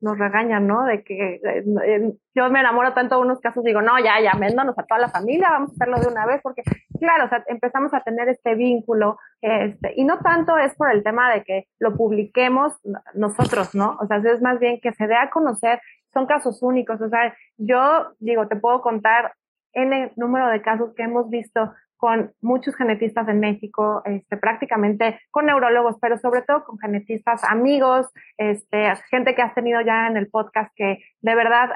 nos 0.00 0.18
regañan, 0.18 0.66
¿no? 0.66 0.84
De 0.84 1.02
que 1.02 1.40
eh, 1.44 2.12
yo 2.34 2.50
me 2.50 2.60
enamoro 2.60 2.94
tanto 2.94 3.16
de 3.16 3.22
unos 3.22 3.40
casos, 3.40 3.64
digo, 3.64 3.82
no, 3.82 3.98
ya, 3.98 4.20
ya, 4.20 4.32
véndonos 4.38 4.78
a 4.78 4.84
toda 4.84 5.00
la 5.00 5.08
familia, 5.08 5.50
vamos 5.50 5.70
a 5.70 5.74
hacerlo 5.74 6.00
de 6.00 6.08
una 6.08 6.26
vez, 6.26 6.40
porque 6.42 6.62
claro, 6.98 7.26
o 7.26 7.28
sea, 7.28 7.44
empezamos 7.48 7.92
a 7.92 8.02
tener 8.02 8.28
este 8.28 8.54
vínculo, 8.54 9.18
este, 9.40 9.92
y 9.96 10.04
no 10.04 10.18
tanto 10.20 10.56
es 10.58 10.74
por 10.74 10.90
el 10.90 11.02
tema 11.02 11.32
de 11.32 11.44
que 11.44 11.66
lo 11.78 11.96
publiquemos 11.96 12.74
nosotros, 13.14 13.74
¿no? 13.74 13.98
O 14.00 14.06
sea, 14.06 14.18
es 14.18 14.40
más 14.40 14.58
bien 14.58 14.80
que 14.80 14.92
se 14.92 15.06
dé 15.06 15.16
a 15.16 15.30
conocer, 15.30 15.80
son 16.12 16.26
casos 16.26 16.62
únicos, 16.62 17.00
o 17.00 17.08
sea, 17.08 17.34
yo 17.58 18.12
digo, 18.18 18.48
te 18.48 18.56
puedo 18.56 18.80
contar 18.80 19.34
el 19.72 20.12
número 20.16 20.48
de 20.48 20.62
casos 20.62 20.94
que 20.94 21.02
hemos 21.04 21.28
visto 21.30 21.72
con 22.00 22.32
muchos 22.40 22.74
genetistas 22.76 23.28
en 23.28 23.40
México, 23.40 24.00
este, 24.06 24.38
prácticamente 24.38 25.20
con 25.30 25.44
neurólogos, 25.44 25.98
pero 26.00 26.16
sobre 26.16 26.40
todo 26.40 26.64
con 26.64 26.78
genetistas 26.78 27.44
amigos, 27.44 28.10
este, 28.38 28.90
gente 29.10 29.34
que 29.34 29.42
has 29.42 29.54
tenido 29.54 29.82
ya 29.82 30.06
en 30.06 30.16
el 30.16 30.28
podcast 30.28 30.72
que 30.74 31.04
de 31.20 31.34
verdad 31.34 31.68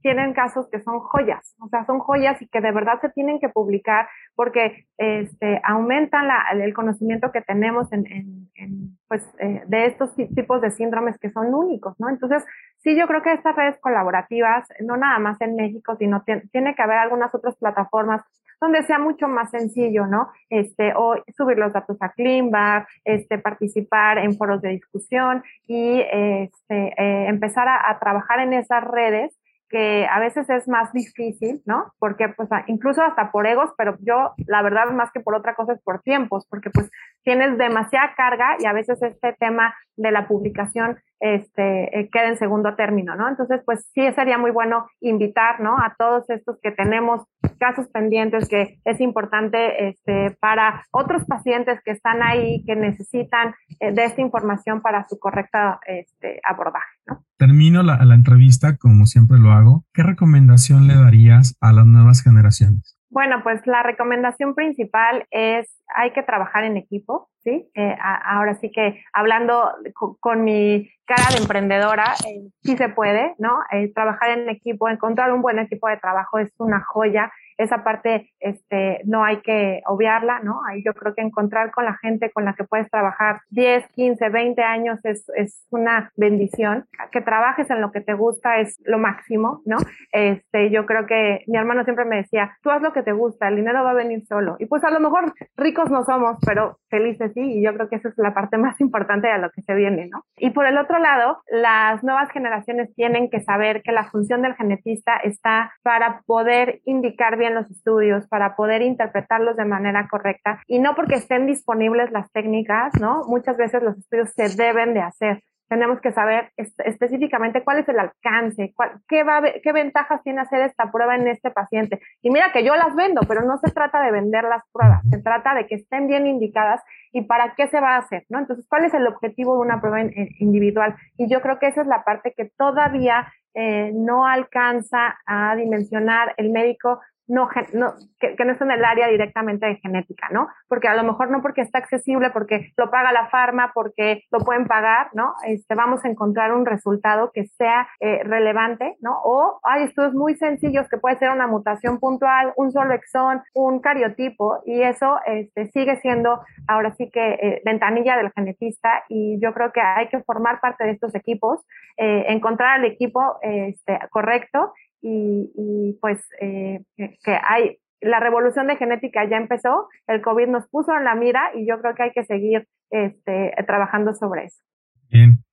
tienen 0.00 0.32
casos 0.32 0.68
que 0.70 0.80
son 0.80 1.00
joyas, 1.00 1.56
o 1.60 1.66
sea, 1.66 1.84
son 1.86 1.98
joyas 1.98 2.40
y 2.40 2.46
que 2.46 2.60
de 2.60 2.70
verdad 2.70 3.00
se 3.00 3.08
tienen 3.08 3.40
que 3.40 3.48
publicar 3.48 4.08
porque 4.36 4.86
este, 4.96 5.60
aumentan 5.64 6.28
la, 6.28 6.44
el 6.52 6.72
conocimiento 6.72 7.32
que 7.32 7.40
tenemos 7.40 7.92
en, 7.92 8.06
en, 8.54 8.96
pues, 9.08 9.28
eh, 9.40 9.64
de 9.66 9.86
estos 9.86 10.14
tipos 10.14 10.62
de 10.62 10.70
síndromes 10.70 11.18
que 11.18 11.32
son 11.32 11.52
únicos, 11.52 11.98
¿no? 11.98 12.08
Entonces, 12.08 12.44
sí, 12.78 12.96
yo 12.96 13.08
creo 13.08 13.22
que 13.22 13.32
estas 13.32 13.56
redes 13.56 13.76
colaborativas, 13.80 14.68
no 14.80 14.96
nada 14.96 15.18
más 15.18 15.40
en 15.40 15.56
México, 15.56 15.96
sino 15.96 16.22
tiene 16.22 16.76
que 16.76 16.82
haber 16.82 16.98
algunas 16.98 17.34
otras 17.34 17.56
plataformas 17.56 18.22
donde 18.62 18.84
sea 18.84 18.98
mucho 18.98 19.28
más 19.28 19.50
sencillo, 19.50 20.06
¿no? 20.06 20.30
Este, 20.48 20.94
o 20.96 21.16
subir 21.36 21.58
los 21.58 21.72
datos 21.72 21.96
a 22.00 22.12
Cleanbar, 22.12 22.86
este, 23.04 23.38
participar 23.38 24.18
en 24.18 24.36
foros 24.36 24.62
de 24.62 24.70
discusión 24.70 25.42
y 25.66 26.00
este, 26.00 26.94
eh, 26.96 27.26
empezar 27.28 27.68
a, 27.68 27.98
trabajar 27.98 28.40
en 28.40 28.52
esas 28.52 28.84
redes 28.84 29.36
que 29.68 30.06
a 30.06 30.20
veces 30.20 30.48
es 30.50 30.68
más 30.68 30.92
difícil, 30.92 31.62
¿no? 31.64 31.92
Porque 31.98 32.28
pues 32.28 32.48
incluso 32.66 33.02
hasta 33.02 33.32
por 33.32 33.46
egos, 33.46 33.70
pero 33.76 33.96
yo 34.00 34.34
la 34.46 34.62
verdad 34.62 34.90
más 34.92 35.10
que 35.12 35.20
por 35.20 35.34
otra 35.34 35.54
cosa 35.54 35.72
es 35.72 35.82
por 35.82 36.02
tiempos, 36.02 36.46
porque 36.48 36.70
pues 36.70 36.90
tienes 37.24 37.58
demasiada 37.58 38.14
carga 38.16 38.56
y 38.58 38.66
a 38.66 38.72
veces 38.72 39.02
este 39.02 39.34
tema 39.38 39.74
de 39.96 40.10
la 40.10 40.26
publicación 40.26 40.98
este, 41.20 41.98
eh, 41.98 42.08
queda 42.10 42.28
en 42.28 42.36
segundo 42.36 42.74
término, 42.74 43.14
¿no? 43.14 43.28
Entonces, 43.28 43.60
pues 43.64 43.86
sí 43.94 44.02
sería 44.12 44.38
muy 44.38 44.50
bueno 44.50 44.86
invitar, 45.00 45.60
¿no? 45.60 45.76
A 45.78 45.94
todos 45.96 46.28
estos 46.30 46.58
que 46.60 46.72
tenemos 46.72 47.22
casos 47.58 47.86
pendientes 47.88 48.48
que 48.48 48.80
es 48.84 49.00
importante 49.00 49.88
este, 49.88 50.36
para 50.40 50.84
otros 50.90 51.24
pacientes 51.24 51.80
que 51.84 51.92
están 51.92 52.22
ahí, 52.22 52.64
que 52.64 52.74
necesitan 52.74 53.54
eh, 53.78 53.92
de 53.92 54.04
esta 54.04 54.20
información 54.20 54.82
para 54.82 55.06
su 55.08 55.18
correcta 55.20 55.78
este, 55.86 56.40
abordaje, 56.42 56.98
¿no? 57.06 57.24
Termino 57.36 57.82
la, 57.84 58.04
la 58.04 58.14
entrevista, 58.14 58.76
como 58.76 59.06
siempre 59.06 59.38
lo 59.38 59.52
hago. 59.52 59.84
¿Qué 59.92 60.02
recomendación 60.02 60.88
le 60.88 60.94
darías 60.96 61.56
a 61.60 61.72
las 61.72 61.86
nuevas 61.86 62.22
generaciones? 62.22 62.98
Bueno, 63.12 63.42
pues 63.42 63.60
la 63.66 63.82
recomendación 63.82 64.54
principal 64.54 65.26
es 65.30 65.68
hay 65.94 66.12
que 66.12 66.22
trabajar 66.22 66.64
en 66.64 66.78
equipo, 66.78 67.28
¿sí? 67.44 67.70
Eh, 67.74 67.94
ahora 68.00 68.54
sí 68.54 68.70
que 68.70 69.04
hablando 69.12 69.70
con, 70.18 70.44
mi 70.44 70.88
cara 71.04 71.24
de 71.34 71.42
emprendedora, 71.42 72.14
eh, 72.26 72.48
sí 72.62 72.74
se 72.78 72.88
puede, 72.88 73.34
¿no? 73.36 73.58
Eh, 73.70 73.92
trabajar 73.92 74.30
en 74.30 74.48
equipo, 74.48 74.88
encontrar 74.88 75.30
un 75.30 75.42
buen 75.42 75.58
equipo 75.58 75.88
de 75.88 75.98
trabajo 75.98 76.38
es 76.38 76.54
una 76.56 76.82
joya 76.82 77.30
esa 77.58 77.84
parte 77.84 78.30
este, 78.40 79.00
no 79.04 79.24
hay 79.24 79.40
que 79.40 79.82
obviarla, 79.86 80.40
¿no? 80.40 80.60
Ahí 80.68 80.82
yo 80.84 80.94
creo 80.94 81.14
que 81.14 81.22
encontrar 81.22 81.70
con 81.70 81.84
la 81.84 81.96
gente 81.98 82.30
con 82.30 82.44
la 82.44 82.54
que 82.54 82.64
puedes 82.64 82.90
trabajar 82.90 83.40
10, 83.50 83.88
15, 83.88 84.28
20 84.28 84.62
años 84.62 85.04
es, 85.04 85.28
es 85.36 85.66
una 85.70 86.10
bendición. 86.16 86.86
Que 87.10 87.20
trabajes 87.20 87.70
en 87.70 87.80
lo 87.80 87.92
que 87.92 88.00
te 88.00 88.14
gusta 88.14 88.58
es 88.58 88.78
lo 88.84 88.98
máximo, 88.98 89.62
¿no? 89.64 89.78
Este, 90.12 90.70
yo 90.70 90.86
creo 90.86 91.06
que 91.06 91.44
mi 91.46 91.58
hermano 91.58 91.84
siempre 91.84 92.04
me 92.04 92.16
decía, 92.16 92.56
tú 92.62 92.70
haz 92.70 92.82
lo 92.82 92.92
que 92.92 93.02
te 93.02 93.12
gusta, 93.12 93.48
el 93.48 93.56
dinero 93.56 93.84
va 93.84 93.90
a 93.90 93.94
venir 93.94 94.24
solo. 94.26 94.56
Y 94.58 94.66
pues 94.66 94.84
a 94.84 94.90
lo 94.90 95.00
mejor 95.00 95.34
ricos 95.56 95.90
no 95.90 96.04
somos, 96.04 96.38
pero 96.44 96.78
felices 96.88 97.32
sí, 97.34 97.40
y 97.40 97.64
yo 97.64 97.74
creo 97.74 97.88
que 97.88 97.96
esa 97.96 98.08
es 98.08 98.14
la 98.18 98.34
parte 98.34 98.58
más 98.58 98.80
importante 98.80 99.28
de 99.28 99.38
lo 99.38 99.50
que 99.50 99.62
se 99.62 99.74
viene, 99.74 100.08
¿no? 100.08 100.24
Y 100.36 100.50
por 100.50 100.66
el 100.66 100.78
otro 100.78 100.98
lado, 100.98 101.42
las 101.50 102.02
nuevas 102.02 102.30
generaciones 102.30 102.94
tienen 102.94 103.30
que 103.30 103.40
saber 103.40 103.82
que 103.82 103.92
la 103.92 104.04
función 104.04 104.42
del 104.42 104.54
genetista 104.54 105.16
está 105.16 105.72
para 105.82 106.22
poder 106.26 106.80
indicar 106.84 107.36
bien 107.36 107.51
los 107.52 107.70
estudios, 107.70 108.26
para 108.28 108.56
poder 108.56 108.82
interpretarlos 108.82 109.56
de 109.56 109.64
manera 109.64 110.08
correcta 110.08 110.62
y 110.66 110.78
no 110.78 110.94
porque 110.94 111.16
estén 111.16 111.46
disponibles 111.46 112.10
las 112.10 112.30
técnicas, 112.32 112.92
¿no? 113.00 113.24
Muchas 113.26 113.56
veces 113.56 113.82
los 113.82 113.96
estudios 113.98 114.30
se 114.34 114.48
deben 114.56 114.94
de 114.94 115.00
hacer. 115.00 115.42
Tenemos 115.68 116.02
que 116.02 116.12
saber 116.12 116.50
específicamente 116.56 117.64
cuál 117.64 117.78
es 117.78 117.88
el 117.88 117.98
alcance, 117.98 118.74
qué, 119.08 119.22
va, 119.22 119.42
qué 119.62 119.72
ventajas 119.72 120.22
tiene 120.22 120.42
hacer 120.42 120.60
esta 120.60 120.92
prueba 120.92 121.16
en 121.16 121.26
este 121.28 121.50
paciente. 121.50 121.98
Y 122.20 122.30
mira 122.30 122.52
que 122.52 122.62
yo 122.62 122.76
las 122.76 122.94
vendo, 122.94 123.22
pero 123.26 123.40
no 123.40 123.56
se 123.56 123.70
trata 123.70 124.02
de 124.02 124.12
vender 124.12 124.44
las 124.44 124.62
pruebas, 124.70 125.00
se 125.08 125.22
trata 125.22 125.54
de 125.54 125.66
que 125.66 125.76
estén 125.76 126.08
bien 126.08 126.26
indicadas 126.26 126.82
y 127.10 127.22
para 127.22 127.54
qué 127.54 127.68
se 127.68 127.80
va 127.80 127.94
a 127.94 128.00
hacer, 128.00 128.26
¿no? 128.28 128.38
Entonces, 128.38 128.66
¿cuál 128.68 128.84
es 128.84 128.92
el 128.92 129.06
objetivo 129.06 129.54
de 129.54 129.62
una 129.62 129.80
prueba 129.80 130.02
individual? 130.40 130.94
Y 131.16 131.30
yo 131.30 131.40
creo 131.40 131.58
que 131.58 131.68
esa 131.68 131.80
es 131.80 131.86
la 131.86 132.04
parte 132.04 132.34
que 132.36 132.50
todavía 132.54 133.32
eh, 133.54 133.92
no 133.94 134.26
alcanza 134.26 135.18
a 135.26 135.54
dimensionar 135.56 136.34
el 136.38 136.50
médico 136.50 137.00
no, 137.32 137.48
no 137.72 137.94
que, 138.20 138.44
no 138.44 138.52
está 138.52 138.66
en 138.66 138.72
el 138.72 138.84
área 138.84 139.08
directamente 139.08 139.64
de 139.64 139.76
genética, 139.76 140.28
¿no? 140.30 140.48
Porque 140.68 140.86
a 140.86 140.94
lo 140.94 141.02
mejor 141.02 141.30
no 141.30 141.40
porque 141.40 141.62
está 141.62 141.78
accesible, 141.78 142.28
porque 142.30 142.72
lo 142.76 142.90
paga 142.90 143.10
la 143.10 143.28
farma, 143.28 143.72
porque 143.72 144.24
lo 144.30 144.40
pueden 144.40 144.66
pagar, 144.66 145.08
¿no? 145.14 145.32
Este, 145.46 145.74
vamos 145.74 146.04
a 146.04 146.08
encontrar 146.08 146.52
un 146.52 146.66
resultado 146.66 147.30
que 147.32 147.46
sea 147.46 147.88
eh, 148.00 148.22
relevante, 148.24 148.96
¿no? 149.00 149.18
O 149.24 149.60
hay 149.62 149.84
estudios 149.84 150.12
muy 150.12 150.34
sencillos 150.34 150.88
que 150.90 150.98
puede 150.98 151.16
ser 151.16 151.30
una 151.30 151.46
mutación 151.46 151.98
puntual, 151.98 152.52
un 152.56 152.70
solo 152.70 152.92
exón, 152.92 153.42
un 153.54 153.80
cariotipo, 153.80 154.60
y 154.66 154.82
eso 154.82 155.18
este, 155.24 155.68
sigue 155.68 155.96
siendo 156.02 156.42
ahora 156.68 156.94
sí 156.96 157.10
que 157.10 157.32
eh, 157.32 157.62
ventanilla 157.64 158.18
del 158.18 158.30
genetista, 158.32 159.04
y 159.08 159.40
yo 159.40 159.54
creo 159.54 159.72
que 159.72 159.80
hay 159.80 160.08
que 160.08 160.22
formar 160.22 160.60
parte 160.60 160.84
de 160.84 160.90
estos 160.90 161.14
equipos, 161.14 161.60
eh, 161.96 162.26
encontrar 162.28 162.80
el 162.80 162.92
equipo 162.92 163.38
este, 163.40 163.98
correcto 164.10 164.74
y, 165.02 165.98
pues 166.00 166.24
eh, 166.40 166.84
que 166.96 167.38
hay, 167.46 167.78
la 168.00 168.20
revolución 168.20 168.68
de 168.68 168.76
genética 168.76 169.28
ya 169.28 169.36
empezó, 169.36 169.88
el 170.06 170.22
COVID 170.22 170.48
nos 170.48 170.68
puso 170.68 170.96
en 170.96 171.04
la 171.04 171.14
mira 171.14 171.50
y 171.54 171.66
yo 171.66 171.80
creo 171.80 171.94
que 171.94 172.04
hay 172.04 172.12
que 172.12 172.24
seguir 172.24 172.68
este, 172.90 173.54
trabajando 173.66 174.14
sobre 174.14 174.44
eso. 174.44 174.62
Bien. 175.10 175.44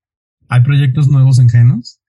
¿Hay 0.49 0.61
proyectos 0.63 1.09
nuevos 1.09 1.39
en 1.39 1.49
Genos? 1.49 2.01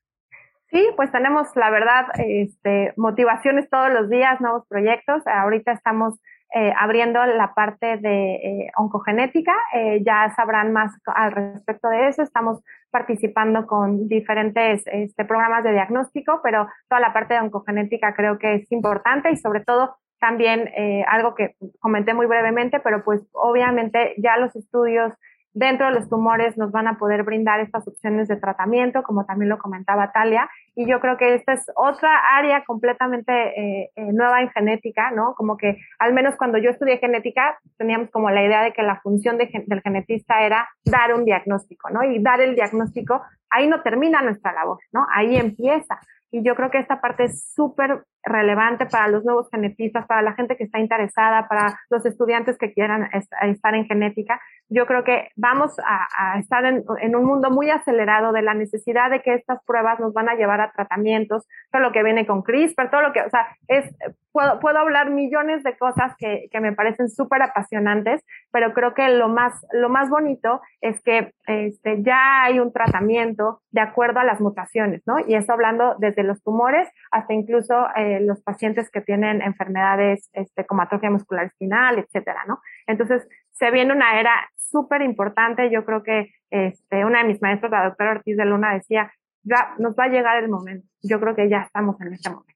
Sí, 0.71 0.87
pues 0.97 1.11
tenemos, 1.11 1.49
la 1.57 1.71
verdad, 1.71 2.07
este, 2.19 2.95
motivaciones 2.97 3.69
todos 3.69 3.93
los 3.93 4.09
días, 4.09 4.41
nuevos 4.41 4.67
proyectos. 4.69 5.27
Ahorita 5.27 5.73
estamos 5.73 6.21
eh, 6.53 6.73
abriendo 6.77 7.25
la 7.27 7.55
parte 7.55 7.97
de 7.99 8.35
eh, 8.35 8.73
oncogenética. 8.77 9.55
Eh, 9.73 10.03
ya 10.05 10.33
sabrán 10.35 10.73
más 10.73 10.93
al 11.07 11.31
respecto 11.31 11.89
de 11.89 12.09
eso. 12.09 12.23
Estamos 12.23 12.61
participando 12.91 13.67
con 13.69 14.09
diferentes 14.09 14.83
este, 14.87 15.25
programas 15.25 15.63
de 15.63 15.73
diagnóstico, 15.73 16.41
pero 16.43 16.69
toda 16.89 17.01
la 17.01 17.13
parte 17.13 17.35
de 17.35 17.41
oncogenética 17.41 18.15
creo 18.15 18.39
que 18.39 18.57
es 18.57 18.73
importante 18.73 19.31
y 19.31 19.37
sobre 19.37 19.61
todo 19.61 19.97
también 20.19 20.69
algo 21.09 21.35
que 21.35 21.55
comenté 21.79 22.13
muy 22.13 22.27
brevemente, 22.27 22.79
pero 22.81 23.03
pues 23.03 23.23
obviamente 23.33 24.13
ya 24.19 24.37
los 24.37 24.55
estudios 24.55 25.15
Dentro 25.53 25.87
de 25.87 25.93
los 25.93 26.09
tumores 26.09 26.57
nos 26.57 26.71
van 26.71 26.87
a 26.87 26.97
poder 26.97 27.25
brindar 27.25 27.61
estas 27.61 27.87
opciones 27.89 28.29
de 28.29 28.37
tratamiento, 28.37 29.03
como 29.03 29.25
también 29.25 29.49
lo 29.49 29.59
comentaba 29.59 30.13
Talia, 30.13 30.49
y 30.77 30.89
yo 30.89 31.01
creo 31.01 31.17
que 31.17 31.35
esta 31.35 31.53
es 31.53 31.67
otra 31.75 32.11
área 32.37 32.65
completamente 32.65 33.33
eh, 33.33 33.91
eh, 33.97 34.13
nueva 34.13 34.41
en 34.43 34.51
genética, 34.51 35.11
¿no? 35.11 35.35
Como 35.35 35.57
que 35.57 35.79
al 35.99 36.13
menos 36.13 36.37
cuando 36.37 36.59
yo 36.59 36.71
estudié 36.71 36.99
genética 36.99 37.59
teníamos 37.79 38.11
como 38.11 38.31
la 38.31 38.45
idea 38.45 38.63
de 38.63 38.73
que 38.73 38.83
la 38.83 39.01
función 39.01 39.39
del 39.39 39.83
genetista 39.83 40.45
era 40.45 40.69
dar 40.85 41.15
un 41.15 41.25
diagnóstico, 41.25 41.91
¿no? 41.91 42.05
Y 42.05 42.23
dar 42.23 42.41
el 42.41 42.55
diagnóstico, 42.55 43.23
ahí 43.51 43.69
no 43.69 43.83
termina 43.83 44.23
nuestra 44.23 44.53
labor, 44.53 44.79
¿no? 44.93 45.07
Ahí 45.13 45.37
empieza. 45.37 45.99
Y 46.31 46.45
yo 46.45 46.55
creo 46.55 46.71
que 46.71 46.79
esta 46.79 47.01
parte 47.01 47.25
es 47.25 47.53
súper 47.53 48.05
relevante 48.23 48.87
para 48.87 49.09
los 49.09 49.25
nuevos 49.25 49.49
genetistas, 49.51 50.07
para 50.07 50.23
la 50.23 50.35
gente 50.35 50.57
que 50.57 50.65
está 50.65 50.79
interesada, 50.79 51.49
para 51.49 51.79
los 51.89 52.05
estudiantes 52.05 52.59
que 52.59 52.73
quieran 52.73 53.09
estar 53.43 53.75
en 53.75 53.87
genética. 53.87 54.41
Yo 54.69 54.87
creo 54.87 55.05
que 55.05 55.31
vamos 55.37 55.75
a, 55.85 56.39
estar 56.39 56.65
en, 56.65 57.17
un 57.17 57.25
mundo 57.25 57.51
muy 57.51 57.71
acelerado 57.71 58.33
de 58.33 58.43
la 58.43 58.55
necesidad 58.55 59.11
de 59.11 59.21
que 59.23 59.35
estas 59.35 59.63
pruebas 59.65 59.99
nos 60.01 60.13
van 60.13 60.29
a 60.29 60.35
llevar 60.35 60.61
a 60.61 60.71
tratamientos, 60.73 61.47
todo 61.71 61.83
lo 61.83 61.93
que 61.93 62.03
viene 62.03 62.27
con 62.27 62.43
CRISPR, 62.43 62.91
todo 62.91 63.03
lo 63.03 63.13
que, 63.13 63.23
o 63.23 63.31
sea, 63.31 63.49
es, 63.69 63.93
puedo, 64.33 64.61
puedo 64.61 64.79
hablar 64.79 65.11
millones 65.11 65.63
de 65.63 65.77
cosas 65.77 66.15
que, 66.19 66.49
que 66.51 66.61
me 66.61 66.73
parecen 66.73 67.09
súper 67.09 67.43
apasionantes, 67.43 68.25
pero 68.53 68.73
creo 68.73 68.95
que 68.95 69.09
lo 69.09 69.29
más, 69.29 69.67
lo 69.73 69.89
más 69.89 70.09
bonito 70.09 70.61
es 70.81 71.01
que 71.03 71.33
este, 71.47 72.03
ya 72.03 72.45
hay 72.45 72.61
un 72.61 72.73
tratamiento 72.73 73.61
de 73.71 73.81
acuerdo 73.81 74.21
a 74.21 74.25
las 74.25 74.41
mutaciones, 74.41 75.03
¿no? 75.07 75.19
Y 75.27 75.35
eso 75.35 75.53
hablando 75.53 75.97
desde 75.99 76.23
los 76.23 76.43
tumores 76.43 76.89
hasta 77.11 77.35
incluso 77.35 77.87
eh, 77.97 78.10
los 78.19 78.43
pacientes 78.43 78.91
que 78.91 79.01
tienen 79.01 79.43
enfermedades 79.43 80.29
este, 80.33 80.67
como 80.67 80.83
atrofia 80.83 81.11
muscular 81.11 81.47
espinal, 81.47 81.99
etcétera, 81.99 82.45
¿no? 82.49 82.61
Entonces, 82.87 83.29
se 83.53 83.71
viene 83.71 83.93
una 83.93 84.19
era 84.19 84.33
súper 84.57 85.03
importante. 85.03 85.71
Yo 85.71 85.85
creo 85.85 86.03
que 86.03 86.33
este, 86.51 87.05
una 87.05 87.23
de 87.23 87.29
mis 87.29 87.43
maestros, 87.43 87.71
la 87.71 87.85
doctora 87.85 88.13
Ortiz 88.13 88.37
de 88.37 88.45
Luna, 88.45 88.75
decía, 88.75 89.13
ya 89.43 89.75
nos 89.79 89.95
va 89.95 90.05
a 90.05 90.09
llegar 90.09 90.43
el 90.43 90.49
momento. 90.49 90.89
Yo 91.03 91.21
creo 91.21 91.37
que 91.37 91.49
ya 91.49 91.63
estamos 91.63 92.01
en 92.01 92.15
este 92.15 92.31
momento. 92.31 92.53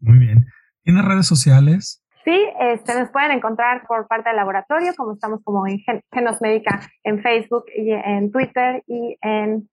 Muy 0.00 0.18
bien. 0.18 0.46
¿Tienes 0.82 1.04
redes 1.04 1.26
sociales? 1.26 2.02
Sí, 2.24 2.46
este, 2.60 2.98
nos 2.98 3.10
pueden 3.10 3.30
encontrar 3.30 3.86
por 3.86 4.06
parte 4.06 4.28
del 4.28 4.36
laboratorio, 4.36 4.92
como 4.96 5.14
estamos 5.14 5.42
como 5.42 5.66
en 5.66 5.78
Genos 6.12 6.40
Médica 6.40 6.80
en 7.02 7.22
Facebook 7.22 7.64
y 7.74 7.92
en 7.92 8.30
Twitter 8.30 8.82
y 8.86 9.16
en 9.22 9.68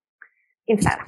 Instagram. 0.65 1.05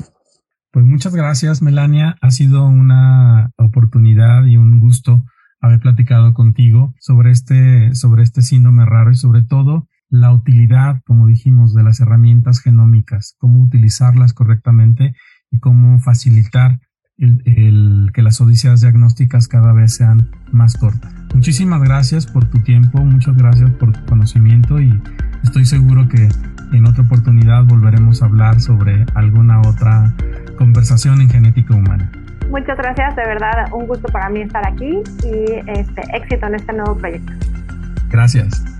Pues 0.72 0.86
muchas 0.86 1.15
gracias, 1.15 1.61
Melania. 1.61 2.15
Ha 2.22 2.32
sido 2.32 2.67
una 2.67 3.51
oportunidad 3.57 4.45
y 4.45 4.57
un 4.57 4.80
gusto 4.80 5.24
haber 5.61 5.80
platicado 5.80 6.34
contigo 6.34 6.93
sobre 6.99 7.32
este, 7.32 7.95
sobre 7.95 8.24
este 8.24 8.41
síndrome 8.41 8.86
raro 8.86 9.11
y 9.11 9.15
sobre 9.15 9.41
todo 9.43 9.88
la 10.09 10.32
utilidad, 10.32 11.01
como 11.05 11.28
dijimos, 11.28 11.74
de 11.74 11.84
las 11.84 11.99
herramientas 11.99 12.61
genómicas, 12.61 13.36
cómo 13.38 13.61
utilizarlas 13.61 14.34
correctamente 14.34 15.15
y 15.51 15.59
cómo 15.59 15.99
facilitar 15.99 16.80
el, 17.17 18.11
que 18.13 18.22
las 18.22 18.39
odiseas 18.39 18.82
diagnósticas 18.82 19.47
cada 19.47 19.74
vez 19.74 19.93
sean 19.95 20.32
más 20.51 20.78
cortas. 20.78 21.13
Muchísimas 21.34 21.82
gracias 21.82 22.26
por 22.26 22.45
tu 22.45 22.59
tiempo, 22.59 23.03
muchas 23.03 23.36
gracias 23.36 23.70
por 23.72 23.91
tu 23.91 24.05
conocimiento 24.05 24.80
y 24.80 25.01
estoy 25.43 25.65
seguro 25.65 26.07
que 26.07 26.30
en 26.72 26.88
otra 26.88 27.03
oportunidad 27.03 27.63
volveremos 27.63 28.22
a 28.22 28.26
hablar 28.26 28.59
sobre 28.59 29.05
alguna 29.15 29.61
otra 29.61 30.13
conversación 30.57 31.22
en 31.22 31.30
genética 31.30 31.74
humana. 31.74 32.11
Muchas 32.49 32.78
gracias, 32.78 33.15
de 33.15 33.26
verdad, 33.26 33.67
un 33.72 33.86
gusto 33.86 34.07
para 34.11 34.30
mí 34.30 34.41
estar 34.41 34.65
aquí 34.67 35.01
y 35.24 35.70
este, 35.70 36.01
éxito 36.13 36.47
en 36.47 36.55
este 36.55 36.74
nuevo 36.74 36.97
proyecto. 36.97 37.32
Gracias. 38.09 38.78